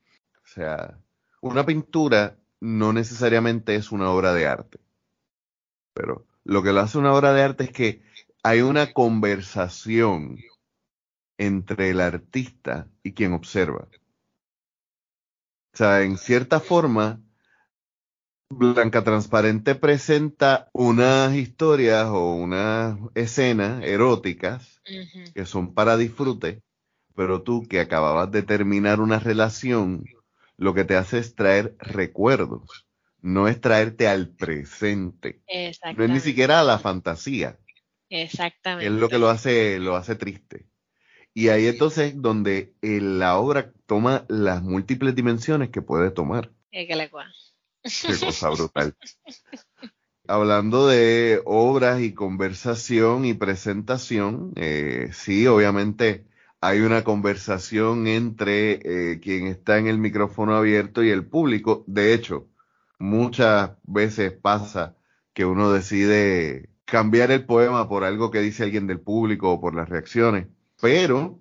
o 0.43 0.47
sea, 0.47 0.97
una 1.41 1.65
pintura 1.65 2.37
no 2.59 2.91
necesariamente 2.91 3.75
es 3.75 3.91
una 3.91 4.09
obra 4.09 4.33
de 4.33 4.45
arte, 4.45 4.79
pero 5.93 6.25
lo 6.43 6.63
que 6.63 6.73
lo 6.73 6.81
hace 6.81 6.97
una 6.97 7.13
obra 7.13 7.33
de 7.33 7.43
arte 7.43 7.63
es 7.65 7.71
que 7.71 8.01
hay 8.43 8.61
una 8.61 8.91
conversación 8.91 10.37
entre 11.37 11.89
el 11.89 12.01
artista 12.01 12.89
y 13.01 13.13
quien 13.13 13.33
observa. 13.33 13.87
O 15.73 15.77
sea, 15.77 16.03
en 16.03 16.17
cierta 16.17 16.59
forma, 16.59 17.21
Blanca 18.49 19.03
Transparente 19.03 19.75
presenta 19.75 20.69
unas 20.73 21.33
historias 21.33 22.07
o 22.09 22.35
unas 22.35 22.99
escenas 23.15 23.81
eróticas 23.83 24.81
que 25.33 25.45
son 25.45 25.73
para 25.73 25.97
disfrute, 25.97 26.61
pero 27.15 27.41
tú 27.41 27.65
que 27.67 27.79
acababas 27.79 28.29
de 28.31 28.43
terminar 28.43 28.99
una 28.99 29.19
relación, 29.19 30.03
lo 30.57 30.73
que 30.73 30.83
te 30.83 30.97
hace 30.97 31.17
es 31.17 31.33
traer 31.33 31.75
recuerdos, 31.79 32.85
no 33.21 33.47
es 33.47 33.59
traerte 33.59 34.07
al 34.07 34.29
presente. 34.29 35.41
No 35.95 36.03
es 36.03 36.09
ni 36.09 36.19
siquiera 36.19 36.59
a 36.59 36.63
la 36.63 36.77
fantasía. 36.77 37.57
Exactamente. 38.09 38.85
Es 38.85 38.99
lo 38.99 39.09
que 39.09 39.17
lo 39.17 39.29
hace, 39.29 39.79
lo 39.79 39.95
hace 39.95 40.15
triste. 40.15 40.67
Y 41.33 41.49
ahí 41.49 41.65
entonces 41.67 42.13
donde 42.21 42.75
eh, 42.81 42.99
la 43.01 43.37
obra 43.37 43.73
toma 43.87 44.25
las 44.29 44.61
múltiples 44.61 45.15
dimensiones 45.15 45.69
que 45.69 45.81
puede 45.81 46.11
tomar. 46.11 46.51
Es 46.71 46.87
que 46.87 46.95
le 46.95 47.09
Qué 47.09 48.25
cosa 48.25 48.49
brutal. 48.49 48.95
Hablando 50.27 50.87
de 50.87 51.41
obras 51.43 52.01
y 52.01 52.13
conversación 52.13 53.25
y 53.25 53.33
presentación, 53.33 54.53
eh, 54.55 55.09
sí, 55.11 55.47
obviamente 55.47 56.25
hay 56.61 56.79
una 56.79 57.03
conversación 57.03 58.07
entre 58.07 58.79
eh, 58.83 59.19
quien 59.19 59.47
está 59.47 59.79
en 59.79 59.87
el 59.87 59.97
micrófono 59.97 60.55
abierto 60.55 61.03
y 61.03 61.09
el 61.09 61.25
público. 61.25 61.83
De 61.87 62.13
hecho, 62.13 62.47
muchas 62.99 63.71
veces 63.83 64.31
pasa 64.31 64.95
que 65.33 65.43
uno 65.43 65.73
decide 65.73 66.69
cambiar 66.93 67.31
el 67.31 67.43
poema 67.43 67.89
por 67.89 68.03
algo 68.03 68.29
que 68.29 68.39
dice 68.39 68.61
alguien 68.61 68.85
del 68.85 68.99
público 68.99 69.51
o 69.51 69.59
por 69.59 69.73
las 69.73 69.89
reacciones. 69.89 70.45
Pero, 70.79 71.39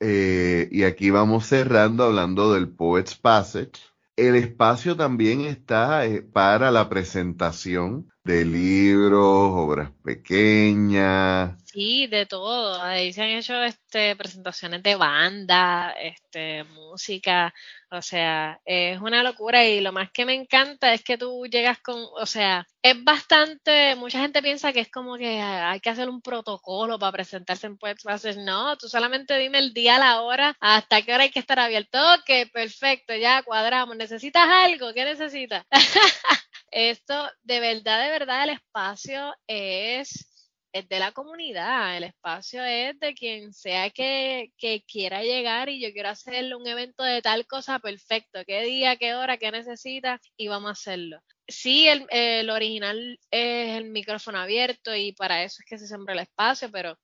eh, 0.00 0.68
y 0.72 0.82
aquí 0.82 1.10
vamos 1.10 1.46
cerrando 1.46 2.02
hablando 2.02 2.52
del 2.52 2.68
Poet's 2.70 3.14
Passage, 3.14 3.70
el 4.16 4.34
espacio 4.34 4.96
también 4.96 5.42
está 5.42 6.06
eh, 6.06 6.22
para 6.22 6.72
la 6.72 6.88
presentación 6.88 8.10
de 8.24 8.44
libros, 8.44 9.52
obras 9.54 9.90
pequeñas. 10.04 11.58
Sí, 11.64 12.06
de 12.08 12.26
todo. 12.26 12.80
Ahí 12.82 13.12
se 13.12 13.22
han 13.22 13.28
hecho 13.28 13.62
este, 13.62 14.16
presentaciones 14.16 14.82
de 14.82 14.96
banda, 14.96 15.92
este, 15.92 16.64
música. 16.64 17.54
O 17.90 18.02
sea, 18.02 18.60
es 18.64 19.00
una 19.00 19.22
locura 19.22 19.64
y 19.64 19.80
lo 19.80 19.92
más 19.92 20.10
que 20.12 20.24
me 20.24 20.34
encanta 20.34 20.92
es 20.92 21.02
que 21.02 21.16
tú 21.16 21.46
llegas 21.46 21.78
con, 21.80 21.96
o 21.98 22.26
sea, 22.26 22.66
es 22.82 23.02
bastante, 23.04 23.94
mucha 23.96 24.20
gente 24.20 24.42
piensa 24.42 24.72
que 24.72 24.80
es 24.80 24.90
como 24.90 25.16
que 25.16 25.40
hay 25.40 25.80
que 25.80 25.90
hacer 25.90 26.08
un 26.08 26.20
protocolo 26.22 26.98
para 26.98 27.12
presentarse 27.12 27.66
en 27.66 27.78
Poets 27.78 28.04
No, 28.38 28.76
tú 28.76 28.88
solamente 28.88 29.38
dime 29.38 29.58
el 29.58 29.72
día, 29.72 29.98
la 29.98 30.20
hora, 30.22 30.56
hasta 30.60 31.02
qué 31.02 31.14
hora 31.14 31.24
hay 31.24 31.30
que 31.30 31.40
estar 31.40 31.58
abierto. 31.58 31.98
Ok, 32.14 32.50
perfecto, 32.52 33.14
ya 33.14 33.42
cuadramos. 33.42 33.96
¿Necesitas 33.96 34.46
algo? 34.48 34.92
¿Qué 34.92 35.04
necesitas? 35.04 35.64
Esto, 36.70 37.28
de 37.42 37.60
verdad, 37.60 38.04
de 38.04 38.10
verdad, 38.10 38.44
el 38.44 38.50
espacio 38.50 39.34
es, 39.46 40.26
de 40.72 40.98
la 41.00 41.10
comunidad, 41.10 41.96
el 41.96 42.04
espacio 42.04 42.62
es 42.62 42.98
de 43.00 43.14
quien 43.14 43.52
sea 43.52 43.90
que, 43.90 44.52
quiera 44.86 45.22
llegar 45.22 45.68
y 45.68 45.80
yo 45.80 45.92
quiero 45.92 46.10
hacerle 46.10 46.54
un 46.54 46.66
evento 46.66 47.02
de 47.02 47.22
tal 47.22 47.46
cosa, 47.46 47.80
perfecto, 47.80 48.40
qué 48.46 48.62
día, 48.62 48.96
qué 48.96 49.14
hora, 49.14 49.36
qué 49.36 49.50
necesita 49.50 50.20
y 50.36 50.46
vamos 50.46 50.68
a 50.68 50.72
hacerlo. 50.72 51.20
Sí, 51.48 51.88
el, 51.88 52.06
el 52.10 52.48
original 52.50 53.18
es 53.32 53.76
el 53.76 53.90
micrófono 53.90 54.38
abierto 54.38 54.94
y 54.94 55.12
para 55.12 55.42
eso 55.42 55.56
es 55.60 55.66
que 55.68 55.78
se 55.78 55.88
siembra 55.88 56.14
el 56.14 56.20
espacio, 56.20 56.70
pero 56.70 56.96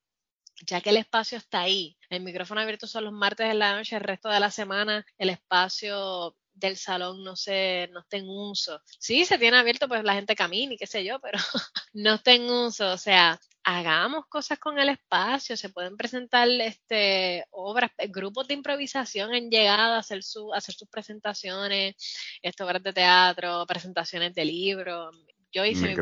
ya 0.64 0.80
que 0.80 0.90
el 0.90 0.96
espacio 0.98 1.38
está 1.38 1.62
ahí, 1.62 1.96
el 2.08 2.22
micrófono 2.22 2.60
abierto 2.60 2.86
son 2.86 3.04
los 3.04 3.12
martes 3.12 3.48
de 3.48 3.54
la 3.54 3.76
noche, 3.76 3.96
el 3.96 4.02
resto 4.02 4.28
de 4.28 4.40
la 4.40 4.50
semana 4.50 5.04
el 5.18 5.30
espacio 5.30 6.36
del 6.56 6.76
salón 6.76 7.22
no 7.22 7.36
se 7.36 7.88
no 7.92 8.00
esté 8.00 8.18
en 8.18 8.28
uso. 8.28 8.80
Sí, 8.98 9.24
se 9.24 9.38
tiene 9.38 9.58
abierto, 9.58 9.88
pues 9.88 10.02
la 10.04 10.14
gente 10.14 10.34
camina 10.34 10.74
y 10.74 10.76
qué 10.76 10.86
sé 10.86 11.04
yo, 11.04 11.20
pero 11.20 11.38
no 11.92 12.14
está 12.14 12.32
en 12.32 12.50
uso. 12.50 12.92
O 12.92 12.98
sea, 12.98 13.38
hagamos 13.62 14.26
cosas 14.26 14.58
con 14.58 14.78
el 14.78 14.88
espacio, 14.88 15.56
se 15.56 15.68
pueden 15.70 15.96
presentar 15.96 16.48
este 16.48 17.44
obras, 17.50 17.90
grupos 18.08 18.48
de 18.48 18.54
improvisación 18.54 19.34
en 19.34 19.50
llegada 19.50 19.96
a 19.96 20.00
hacer 20.00 20.22
su, 20.22 20.52
hacer 20.54 20.74
sus 20.74 20.88
presentaciones, 20.88 21.96
este, 22.42 22.62
obras 22.62 22.82
de 22.82 22.92
teatro, 22.92 23.66
presentaciones 23.66 24.34
de 24.34 24.44
libros. 24.44 25.14
Yo 25.52 25.64
hice 25.64 25.96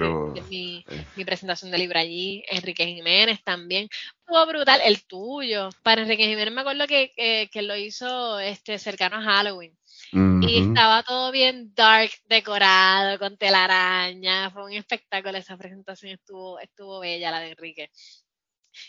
mi, 0.48 0.84
eh. 0.88 1.06
mi, 1.16 1.24
presentación 1.24 1.70
de 1.70 1.78
libro 1.78 1.98
allí, 1.98 2.42
Enrique 2.48 2.86
Jiménez 2.86 3.42
también. 3.44 3.88
Fue 4.26 4.44
brutal, 4.46 4.80
el 4.84 5.06
tuyo. 5.06 5.68
Para 5.82 6.02
Enrique 6.02 6.26
Jiménez 6.26 6.52
me 6.52 6.62
acuerdo 6.62 6.86
que, 6.86 7.12
que, 7.14 7.48
que 7.52 7.62
lo 7.62 7.76
hizo 7.76 8.40
este 8.40 8.78
cercano 8.78 9.16
a 9.16 9.22
Halloween. 9.22 9.76
Y 10.14 10.68
estaba 10.68 11.02
todo 11.02 11.32
bien 11.32 11.74
dark, 11.74 12.10
decorado, 12.26 13.18
con 13.18 13.36
telaraña. 13.36 14.50
Fue 14.50 14.64
un 14.64 14.72
espectáculo 14.72 15.36
esa 15.36 15.56
presentación, 15.56 16.12
estuvo, 16.12 16.60
estuvo 16.60 17.00
bella 17.00 17.32
la 17.32 17.40
de 17.40 17.50
Enrique. 17.50 17.90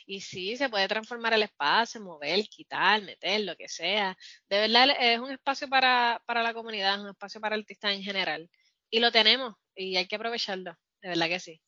Y 0.06 0.22
sí, 0.22 0.56
se 0.58 0.70
puede 0.70 0.88
transformar 0.88 1.34
el 1.34 1.44
espacio, 1.44 2.02
mover, 2.02 2.44
quitar, 2.48 3.02
meter, 3.02 3.42
lo 3.42 3.56
que 3.56 3.68
sea. 3.68 4.16
De 4.50 4.60
verdad 4.60 4.96
es 5.00 5.20
un 5.20 5.32
espacio 5.32 5.68
para, 5.68 6.22
para 6.26 6.44
la 6.44 6.54
comunidad, 6.54 6.96
es 6.96 7.02
un 7.02 7.10
espacio 7.10 7.42
para 7.42 7.56
artistas 7.56 7.94
en 7.94 8.04
general. 8.04 8.50
Y 8.90 9.00
lo 9.00 9.12
tenemos 9.12 9.56
y 9.76 9.96
hay 9.96 10.08
que 10.08 10.16
aprovecharlo, 10.16 10.76
de 11.02 11.10
verdad 11.10 11.28
que 11.28 11.40
sí. 11.40 11.62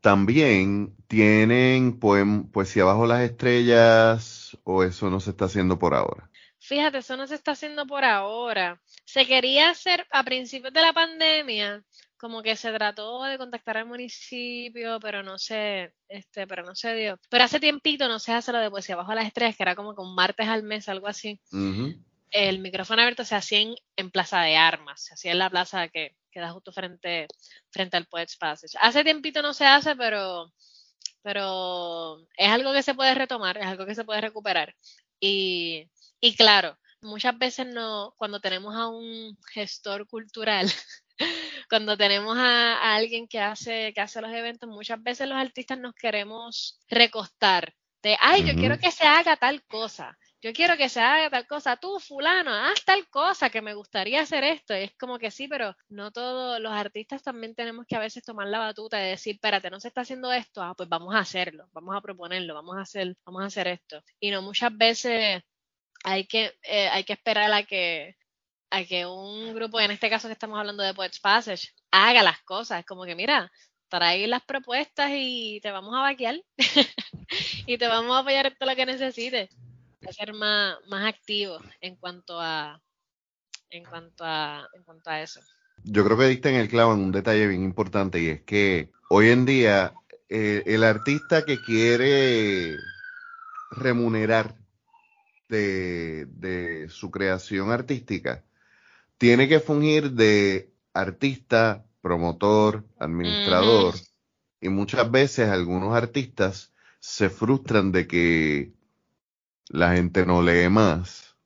También 0.00 0.96
tienen 1.06 2.00
poesía 2.00 2.84
bajo 2.84 3.06
las 3.06 3.22
estrellas 3.22 4.58
o 4.64 4.82
eso 4.82 5.10
no 5.10 5.20
se 5.20 5.30
está 5.30 5.44
haciendo 5.44 5.78
por 5.78 5.94
ahora. 5.94 6.31
Fíjate, 6.64 6.98
eso 6.98 7.16
no 7.16 7.26
se 7.26 7.34
está 7.34 7.52
haciendo 7.52 7.86
por 7.86 8.04
ahora. 8.04 8.80
Se 9.04 9.26
quería 9.26 9.70
hacer 9.70 10.06
a 10.12 10.22
principios 10.22 10.72
de 10.72 10.80
la 10.80 10.92
pandemia, 10.92 11.82
como 12.16 12.40
que 12.40 12.54
se 12.54 12.72
trató 12.72 13.24
de 13.24 13.36
contactar 13.36 13.78
al 13.78 13.86
municipio, 13.86 15.00
pero 15.00 15.24
no 15.24 15.38
se, 15.38 15.92
este, 16.08 16.46
pero 16.46 16.62
no 16.62 16.76
se 16.76 16.94
dio. 16.94 17.18
Pero 17.28 17.42
hace 17.42 17.58
tiempito 17.58 18.06
no 18.06 18.20
se 18.20 18.32
hace 18.32 18.52
lo 18.52 18.60
de 18.60 18.70
poesía 18.70 18.94
bajo 18.94 19.12
las 19.12 19.26
estrellas, 19.26 19.56
que 19.56 19.64
era 19.64 19.74
como 19.74 19.92
que 19.92 20.02
un 20.02 20.14
martes 20.14 20.46
al 20.46 20.62
mes, 20.62 20.88
algo 20.88 21.08
así. 21.08 21.40
El 22.30 22.60
micrófono 22.60 23.02
abierto 23.02 23.24
se 23.24 23.34
hacía 23.34 23.74
en, 23.96 24.10
Plaza 24.12 24.40
de 24.42 24.56
Armas, 24.56 25.02
se 25.02 25.14
hacía 25.14 25.32
en 25.32 25.40
la 25.40 25.50
plaza 25.50 25.88
que 25.88 26.14
queda 26.30 26.52
justo 26.52 26.72
frente, 26.72 27.26
frente 27.70 27.96
al 27.96 28.06
Poets 28.06 28.36
Passage. 28.36 28.78
Hace 28.80 29.02
tiempito 29.02 29.42
no 29.42 29.52
se 29.52 29.66
hace, 29.66 29.96
pero, 29.96 30.52
pero 31.22 32.20
es 32.36 32.48
algo 32.48 32.72
que 32.72 32.84
se 32.84 32.94
puede 32.94 33.14
retomar, 33.14 33.58
es 33.58 33.66
algo 33.66 33.84
que 33.84 33.96
se 33.96 34.04
puede 34.04 34.20
recuperar. 34.20 34.76
Y 35.18 35.88
y 36.22 36.36
claro, 36.36 36.78
muchas 37.00 37.36
veces 37.36 37.66
no, 37.66 38.14
cuando 38.16 38.40
tenemos 38.40 38.76
a 38.76 38.86
un 38.86 39.36
gestor 39.52 40.06
cultural, 40.06 40.70
cuando 41.68 41.96
tenemos 41.96 42.38
a, 42.38 42.94
alguien 42.94 43.26
que 43.26 43.40
hace, 43.40 43.92
que 43.92 44.00
hace 44.00 44.20
los 44.20 44.32
eventos, 44.32 44.68
muchas 44.68 45.02
veces 45.02 45.28
los 45.28 45.36
artistas 45.36 45.80
nos 45.80 45.94
queremos 45.94 46.80
recostar 46.88 47.74
de, 48.04 48.16
ay, 48.20 48.44
yo 48.44 48.54
quiero 48.54 48.78
que 48.78 48.92
se 48.92 49.04
haga 49.04 49.36
tal 49.36 49.64
cosa, 49.64 50.16
yo 50.40 50.52
quiero 50.52 50.76
que 50.76 50.88
se 50.88 51.00
haga 51.00 51.28
tal 51.28 51.46
cosa, 51.48 51.76
tú 51.76 51.98
fulano, 51.98 52.52
haz 52.52 52.84
tal 52.84 53.08
cosa, 53.08 53.50
que 53.50 53.62
me 53.62 53.74
gustaría 53.74 54.20
hacer 54.20 54.42
esto. 54.44 54.74
Y 54.74 54.82
es 54.82 54.96
como 54.96 55.18
que 55.18 55.30
sí, 55.30 55.46
pero 55.46 55.76
no 55.88 56.10
todos 56.10 56.60
los 56.60 56.72
artistas 56.72 57.22
también 57.22 57.54
tenemos 57.54 57.86
que 57.86 57.94
a 57.96 58.00
veces 58.00 58.24
tomar 58.24 58.48
la 58.48 58.58
batuta 58.58 59.00
y 59.00 59.10
decir, 59.10 59.36
espérate, 59.36 59.70
no 59.70 59.78
se 59.78 59.88
está 59.88 60.00
haciendo 60.00 60.32
esto, 60.32 60.62
ah, 60.62 60.74
pues 60.76 60.88
vamos 60.88 61.14
a 61.14 61.20
hacerlo, 61.20 61.68
vamos 61.72 61.96
a 61.96 62.00
proponerlo, 62.00 62.54
vamos 62.54 62.76
a 62.76 62.80
hacer, 62.80 63.16
vamos 63.24 63.42
a 63.42 63.46
hacer 63.46 63.68
esto. 63.68 64.02
Y 64.18 64.30
no 64.32 64.42
muchas 64.42 64.76
veces 64.76 65.42
hay 66.04 66.26
que, 66.26 66.52
eh, 66.62 66.88
hay 66.88 67.04
que 67.04 67.12
esperar 67.12 67.52
a 67.52 67.62
que, 67.64 68.16
a 68.70 68.84
que 68.84 69.06
un 69.06 69.54
grupo, 69.54 69.80
en 69.80 69.90
este 69.90 70.10
caso 70.10 70.28
que 70.28 70.34
estamos 70.34 70.58
hablando 70.58 70.82
de 70.82 70.94
Poets 70.94 71.20
Passage, 71.20 71.68
haga 71.90 72.22
las 72.22 72.40
cosas. 72.42 72.84
Como 72.84 73.04
que, 73.04 73.14
mira, 73.14 73.50
trae 73.88 74.26
las 74.26 74.42
propuestas 74.42 75.10
y 75.14 75.60
te 75.60 75.70
vamos 75.70 75.94
a 75.94 76.00
vaquear 76.00 76.40
y 77.66 77.76
te 77.76 77.86
vamos 77.86 78.16
a 78.16 78.20
apoyar 78.20 78.54
todo 78.58 78.70
lo 78.70 78.76
que 78.76 78.86
necesites. 78.86 79.50
A 80.06 80.12
ser 80.12 80.32
más, 80.32 80.76
más 80.88 81.06
activo 81.06 81.60
en 81.80 81.96
cuanto 81.96 82.40
a 82.40 82.80
en 83.70 83.84
cuanto 83.84 84.24
a 84.24 84.66
en 84.74 84.82
cuanto 84.82 85.10
a 85.10 85.20
eso. 85.20 85.40
Yo 85.84 86.04
creo 86.04 86.18
que 86.18 86.24
diste 86.24 86.48
en 86.48 86.56
el 86.56 86.68
clavo 86.68 86.94
en 86.94 87.00
un 87.00 87.12
detalle 87.12 87.46
bien 87.46 87.62
importante 87.62 88.20
y 88.20 88.28
es 88.28 88.42
que 88.42 88.90
hoy 89.10 89.28
en 89.28 89.44
día 89.44 89.92
eh, 90.28 90.62
el 90.66 90.82
artista 90.82 91.44
que 91.44 91.60
quiere 91.60 92.76
remunerar 93.70 94.54
de, 95.52 96.26
de 96.26 96.88
su 96.88 97.10
creación 97.10 97.70
artística, 97.70 98.42
tiene 99.18 99.48
que 99.48 99.60
fungir 99.60 100.12
de 100.12 100.72
artista, 100.94 101.84
promotor, 102.00 102.84
administrador, 102.98 103.94
y 104.60 104.70
muchas 104.70 105.10
veces 105.10 105.50
algunos 105.50 105.94
artistas 105.94 106.72
se 107.00 107.28
frustran 107.28 107.92
de 107.92 108.06
que 108.06 108.72
la 109.68 109.94
gente 109.94 110.24
no 110.24 110.42
lee 110.42 110.68
más, 110.70 111.36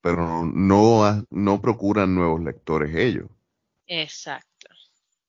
pero 0.00 0.44
no, 0.44 1.26
no 1.30 1.60
procuran 1.60 2.14
nuevos 2.14 2.42
lectores 2.42 2.94
ellos. 2.94 3.28
Exacto. 3.86 4.68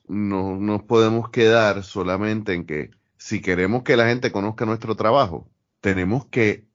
No 0.07 0.55
nos 0.55 0.83
podemos 0.83 1.29
quedar 1.29 1.83
solamente 1.83 2.53
en 2.53 2.65
que 2.65 2.91
si 3.17 3.41
queremos 3.41 3.83
que 3.83 3.97
la 3.97 4.07
gente 4.07 4.31
conozca 4.31 4.65
nuestro 4.65 4.95
trabajo, 4.95 5.49
tenemos 5.81 6.25
que 6.27 6.65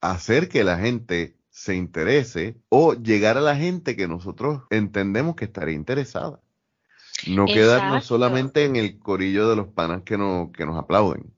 hacer 0.00 0.48
que 0.48 0.64
la 0.64 0.78
gente 0.78 1.36
se 1.50 1.74
interese 1.74 2.56
o 2.68 2.94
llegar 2.94 3.36
a 3.36 3.42
la 3.42 3.56
gente 3.56 3.96
que 3.96 4.08
nosotros 4.08 4.62
entendemos 4.70 5.36
que 5.36 5.44
estaría 5.44 5.74
interesada. 5.74 6.40
No 7.26 7.46
quedarnos 7.46 8.06
solamente 8.06 8.64
en 8.64 8.76
el 8.76 8.98
corillo 8.98 9.48
de 9.48 9.56
los 9.56 9.68
panas 9.68 10.02
que, 10.04 10.16
no, 10.16 10.50
que 10.56 10.64
nos 10.64 10.78
aplauden. 10.78 11.34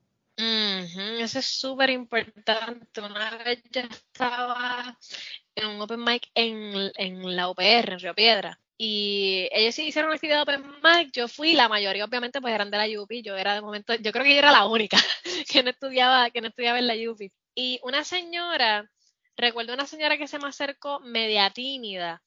Eso 1.23 1.39
es 1.39 1.45
súper 1.45 1.89
importante. 1.89 3.01
Una 3.01 3.37
vez 3.37 3.63
yo 3.71 3.81
estaba 3.81 4.97
en 5.55 5.67
un 5.67 5.81
open 5.81 6.03
mic 6.03 6.29
en, 6.35 6.91
en 6.95 7.35
la 7.35 7.49
UPR, 7.49 7.93
en 7.93 7.99
Río 7.99 8.13
Piedra. 8.13 8.59
Y 8.77 9.47
ellos 9.51 9.75
sí 9.75 9.87
hicieron 9.87 10.09
una 10.09 10.15
actividad 10.15 10.45
de 10.45 10.55
open 10.55 10.63
mic, 10.83 11.11
yo 11.13 11.27
fui, 11.27 11.53
la 11.53 11.69
mayoría 11.69 12.03
obviamente 12.03 12.41
pues 12.41 12.53
eran 12.53 12.71
de 12.71 12.77
la 12.77 13.01
UPI, 13.01 13.21
yo 13.21 13.37
era 13.37 13.53
de 13.53 13.61
momento, 13.61 13.93
yo 13.95 14.11
creo 14.11 14.25
que 14.25 14.33
yo 14.33 14.39
era 14.39 14.51
la 14.51 14.65
única 14.65 14.97
que 15.49 15.63
no 15.63 15.69
estudiaba, 15.69 16.29
que 16.31 16.41
no 16.41 16.47
estudiaba 16.47 16.79
en 16.79 16.87
la 16.87 16.95
UPI. 16.95 17.31
Y 17.55 17.79
una 17.83 18.03
señora, 18.03 18.89
recuerdo 19.37 19.73
una 19.73 19.85
señora 19.85 20.17
que 20.17 20.27
se 20.27 20.39
me 20.39 20.47
acercó 20.47 20.99
media 20.99 21.49
tímida 21.51 22.21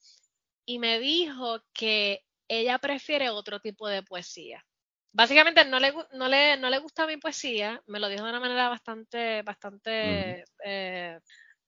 y 0.65 0.79
me 0.79 0.99
dijo 0.99 1.61
que 1.73 2.23
ella 2.47 2.79
prefiere 2.79 3.29
otro 3.29 3.59
tipo 3.59 3.87
de 3.87 4.03
poesía. 4.03 4.65
Básicamente 5.11 5.65
no 5.65 5.79
le, 5.79 5.93
no 6.13 6.27
le, 6.27 6.57
no 6.57 6.69
le 6.69 6.79
gusta 6.79 7.07
mi 7.07 7.17
poesía, 7.17 7.81
me 7.87 7.99
lo 7.99 8.07
dijo 8.09 8.23
de 8.23 8.29
una 8.29 8.39
manera 8.39 8.69
bastante, 8.69 9.41
bastante 9.41 10.43
eh, 10.63 11.19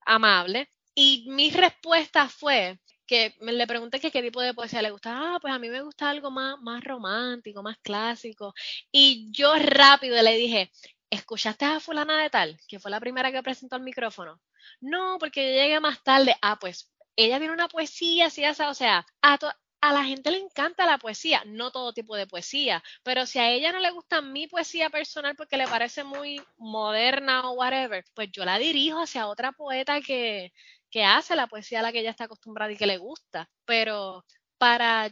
amable. 0.05 0.70
Y 0.95 1.26
mi 1.30 1.49
respuesta 1.49 2.28
fue 2.30 2.80
que 3.07 3.36
me 3.41 3.53
le 3.53 3.66
pregunté 3.66 3.99
que 3.99 4.12
qué 4.12 4.22
tipo 4.22 4.41
de 4.41 4.53
poesía 4.53 4.82
le 4.82 4.91
gusta. 4.91 5.36
Ah, 5.36 5.39
pues 5.41 5.53
a 5.53 5.60
mí 5.60 5.70
me 5.70 5.82
gusta 5.82 6.10
algo 6.10 6.30
más, 6.30 6.57
más 6.62 6.84
romántico, 6.84 7.64
más 7.64 7.78
clásico. 7.80 8.53
Y 8.91 9.30
yo 9.32 9.55
rápido 9.55 10.22
le 10.22 10.36
dije, 10.38 10.72
¿escuchaste 11.10 11.66
a 11.66 11.80
fulana 11.80 12.22
de 12.22 12.30
tal? 12.30 12.60
Que 12.68 12.80
fue 12.80 12.91
la 12.91 12.99
primera 12.99 13.32
que 13.32 13.43
presentó 13.43 13.76
el 13.76 13.84
micrófono. 13.84 14.41
No, 14.82 15.18
porque 15.20 15.55
yo 15.55 15.62
llegué 15.62 15.80
más 15.80 16.03
tarde. 16.03 16.36
Ah, 16.41 16.57
pues 16.60 16.91
ella 17.16 17.39
tiene 17.39 17.53
una 17.53 17.68
poesía 17.68 18.28
así, 18.28 18.43
o 18.45 18.74
sea, 18.74 19.05
a, 19.22 19.38
a 19.82 19.93
la 19.93 20.03
gente 20.03 20.32
le 20.32 20.38
encanta 20.38 20.86
la 20.86 20.97
poesía, 20.97 21.43
no 21.45 21.72
todo 21.72 21.93
tipo 21.93 22.16
de 22.16 22.28
poesía, 22.28 22.84
pero 23.03 23.26
si 23.26 23.39
a 23.39 23.49
ella 23.49 23.72
no 23.72 23.80
le 23.80 23.91
gusta 23.91 24.22
mi 24.22 24.47
poesía 24.47 24.89
personal 24.89 25.36
porque 25.36 25.57
le 25.57 25.68
parece 25.68 26.03
muy 26.03 26.41
moderna 26.57 27.49
o 27.49 27.53
whatever, 27.53 28.03
pues 28.14 28.30
yo 28.32 28.45
la 28.45 28.57
dirijo 28.60 29.01
hacia 29.01 29.28
otra 29.28 29.51
poeta 29.51 30.01
que, 30.01 30.53
que 30.89 31.03
hace 31.03 31.36
la 31.36 31.47
poesía 31.47 31.80
a 31.80 31.84
la 31.84 31.91
que 31.91 31.99
ella 31.99 32.12
está 32.12 32.26
acostumbrada 32.26 32.72
y 32.72 32.78
que 32.78 32.88
le 32.88 32.97
gusta. 32.97 33.49
Pero 33.66 34.26
para 34.57 35.10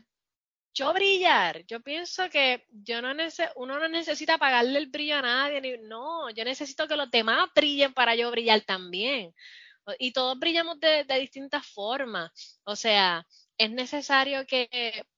yo 0.78 0.94
brillar, 0.94 1.66
yo 1.66 1.82
pienso 1.82 2.30
que 2.30 2.66
yo 2.70 3.02
no 3.02 3.10
uno 3.56 3.80
no 3.80 3.88
necesita 3.88 4.38
pagarle 4.38 4.78
el 4.78 4.88
brillo 4.88 5.16
a 5.18 5.22
nadie, 5.24 5.80
no, 5.80 6.30
yo 6.30 6.46
necesito 6.46 6.88
que 6.88 6.96
los 6.96 7.10
demás 7.10 7.50
brillen 7.56 7.94
para 7.94 8.16
yo 8.16 8.30
brillar 8.30 8.62
también. 8.62 9.34
Y 9.98 10.12
todos 10.12 10.38
brillamos 10.38 10.80
de, 10.80 11.04
de 11.06 11.20
distintas 11.20 11.66
formas. 11.66 12.30
O 12.64 12.76
sea, 12.76 13.26
es 13.58 13.72
necesario 13.72 14.46
que 14.46 14.70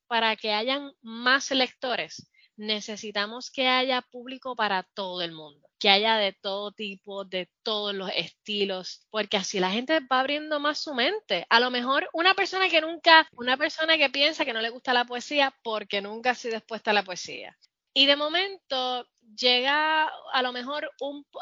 para 0.07 0.35
que 0.37 0.53
hayan 0.53 0.93
más 1.01 1.51
lectores, 1.51 2.28
necesitamos 2.59 3.49
que 3.49 3.67
haya 3.67 4.01
público 4.01 4.55
para 4.55 4.83
todo 4.83 5.21
el 5.21 5.31
mundo, 5.31 5.67
que 5.79 5.89
haya 5.89 6.17
de 6.17 6.33
todo 6.33 6.71
tipo, 6.73 7.23
de 7.23 7.49
todos 7.63 7.95
los 7.95 8.11
estilos, 8.15 9.07
porque 9.09 9.37
así 9.37 9.59
la 9.59 9.71
gente 9.71 10.01
va 10.01 10.19
abriendo 10.19 10.59
más 10.59 10.79
su 10.79 10.93
mente. 10.93 11.45
A 11.49 11.59
lo 11.59 11.71
mejor 11.71 12.09
una 12.13 12.33
persona 12.33 12.69
que 12.69 12.81
nunca, 12.81 13.27
una 13.31 13.55
persona 13.57 13.97
que 13.97 14.09
piensa 14.09 14.45
que 14.45 14.53
no 14.53 14.61
le 14.61 14.69
gusta 14.69 14.93
la 14.93 15.05
poesía 15.05 15.55
porque 15.63 16.01
nunca 16.01 16.31
ha 16.31 16.35
sido 16.35 16.57
expuesta 16.57 16.91
a 16.91 16.93
la 16.93 17.03
poesía. 17.03 17.57
Y 17.93 18.05
de 18.05 18.17
momento 18.17 19.07
llega 19.35 20.09
a 20.33 20.41
lo 20.41 20.51
mejor 20.51 20.91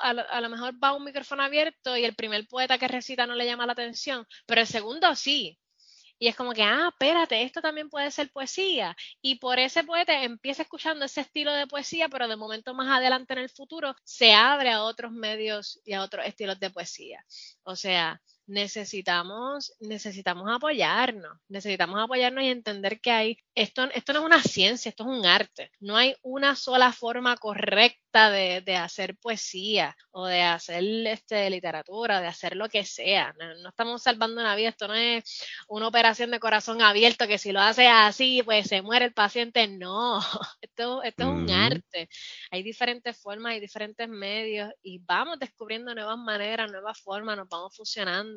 a 0.02 0.42
lo, 0.42 0.50
mejor 0.50 0.74
va 0.82 0.94
un 0.94 1.04
micrófono 1.04 1.44
abierto 1.44 1.98
y 1.98 2.06
el 2.06 2.16
primer 2.16 2.48
poeta 2.48 2.78
que 2.78 2.88
recita 2.88 3.26
no 3.26 3.36
le 3.36 3.46
llama 3.46 3.66
la 3.66 3.74
atención, 3.74 4.26
pero 4.46 4.62
el 4.62 4.68
segundo 4.68 5.14
sí. 5.16 5.58
Y 6.20 6.28
es 6.28 6.36
como 6.36 6.54
que, 6.54 6.64
ah, 6.64 6.90
espérate, 6.92 7.42
esto 7.44 7.62
también 7.62 7.90
puede 7.90 8.12
ser 8.12 8.32
poesía. 8.32 8.96
Y 9.22 9.36
por 9.36 9.60
ese 9.60 9.84
poeta 9.84 10.24
empieza 10.24 10.64
escuchando 10.64 11.06
ese 11.06 11.22
estilo 11.22 11.54
de 11.54 11.68
poesía, 11.68 12.10
pero 12.10 12.28
de 12.28 12.36
momento 12.36 12.74
más 12.74 12.90
adelante 12.98 13.34
en 13.34 13.40
el 13.40 13.50
futuro 13.50 13.96
se 14.04 14.34
abre 14.34 14.72
a 14.72 14.84
otros 14.84 15.12
medios 15.12 15.80
y 15.86 15.94
a 15.94 16.04
otros 16.04 16.26
estilos 16.26 16.60
de 16.60 16.70
poesía. 16.72 17.24
O 17.64 17.76
sea, 17.76 18.22
necesitamos, 18.48 19.74
necesitamos 19.82 20.50
apoyarnos, 20.50 21.38
necesitamos 21.50 22.02
apoyarnos 22.02 22.44
y 22.44 22.48
entender 22.48 23.02
que 23.02 23.12
hay, 23.12 23.38
esto, 23.54 23.84
esto 23.94 24.14
no 24.14 24.20
es 24.20 24.26
una 24.26 24.42
ciencia, 24.42 24.90
esto 24.90 25.04
es 25.04 25.20
un 25.20 25.26
arte, 25.26 25.72
no 25.80 25.98
hay 25.98 26.16
una 26.22 26.56
sola 26.56 26.94
forma 26.94 27.36
correcta 27.38 28.32
de, 28.32 28.62
de 28.62 28.76
hacer 28.78 29.18
poesía 29.18 29.96
o 30.12 30.26
de 30.26 30.42
hacer 30.42 30.84
este, 31.08 31.50
literatura, 31.50 32.22
de 32.22 32.28
hacer 32.28 32.56
lo 32.56 32.70
que 32.70 32.86
sea, 32.86 33.36
no, 33.38 33.70
estamos 33.70 34.02
salvando 34.02 34.42
una 34.42 34.56
vida, 34.56 34.70
esto 34.70 34.88
no 34.88 34.96
es 34.96 35.24
una 35.68 35.88
operación 35.90 36.32
de 36.32 36.40
corazón 36.40 36.82
abierto 36.82 37.28
que 37.28 37.38
si 37.38 37.52
lo 37.52 37.60
hace 37.60 37.88
así, 37.88 38.42
pues 38.44 38.68
se 38.68 38.82
muere 38.82 39.06
el 39.06 39.14
paciente, 39.14 39.68
no, 39.68 40.20
esto, 40.62 41.04
esto 41.04 41.24
es 41.24 41.30
un 41.30 41.50
arte, 41.52 42.10
hay 42.50 42.64
diferentes 42.64 43.18
formas, 43.18 43.54
hay 43.54 43.60
diferentes 43.60 44.08
medios 44.08 44.72
y 44.82 45.00
vamos 45.00 45.38
descubriendo 45.38 45.94
nuevas 45.94 46.18
maneras, 46.18 46.72
nuevas 46.72 47.00
formas, 47.02 47.36
nos 47.36 47.50
vamos 47.50 47.76
fusionando 47.76 48.37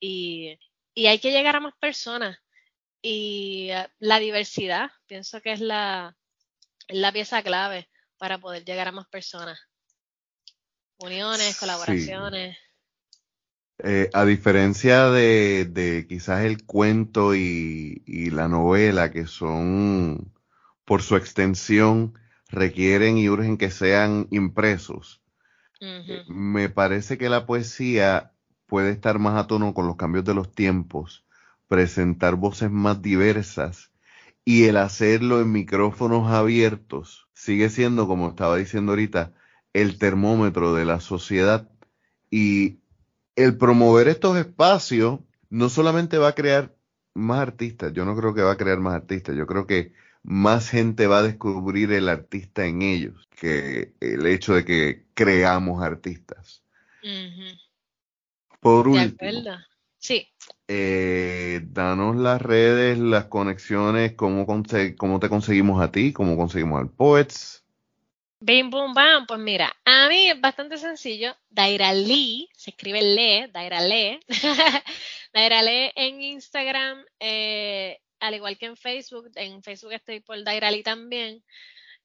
y, 0.00 0.58
hay 0.96 1.18
que 1.18 1.30
llegar 1.30 1.56
a 1.56 1.60
más 1.60 1.74
personas. 1.80 2.38
Y 3.02 3.68
eh, 3.70 3.88
la 3.98 4.18
diversidad, 4.18 4.90
pienso 5.06 5.40
que 5.40 5.52
es 5.52 5.60
la, 5.60 6.16
la 6.88 7.12
pieza 7.12 7.42
clave 7.42 7.88
para 8.18 8.38
poder 8.38 8.64
llegar 8.64 8.88
a 8.88 8.92
más 8.92 9.06
personas. 9.08 9.58
Uniones, 10.98 11.58
colaboraciones. 11.58 12.56
Eh, 13.78 14.08
a 14.14 14.24
diferencia 14.24 15.10
de, 15.10 15.66
de, 15.66 16.06
quizás 16.08 16.44
el 16.44 16.64
cuento 16.64 17.34
y, 17.34 18.02
la 18.30 18.48
novela, 18.48 19.10
que 19.10 19.26
son, 19.26 20.32
por 20.86 21.02
su 21.02 21.16
extensión, 21.16 22.14
requieren 22.48 23.18
y 23.18 23.28
urgen 23.28 23.58
que 23.58 23.70
sean 23.70 24.28
impresos, 24.30 25.22
eh, 25.80 26.22
me 26.28 26.70
parece 26.70 27.18
que 27.18 27.28
la 27.28 27.44
poesía 27.44 28.32
puede 28.66 28.90
estar 28.90 29.18
más 29.18 29.36
a 29.42 29.46
tono 29.46 29.74
con 29.74 29.86
los 29.86 29.96
cambios 29.96 30.24
de 30.24 30.34
los 30.34 30.52
tiempos, 30.52 31.24
presentar 31.68 32.36
voces 32.36 32.70
más 32.70 33.02
diversas 33.02 33.90
y 34.44 34.64
el 34.64 34.76
hacerlo 34.76 35.40
en 35.40 35.52
micrófonos 35.52 36.30
abiertos 36.30 37.28
sigue 37.34 37.68
siendo, 37.68 38.06
como 38.06 38.28
estaba 38.28 38.56
diciendo 38.56 38.92
ahorita, 38.92 39.32
el 39.72 39.98
termómetro 39.98 40.74
de 40.74 40.84
la 40.84 41.00
sociedad 41.00 41.68
y 42.30 42.78
el 43.36 43.58
promover 43.58 44.08
estos 44.08 44.36
espacios 44.36 45.20
no 45.50 45.68
solamente 45.68 46.18
va 46.18 46.28
a 46.28 46.34
crear 46.34 46.74
más 47.14 47.40
artistas, 47.40 47.92
yo 47.92 48.04
no 48.04 48.16
creo 48.16 48.34
que 48.34 48.42
va 48.42 48.52
a 48.52 48.56
crear 48.56 48.78
más 48.78 48.94
artistas, 48.94 49.36
yo 49.36 49.46
creo 49.46 49.66
que 49.66 49.92
más 50.22 50.70
gente 50.70 51.06
va 51.06 51.18
a 51.18 51.22
descubrir 51.22 51.92
el 51.92 52.08
artista 52.08 52.66
en 52.66 52.82
ellos 52.82 53.28
que 53.30 53.94
el 54.00 54.26
hecho 54.26 54.54
de 54.54 54.64
que 54.64 55.06
creamos 55.14 55.82
artistas. 55.82 56.62
Por 58.66 58.88
último, 58.88 59.58
sí. 59.96 60.28
Eh, 60.66 61.60
danos 61.66 62.16
las 62.16 62.42
redes, 62.42 62.98
las 62.98 63.26
conexiones, 63.26 64.14
cómo, 64.14 64.44
cómo 64.44 65.20
te 65.20 65.28
conseguimos 65.28 65.80
a 65.80 65.92
ti, 65.92 66.12
cómo 66.12 66.36
conseguimos 66.36 66.80
al 66.80 66.90
Poets. 66.90 67.64
Bim, 68.40 68.68
boom, 68.68 68.92
bam. 68.92 69.24
Pues 69.28 69.38
mira, 69.38 69.72
a 69.84 70.08
mí 70.08 70.30
es 70.30 70.40
bastante 70.40 70.78
sencillo. 70.78 71.36
Daira 71.48 71.92
Lee, 71.92 72.48
se 72.56 72.70
escribe 72.70 73.02
Le, 73.02 73.46
Daira 73.52 73.80
Le. 73.80 74.18
Daira 75.32 75.62
Le 75.62 75.92
en 75.94 76.20
Instagram, 76.22 77.04
eh, 77.20 78.00
al 78.18 78.34
igual 78.34 78.58
que 78.58 78.66
en 78.66 78.76
Facebook. 78.76 79.30
En 79.36 79.62
Facebook 79.62 79.92
estoy 79.92 80.18
por 80.18 80.42
Daira 80.42 80.72
Lee 80.72 80.82
también. 80.82 81.40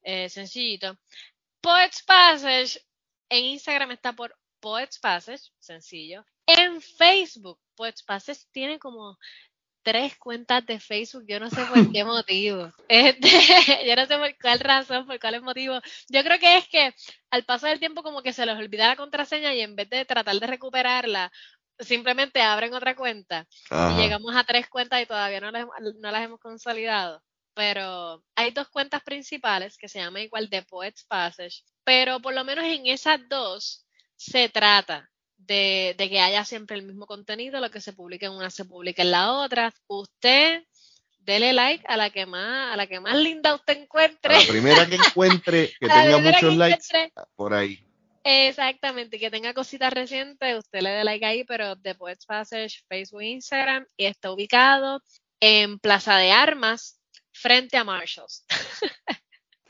Eh, 0.04 0.28
sencillito. 0.28 0.96
Poets 1.60 2.04
Passage 2.04 2.78
en 3.30 3.46
Instagram 3.46 3.90
está 3.90 4.12
por 4.12 4.32
Poets 4.60 5.00
Passage, 5.00 5.50
sencillo. 5.58 6.24
En 6.58 6.80
Facebook, 6.80 7.58
Poets 7.74 8.02
Passage 8.02 8.40
tiene 8.52 8.78
como 8.78 9.18
tres 9.82 10.16
cuentas 10.16 10.64
de 10.66 10.78
Facebook, 10.78 11.24
yo 11.26 11.40
no 11.40 11.50
sé 11.50 11.64
por 11.64 11.90
qué 11.92 12.04
motivo. 12.04 12.70
Este, 12.88 13.28
yo 13.86 13.96
no 13.96 14.06
sé 14.06 14.18
por 14.18 14.38
cuál 14.38 14.60
razón, 14.60 15.06
por 15.06 15.18
cuál 15.18 15.42
motivo. 15.42 15.80
Yo 16.08 16.22
creo 16.22 16.38
que 16.38 16.58
es 16.58 16.68
que 16.68 16.94
al 17.30 17.44
paso 17.44 17.66
del 17.66 17.80
tiempo 17.80 18.02
como 18.02 18.22
que 18.22 18.32
se 18.32 18.46
les 18.46 18.56
olvida 18.56 18.88
la 18.88 18.96
contraseña 18.96 19.54
y 19.54 19.60
en 19.60 19.76
vez 19.76 19.88
de 19.90 20.04
tratar 20.04 20.36
de 20.36 20.46
recuperarla, 20.46 21.32
simplemente 21.78 22.42
abren 22.42 22.74
otra 22.74 22.94
cuenta. 22.94 23.46
Y 23.70 24.00
llegamos 24.00 24.36
a 24.36 24.44
tres 24.44 24.68
cuentas 24.68 25.02
y 25.02 25.06
todavía 25.06 25.40
no 25.40 25.50
las, 25.50 25.66
no 26.00 26.10
las 26.10 26.24
hemos 26.24 26.40
consolidado. 26.40 27.22
Pero 27.54 28.22
hay 28.34 28.50
dos 28.50 28.68
cuentas 28.68 29.02
principales 29.02 29.76
que 29.76 29.88
se 29.88 29.98
llaman 29.98 30.22
igual 30.22 30.48
The 30.48 30.62
Poets 30.62 31.04
Passage, 31.04 31.62
pero 31.84 32.20
por 32.20 32.34
lo 32.34 32.44
menos 32.44 32.64
en 32.64 32.86
esas 32.86 33.20
dos 33.28 33.86
se 34.16 34.48
trata 34.48 35.11
de, 35.46 35.94
que 35.98 36.20
haya 36.20 36.44
siempre 36.44 36.76
el 36.76 36.82
mismo 36.82 37.06
contenido, 37.06 37.60
lo 37.60 37.70
que 37.70 37.80
se 37.80 37.92
publica 37.92 38.26
en 38.26 38.32
una 38.32 38.50
se 38.50 38.64
publica 38.64 39.02
en 39.02 39.10
la 39.10 39.32
otra. 39.32 39.72
Usted 39.86 40.64
dele 41.18 41.52
like 41.52 41.84
a 41.86 41.96
la 41.96 42.10
que 42.10 42.26
más, 42.26 42.72
a 42.72 42.76
la 42.76 42.86
que 42.86 43.00
más 43.00 43.16
linda 43.16 43.54
usted 43.54 43.78
encuentre. 43.78 44.34
A 44.34 44.40
la 44.40 44.46
primera 44.46 44.86
que 44.86 44.96
encuentre, 44.96 45.72
que 45.80 45.88
tenga 45.88 46.18
muchos 46.18 46.56
likes 46.56 47.12
por 47.36 47.54
ahí. 47.54 47.84
Exactamente, 48.24 49.18
que 49.18 49.30
tenga 49.30 49.52
cositas 49.52 49.92
recientes, 49.92 50.58
usted 50.58 50.80
le 50.80 50.90
dé 50.90 51.04
like 51.04 51.24
ahí, 51.24 51.44
pero 51.44 51.76
The 51.76 51.96
Poets 51.96 52.24
Passage, 52.24 52.82
Facebook, 52.88 53.22
Instagram, 53.22 53.84
y 53.96 54.04
está 54.04 54.30
ubicado 54.30 55.02
en 55.40 55.80
Plaza 55.80 56.16
de 56.18 56.30
Armas, 56.30 57.00
frente 57.32 57.76
a 57.76 57.82
Marshalls. 57.82 58.44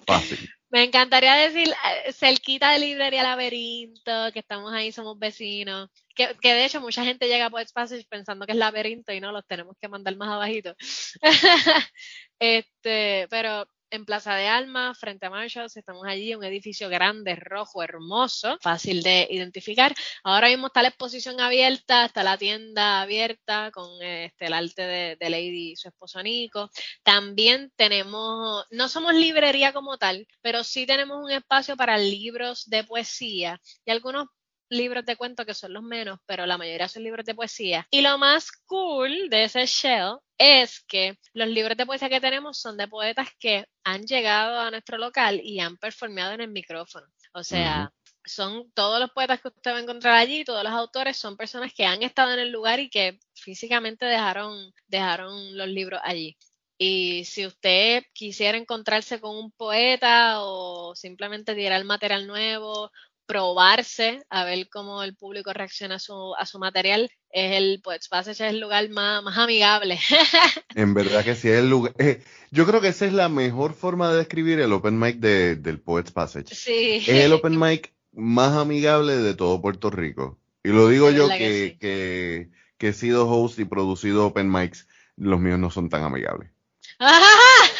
Fácil. 0.06 0.51
Me 0.72 0.84
encantaría 0.84 1.34
decir 1.34 1.68
eh, 1.68 2.12
cerquita 2.14 2.70
de 2.72 2.78
Librería 2.78 3.22
Laberinto, 3.22 4.32
que 4.32 4.38
estamos 4.38 4.72
ahí, 4.72 4.90
somos 4.90 5.18
vecinos. 5.18 5.90
Que, 6.16 6.34
de 6.42 6.64
hecho 6.64 6.80
mucha 6.80 7.04
gente 7.04 7.28
llega 7.28 7.50
Poets 7.50 7.72
Passage 7.72 8.06
pensando 8.08 8.46
que 8.46 8.52
es 8.52 8.58
Laberinto 8.58 9.12
y 9.12 9.20
no, 9.20 9.32
los 9.32 9.46
tenemos 9.46 9.76
que 9.78 9.88
mandar 9.88 10.16
más 10.16 10.30
abajito. 10.30 10.74
este, 12.38 13.26
pero 13.28 13.66
en 13.92 14.06
Plaza 14.06 14.34
de 14.34 14.48
Alma, 14.48 14.94
frente 14.94 15.26
a 15.26 15.30
Marshalls. 15.30 15.76
Estamos 15.76 16.04
allí, 16.06 16.34
un 16.34 16.42
edificio 16.42 16.88
grande, 16.88 17.36
rojo, 17.36 17.82
hermoso, 17.82 18.58
fácil 18.60 19.02
de 19.02 19.28
identificar. 19.30 19.94
Ahora 20.24 20.48
mismo 20.48 20.68
está 20.68 20.82
la 20.82 20.88
exposición 20.88 21.40
abierta, 21.40 22.06
está 22.06 22.22
la 22.22 22.38
tienda 22.38 23.02
abierta 23.02 23.70
con 23.70 24.02
este, 24.02 24.46
el 24.46 24.54
arte 24.54 24.82
de, 25.20 25.30
Lady 25.30 25.72
y 25.72 25.76
su 25.76 25.88
esposo 25.88 26.22
Nico. 26.22 26.70
También 27.02 27.70
tenemos, 27.76 28.64
no 28.70 28.88
somos 28.88 29.14
librería 29.14 29.72
como 29.74 29.98
tal, 29.98 30.26
pero 30.40 30.64
sí 30.64 30.86
tenemos 30.86 31.22
un 31.22 31.30
espacio 31.30 31.76
para 31.76 31.98
libros 31.98 32.64
de 32.68 32.84
poesía 32.84 33.60
y 33.84 33.90
algunos 33.90 34.26
libros 34.72 35.04
de 35.04 35.16
cuento 35.16 35.44
que 35.44 35.54
son 35.54 35.72
los 35.72 35.82
menos, 35.82 36.18
pero 36.26 36.46
la 36.46 36.58
mayoría 36.58 36.88
son 36.88 37.04
libros 37.04 37.24
de 37.26 37.34
poesía. 37.34 37.86
Y 37.90 38.00
lo 38.00 38.18
más 38.18 38.50
cool 38.66 39.28
de 39.28 39.44
ese 39.44 39.66
shell 39.66 40.16
es 40.38 40.80
que 40.80 41.18
los 41.34 41.48
libros 41.48 41.76
de 41.76 41.86
poesía 41.86 42.08
que 42.08 42.20
tenemos 42.20 42.58
son 42.58 42.76
de 42.76 42.88
poetas 42.88 43.28
que 43.38 43.66
han 43.84 44.04
llegado 44.04 44.58
a 44.58 44.70
nuestro 44.70 44.98
local 44.98 45.40
y 45.42 45.60
han 45.60 45.76
performeado 45.76 46.32
en 46.32 46.40
el 46.40 46.48
micrófono. 46.48 47.06
O 47.34 47.44
sea, 47.44 47.92
son 48.24 48.70
todos 48.72 48.98
los 48.98 49.10
poetas 49.10 49.40
que 49.40 49.48
usted 49.48 49.72
va 49.72 49.76
a 49.76 49.82
encontrar 49.82 50.14
allí, 50.14 50.44
todos 50.44 50.64
los 50.64 50.72
autores 50.72 51.16
son 51.16 51.36
personas 51.36 51.72
que 51.74 51.84
han 51.84 52.02
estado 52.02 52.32
en 52.32 52.38
el 52.40 52.50
lugar 52.50 52.80
y 52.80 52.88
que 52.88 53.18
físicamente 53.34 54.06
dejaron, 54.06 54.72
dejaron 54.86 55.56
los 55.56 55.68
libros 55.68 56.00
allí. 56.02 56.36
Y 56.78 57.24
si 57.26 57.46
usted 57.46 58.04
quisiera 58.12 58.58
encontrarse 58.58 59.20
con 59.20 59.36
un 59.36 59.52
poeta 59.52 60.42
o 60.42 60.94
simplemente 60.96 61.54
tirar 61.54 61.84
material 61.84 62.26
nuevo 62.26 62.90
probarse, 63.26 64.20
a 64.30 64.44
ver 64.44 64.68
cómo 64.68 65.02
el 65.02 65.14
público 65.16 65.52
reacciona 65.52 65.96
a 65.96 65.98
su, 65.98 66.34
a 66.38 66.46
su 66.46 66.58
material, 66.58 67.10
es 67.30 67.56
el 67.56 67.80
Poets 67.82 68.08
Passage 68.08 68.46
es 68.46 68.52
el 68.52 68.60
lugar 68.60 68.88
más, 68.90 69.22
más 69.22 69.38
amigable. 69.38 69.98
en 70.74 70.94
verdad 70.94 71.24
que 71.24 71.34
sí, 71.34 71.48
es 71.48 71.58
el 71.58 71.70
lugar. 71.70 71.94
Eh, 71.98 72.22
yo 72.50 72.66
creo 72.66 72.80
que 72.80 72.88
esa 72.88 73.06
es 73.06 73.12
la 73.12 73.28
mejor 73.28 73.74
forma 73.74 74.10
de 74.10 74.18
describir 74.18 74.60
el 74.60 74.72
open 74.72 74.98
mic 74.98 75.16
de, 75.16 75.56
del 75.56 75.80
Poets 75.80 76.10
Passage. 76.10 76.54
Sí. 76.54 76.96
Es 77.06 77.24
el 77.24 77.32
open 77.32 77.58
mic 77.58 77.92
más 78.12 78.52
amigable 78.52 79.16
de 79.16 79.34
todo 79.34 79.62
Puerto 79.62 79.90
Rico. 79.90 80.38
Y 80.62 80.68
lo 80.68 80.88
digo 80.88 81.10
yo 81.10 81.28
que, 81.28 81.76
que, 81.80 82.50
que, 82.78 82.88
he 82.88 82.92
sido 82.92 83.28
host 83.28 83.58
y 83.58 83.64
producido 83.64 84.26
open 84.26 84.50
mics, 84.50 84.86
los 85.16 85.40
míos 85.40 85.58
no 85.58 85.70
son 85.70 85.88
tan 85.88 86.04
amigables. 86.04 86.50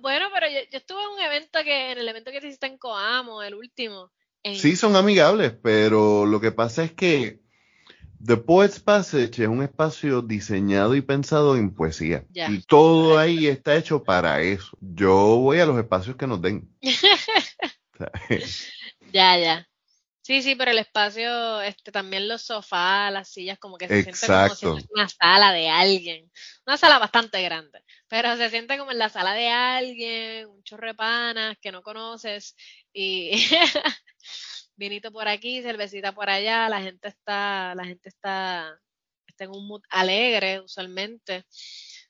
Bueno, 0.00 0.30
pero 0.48 0.68
yo, 0.70 0.78
estuve 0.78 1.02
en 1.02 1.08
un 1.08 1.20
evento 1.20 1.58
que, 1.64 1.92
en 1.92 1.98
el 1.98 2.08
evento 2.08 2.30
que 2.30 2.38
hiciste 2.38 2.66
en 2.66 2.78
Coamo, 2.78 3.42
el 3.42 3.54
último. 3.54 4.10
Sí, 4.44 4.76
son 4.76 4.96
amigables, 4.96 5.52
pero 5.62 6.24
lo 6.24 6.40
que 6.40 6.52
pasa 6.52 6.84
es 6.84 6.92
que 6.92 7.40
The 8.24 8.38
Poets 8.38 8.80
Passage 8.80 9.42
es 9.42 9.48
un 9.48 9.62
espacio 9.62 10.22
diseñado 10.22 10.94
y 10.94 11.02
pensado 11.02 11.56
en 11.56 11.74
poesía. 11.74 12.24
Y 12.32 12.62
todo 12.62 13.18
ahí 13.18 13.46
está 13.46 13.76
hecho 13.76 14.02
para 14.02 14.40
eso. 14.40 14.76
Yo 14.80 15.36
voy 15.36 15.60
a 15.60 15.66
los 15.66 15.78
espacios 15.78 16.16
que 16.16 16.26
nos 16.26 16.40
den. 16.40 16.68
ya, 19.12 19.38
ya. 19.38 19.68
Sí, 20.28 20.42
sí, 20.42 20.56
pero 20.56 20.72
el 20.72 20.78
espacio, 20.78 21.62
este, 21.62 21.90
también 21.90 22.28
los 22.28 22.42
sofás, 22.42 23.10
las 23.10 23.30
sillas, 23.30 23.58
como 23.58 23.78
que 23.78 23.88
se 23.88 24.02
siente 24.02 24.26
como 24.26 24.54
si 24.54 24.66
fuera 24.66 24.86
una 24.90 25.08
sala 25.08 25.52
de 25.54 25.70
alguien. 25.70 26.30
Una 26.66 26.76
sala 26.76 26.98
bastante 26.98 27.40
grande, 27.40 27.82
pero 28.08 28.36
se 28.36 28.50
siente 28.50 28.76
como 28.76 28.90
en 28.92 28.98
la 28.98 29.08
sala 29.08 29.32
de 29.32 29.48
alguien, 29.48 30.46
un 30.48 30.62
chorro 30.64 30.88
de 30.88 30.94
panas 30.94 31.56
que 31.62 31.72
no 31.72 31.80
conoces 31.80 32.54
y 32.92 33.30
vinito 34.76 35.10
por 35.12 35.28
aquí, 35.28 35.62
cervecita 35.62 36.12
por 36.12 36.28
allá, 36.28 36.68
la 36.68 36.82
gente 36.82 37.08
está, 37.08 37.74
la 37.74 37.86
gente 37.86 38.10
está, 38.10 38.78
está 39.26 39.44
en 39.44 39.50
un 39.52 39.66
mood 39.66 39.80
alegre 39.88 40.60
usualmente 40.60 41.46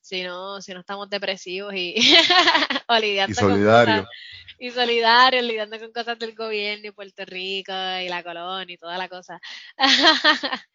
si 0.08 0.22
no, 0.22 0.60
si 0.62 0.72
no 0.72 0.80
estamos 0.80 1.08
depresivos 1.10 1.74
y, 1.74 1.94
o 2.88 2.98
lidiando 2.98 3.30
y 3.30 3.34
solidarios. 3.34 4.06
y 4.60 4.70
solidarios, 4.70 5.44
lidiando 5.44 5.78
con 5.78 5.92
cosas 5.92 6.18
del 6.18 6.34
gobierno 6.34 6.88
y 6.88 6.92
Puerto 6.92 7.24
Rico 7.24 7.72
y 7.72 8.08
la 8.08 8.22
colonia 8.22 8.74
y 8.74 8.78
toda 8.78 8.98
la 8.98 9.08
cosa. 9.08 9.40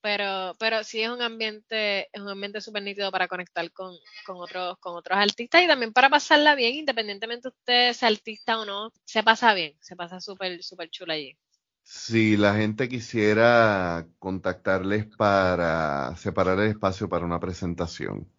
pero, 0.00 0.54
pero 0.58 0.84
sí 0.84 1.00
es 1.02 1.08
un 1.08 1.22
ambiente, 1.22 2.08
es 2.12 2.20
un 2.20 2.28
ambiente 2.28 2.60
súper 2.60 2.82
nítido 2.82 3.10
para 3.10 3.26
conectar 3.26 3.70
con, 3.72 3.96
con, 4.26 4.36
otros, 4.36 4.76
con 4.78 4.96
otros 4.96 5.18
artistas 5.18 5.62
y 5.62 5.66
también 5.66 5.92
para 5.92 6.10
pasarla 6.10 6.54
bien, 6.54 6.74
independientemente 6.74 7.48
usted 7.48 7.94
sea 7.94 8.08
artista 8.08 8.58
o 8.58 8.66
no, 8.66 8.92
se 9.04 9.22
pasa 9.22 9.54
bien, 9.54 9.74
se 9.80 9.96
pasa 9.96 10.20
súper, 10.20 10.62
súper 10.62 10.90
chulo 10.90 11.14
allí. 11.14 11.36
Si 11.82 12.36
la 12.36 12.54
gente 12.54 12.88
quisiera 12.88 14.06
contactarles 14.18 15.06
para 15.16 16.16
separar 16.16 16.58
el 16.60 16.70
espacio 16.70 17.08
para 17.08 17.26
una 17.26 17.40
presentación. 17.40 18.30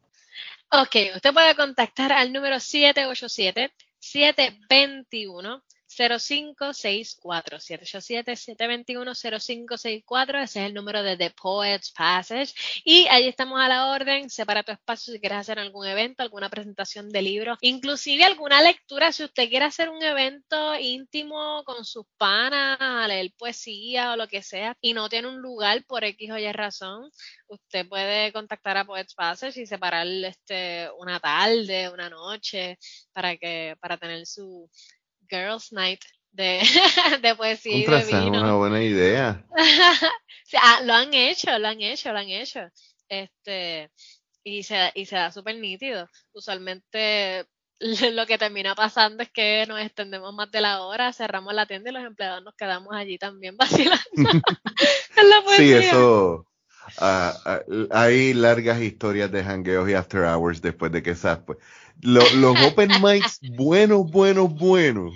Ok, 0.71 0.95
usted 1.15 1.31
puede 1.31 1.55
contactar 1.55 2.11
al 2.11 2.33
número 2.33 2.59
787 2.59 3.71
721 4.05 5.61
0564 5.95 7.59
787-721-0564 7.59 10.43
ese 10.43 10.59
es 10.59 10.65
el 10.67 10.73
número 10.73 11.03
de 11.03 11.17
The 11.17 11.31
Poets 11.31 11.91
Passage. 11.91 12.53
Y 12.83 13.07
ahí 13.09 13.27
estamos 13.27 13.59
a 13.59 13.67
la 13.67 13.91
orden 13.91 14.29
separa 14.29 14.63
tu 14.63 14.71
espacio 14.71 15.13
si 15.13 15.19
quieres 15.19 15.39
hacer 15.39 15.59
algún 15.59 15.85
evento 15.85 16.23
alguna 16.23 16.49
presentación 16.49 17.09
de 17.09 17.21
libros 17.21 17.57
inclusive 17.61 18.23
alguna 18.23 18.61
lectura 18.61 19.11
si 19.11 19.23
usted 19.23 19.49
quiere 19.49 19.65
hacer 19.65 19.89
un 19.89 20.01
evento 20.03 20.75
íntimo 20.79 21.63
con 21.63 21.85
sus 21.85 22.05
panas 22.17 22.77
a 22.79 23.07
leer 23.07 23.31
poesía 23.37 24.13
o 24.13 24.15
lo 24.15 24.27
que 24.27 24.41
sea 24.41 24.75
y 24.81 24.93
no 24.93 25.09
tiene 25.09 25.27
un 25.27 25.41
lugar 25.41 25.83
por 25.85 26.03
X 26.03 26.31
o 26.31 26.37
Y 26.37 26.51
razón 26.51 27.09
usted 27.47 27.87
puede 27.87 28.31
contactar 28.33 28.77
a 28.77 28.85
Poets 28.85 29.13
Passage 29.13 29.61
y 29.61 29.65
separar 29.65 30.07
este 30.07 30.89
una 30.97 31.19
tarde 31.19 31.89
una 31.89 32.09
noche 32.09 32.77
para 33.13 33.37
que 33.37 33.75
para 33.79 33.97
tener 33.97 34.25
su 34.25 34.69
Girls 35.29 35.71
Night 35.71 36.01
de, 36.31 36.61
de 37.21 37.35
poesía 37.35 37.77
y 37.77 37.85
de 37.85 38.05
vino. 38.05 38.41
una 38.41 38.55
buena 38.55 38.83
idea. 38.83 39.45
Ah, 40.61 40.79
lo 40.83 40.93
han 40.93 41.11
hecho, 41.13 41.57
lo 41.57 41.67
han 41.67 41.81
hecho, 41.81 42.13
lo 42.13 42.19
han 42.19 42.29
hecho. 42.29 42.59
Este, 43.09 43.91
y 44.43 44.61
se, 44.61 44.91
y 44.93 45.05
se 45.05 45.15
da 45.15 45.31
súper 45.31 45.57
nítido. 45.57 46.07
Usualmente 46.33 47.47
lo 48.13 48.25
que 48.25 48.37
termina 48.37 48.75
pasando 48.75 49.23
es 49.23 49.31
que 49.31 49.65
nos 49.67 49.81
extendemos 49.81 50.33
más 50.33 50.49
de 50.51 50.61
la 50.61 50.81
hora, 50.83 51.11
cerramos 51.13 51.53
la 51.53 51.65
tienda 51.65 51.89
y 51.89 51.93
los 51.93 52.05
empleados 52.05 52.43
nos 52.43 52.55
quedamos 52.55 52.93
allí 52.93 53.17
también 53.17 53.57
vacilando. 53.57 54.03
sí, 55.57 55.73
eso. 55.73 56.47
Ah, 56.99 57.33
ah, 57.45 57.61
hay 57.91 58.33
largas 58.33 58.79
historias 58.79 59.31
de 59.31 59.43
hangueos 59.43 59.89
y 59.89 59.95
after 59.95 60.21
hours 60.21 60.61
después 60.61 60.91
de 60.91 61.01
que 61.01 61.11
esas, 61.11 61.39
pues, 61.39 61.57
los 62.01 62.61
open 62.63 62.89
mics 63.01 63.39
buenos, 63.41 64.09
buenos, 64.11 64.53
buenos 64.53 65.13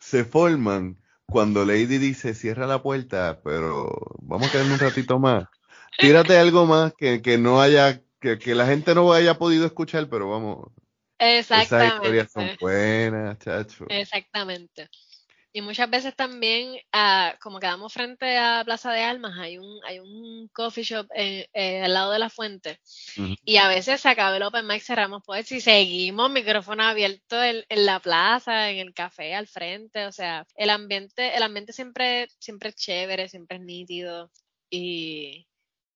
se 0.00 0.24
forman 0.24 0.98
cuando 1.26 1.64
Lady 1.64 1.98
dice 1.98 2.34
cierra 2.34 2.66
la 2.66 2.82
puerta, 2.82 3.40
pero 3.44 3.88
vamos 4.20 4.48
a 4.48 4.50
quedarnos 4.50 4.80
un 4.80 4.88
ratito 4.88 5.18
más. 5.20 5.44
Tírate 5.96 6.36
algo 6.36 6.66
más 6.66 6.92
que, 6.94 7.22
que 7.22 7.38
no 7.38 7.60
haya, 7.60 8.02
que, 8.20 8.38
que, 8.38 8.54
la 8.54 8.66
gente 8.66 8.94
no 8.94 9.12
haya 9.12 9.38
podido 9.38 9.66
escuchar, 9.66 10.08
pero 10.08 10.28
vamos. 10.28 10.72
Exactamente. 11.18 11.76
Esas 11.76 11.94
historias 11.94 12.32
son 12.32 12.50
buenas, 12.60 13.38
chacho. 13.38 13.84
Exactamente. 13.88 14.88
Y 15.52 15.62
muchas 15.62 15.90
veces 15.90 16.14
también, 16.14 16.76
uh, 16.94 17.36
como 17.40 17.58
quedamos 17.58 17.92
frente 17.92 18.38
a 18.38 18.62
Plaza 18.64 18.92
de 18.92 19.02
Almas, 19.02 19.36
hay 19.36 19.58
un, 19.58 19.80
hay 19.84 19.98
un 19.98 20.48
coffee 20.52 20.84
shop 20.84 21.08
eh, 21.14 21.48
eh, 21.52 21.82
al 21.82 21.94
lado 21.94 22.12
de 22.12 22.20
la 22.20 22.30
fuente. 22.30 22.78
Y 23.44 23.56
a 23.56 23.66
veces 23.66 24.00
se 24.00 24.08
acaba 24.08 24.36
el 24.36 24.44
open 24.44 24.66
mic, 24.66 24.82
cerramos 24.82 25.22
pues 25.26 25.50
y 25.50 25.60
seguimos 25.60 26.30
micrófono 26.30 26.84
abierto 26.84 27.42
en, 27.42 27.64
en, 27.68 27.84
la 27.84 27.98
plaza, 27.98 28.70
en 28.70 28.78
el 28.78 28.94
café, 28.94 29.34
al 29.34 29.48
frente. 29.48 30.06
O 30.06 30.12
sea, 30.12 30.46
el 30.54 30.70
ambiente, 30.70 31.36
el 31.36 31.42
ambiente 31.42 31.72
siempre, 31.72 32.28
siempre 32.38 32.68
es 32.68 32.76
chévere, 32.76 33.28
siempre 33.28 33.56
es 33.56 33.62
nítido. 33.64 34.30
Y, 34.70 35.48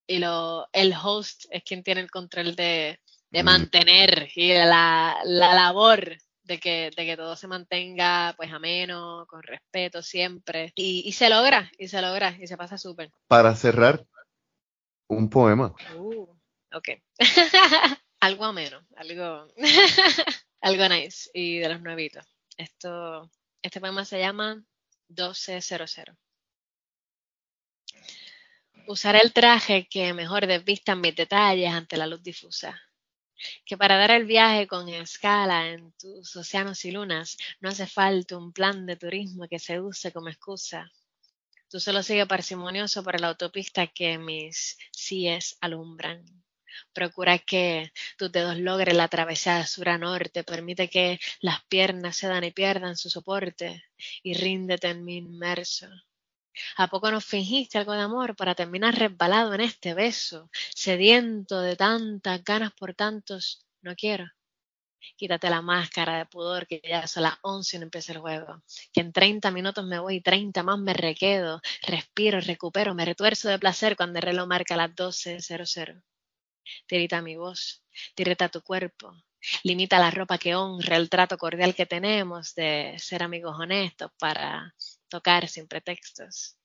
y 0.05 0.19
lo, 0.19 0.67
el 0.73 0.93
host 1.01 1.45
es 1.49 1.63
quien 1.63 1.81
tiene 1.81 2.01
el 2.01 2.11
control 2.11 2.57
de, 2.57 2.99
de 3.29 3.43
mantener 3.43 4.29
y 4.35 4.53
la, 4.53 5.17
la 5.23 5.53
labor 5.53 6.17
de 6.45 6.59
que, 6.59 6.91
de 6.95 7.05
que 7.05 7.17
todo 7.17 7.35
se 7.35 7.47
mantenga 7.47 8.33
pues 8.37 8.51
ameno, 8.51 9.25
con 9.27 9.43
respeto 9.43 10.01
siempre. 10.01 10.71
Y, 10.75 11.03
y 11.05 11.11
se 11.11 11.29
logra, 11.29 11.71
y 11.77 11.87
se 11.87 12.01
logra, 12.01 12.37
y 12.39 12.47
se 12.47 12.57
pasa 12.57 12.77
súper. 12.77 13.11
Para 13.27 13.55
cerrar, 13.55 14.05
un 15.07 15.29
poema. 15.29 15.73
Uh, 15.95 16.27
ok. 16.73 16.89
algo 18.19 18.45
ameno, 18.45 18.85
algo, 18.95 19.47
algo 20.61 20.89
nice 20.89 21.29
y 21.33 21.59
de 21.59 21.69
los 21.69 21.81
nuevitos. 21.81 22.25
Esto, 22.57 23.29
este 23.61 23.79
poema 23.79 24.05
se 24.05 24.19
llama 24.19 24.63
1200. 25.09 26.15
Usar 28.87 29.15
el 29.15 29.33
traje 29.33 29.87
que 29.89 30.13
mejor 30.13 30.45
desvistan 30.45 31.01
mis 31.01 31.15
detalles 31.15 31.73
ante 31.73 31.97
la 31.97 32.05
luz 32.05 32.21
difusa 32.21 32.79
que 33.65 33.77
para 33.77 33.97
dar 33.97 34.11
el 34.11 34.25
viaje 34.25 34.67
con 34.67 34.87
escala 34.89 35.67
en 35.69 35.91
tus 35.93 36.35
océanos 36.35 36.85
y 36.85 36.91
lunas 36.91 37.37
no 37.59 37.69
hace 37.69 37.87
falta 37.87 38.37
un 38.37 38.53
plan 38.53 38.85
de 38.85 38.95
turismo 38.95 39.47
que 39.47 39.59
se 39.59 39.79
como 40.13 40.29
excusa. 40.29 40.91
Tú 41.69 41.79
solo 41.79 42.03
sigue 42.03 42.25
parsimonioso 42.25 43.03
por 43.03 43.19
la 43.19 43.29
autopista 43.29 43.87
que 43.87 44.17
mis 44.17 44.77
síes 44.91 45.57
alumbran. 45.61 46.23
Procura 46.93 47.39
que 47.39 47.91
tus 48.17 48.31
dedos 48.31 48.57
logren 48.57 48.97
la 48.97 49.07
travesía 49.07 49.57
de 49.57 49.65
sur 49.65 49.89
a 49.89 49.97
norte, 49.97 50.43
permite 50.43 50.89
que 50.89 51.19
las 51.41 51.63
piernas 51.65 52.17
se 52.17 52.27
dan 52.27 52.43
y 52.43 52.51
pierdan 52.51 52.97
su 52.97 53.09
soporte 53.09 53.83
y 54.23 54.33
ríndete 54.33 54.89
en 54.89 55.03
mi 55.03 55.17
inmerso. 55.17 55.87
¿A 56.77 56.87
poco 56.87 57.11
nos 57.11 57.25
fingiste 57.25 57.77
algo 57.77 57.93
de 57.93 58.01
amor 58.01 58.35
para 58.35 58.55
terminar 58.55 58.95
resbalado 58.95 59.53
en 59.53 59.61
este 59.61 59.93
beso, 59.93 60.49
sediento 60.73 61.61
de 61.61 61.75
tantas 61.75 62.43
ganas 62.43 62.73
por 62.73 62.93
tantos? 62.93 63.65
No 63.81 63.95
quiero. 63.95 64.25
Quítate 65.17 65.49
la 65.49 65.61
máscara 65.61 66.17
de 66.17 66.25
pudor 66.25 66.67
que 66.67 66.81
ya 66.83 67.07
son 67.07 67.23
las 67.23 67.37
11 67.41 67.75
y 67.75 67.79
no 67.79 67.85
empieza 67.85 68.13
el 68.13 68.19
juego. 68.19 68.63
Que 68.91 69.01
en 69.01 69.11
30 69.13 69.51
minutos 69.51 69.85
me 69.85 69.99
voy 69.99 70.15
y 70.15 70.21
30 70.21 70.63
más 70.63 70.79
me 70.79 70.93
requedo. 70.93 71.61
Respiro, 71.83 72.39
recupero, 72.41 72.95
me 72.95 73.05
retuerzo 73.05 73.49
de 73.49 73.59
placer 73.59 73.95
cuando 73.95 74.19
el 74.19 74.23
reloj 74.23 74.47
marca 74.47 74.75
las 74.75 74.91
12.00. 74.91 76.01
Tirita 76.87 77.21
mi 77.21 77.35
voz, 77.35 77.83
tirita 78.15 78.49
tu 78.49 78.61
cuerpo. 78.61 79.13
Limita 79.63 79.99
la 79.99 80.09
ropa 80.09 80.37
que 80.39 80.55
honra 80.55 80.97
el 80.97 81.09
trato 81.09 81.37
cordial 81.37 81.75
que 81.75 81.85
tenemos 81.85 82.55
de 82.55 82.95
ser 82.97 83.21
amigos 83.21 83.55
honestos 83.59 84.11
para 84.17 84.73
tocar 85.15 85.47
sin 85.47 85.65
pretextos, 85.65 86.57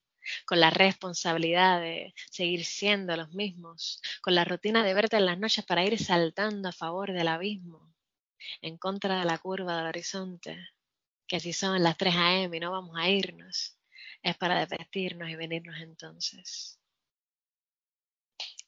con 0.45 0.59
la 0.59 0.71
responsabilidad 0.71 1.81
de 1.81 2.13
seguir 2.31 2.65
siendo 2.65 3.17
los 3.17 3.33
mismos, 3.33 4.03
con 4.23 4.35
la 4.35 4.45
rutina 4.45 4.83
de 4.83 4.93
verte 4.93 5.17
en 5.17 5.27
las 5.27 5.39
noches 5.39 5.65
para 5.65 5.85
ir 5.85 5.97
saltando 6.03 6.69
a 6.69 6.73
favor 6.73 7.13
del 7.13 7.29
abismo, 7.29 7.95
en 8.61 8.77
contra 8.77 9.21
de 9.21 9.25
la 9.25 9.39
curva 9.39 9.77
del 9.77 9.87
horizonte, 9.87 10.59
que 11.29 11.39
si 11.39 11.53
son 11.53 11.81
las 11.81 11.97
3 11.97 12.17
a.m. 12.17 12.57
y 12.57 12.61
no 12.61 12.73
vamos 12.73 12.97
a 12.97 13.09
irnos, 13.09 13.79
es 14.21 14.37
para 14.37 14.59
desvestirnos 14.59 15.31
y 15.31 15.37
venirnos 15.37 15.77
entonces. 15.81 16.81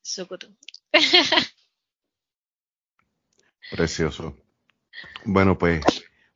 Sukutu. 0.00 0.56
Precioso. 3.72 4.36
Bueno, 5.24 5.58
pues 5.58 5.82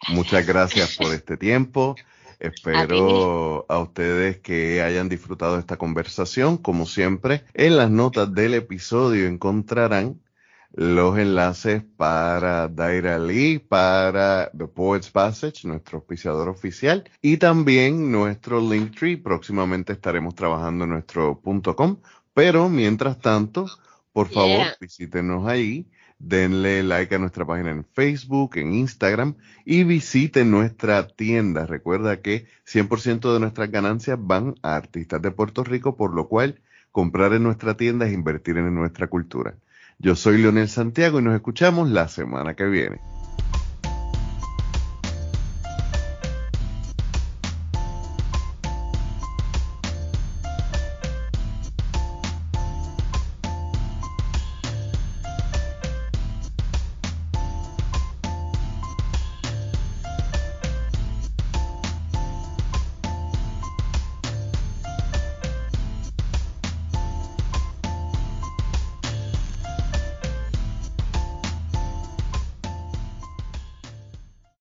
muchas 0.08 0.44
gracias 0.44 0.96
por 0.96 1.14
este 1.14 1.36
tiempo. 1.36 1.94
Espero 2.38 3.64
a, 3.68 3.78
ustedes 3.78 4.38
que 4.38 4.82
hayan 4.82 5.08
disfrutado 5.08 5.58
esta 5.58 5.76
conversación. 5.76 6.58
Como 6.58 6.86
siempre, 6.86 7.44
en 7.54 7.76
las 7.76 7.90
notas 7.90 8.32
del 8.32 8.54
episodio 8.54 9.26
encontrarán 9.26 10.20
los 10.72 11.18
enlaces 11.18 11.82
para 11.96 12.68
Daira 12.68 13.18
Lee, 13.18 13.58
para 13.58 14.50
The 14.56 14.66
Poets 14.66 15.10
Passage, 15.10 15.66
nuestro 15.66 15.98
auspiciador 15.98 16.48
oficial, 16.48 17.08
y 17.22 17.38
también 17.38 18.12
nuestro 18.12 18.60
Linktree. 18.60 19.16
Próximamente 19.16 19.94
estaremos 19.94 20.34
trabajando 20.34 20.84
en 20.84 20.90
nuestro 20.90 21.40
.com, 21.40 21.98
pero 22.34 22.68
mientras 22.68 23.18
tanto, 23.18 23.66
por 24.12 24.28
favor, 24.28 24.66
visítenos 24.78 25.46
ahí 25.46 25.86
denle 26.18 26.82
like 26.82 27.14
a 27.14 27.18
nuestra 27.18 27.44
página 27.44 27.70
en 27.70 27.84
Facebook, 27.84 28.56
en 28.56 28.74
Instagram 28.74 29.34
y 29.64 29.84
visiten 29.84 30.50
nuestra 30.50 31.06
tienda. 31.06 31.66
Recuerda 31.66 32.20
que 32.20 32.46
100% 32.66 33.32
de 33.32 33.40
nuestras 33.40 33.70
ganancias 33.70 34.18
van 34.20 34.54
a 34.62 34.76
artistas 34.76 35.20
de 35.22 35.30
Puerto 35.30 35.64
Rico, 35.64 35.96
por 35.96 36.14
lo 36.14 36.28
cual 36.28 36.60
comprar 36.92 37.32
en 37.34 37.42
nuestra 37.42 37.76
tienda 37.76 38.06
es 38.06 38.12
invertir 38.12 38.56
en 38.56 38.74
nuestra 38.74 39.08
cultura. 39.08 39.54
Yo 39.98 40.14
soy 40.14 40.38
Leonel 40.38 40.68
Santiago 40.68 41.20
y 41.20 41.22
nos 41.22 41.34
escuchamos 41.34 41.90
la 41.90 42.08
semana 42.08 42.54
que 42.54 42.64
viene. 42.64 43.15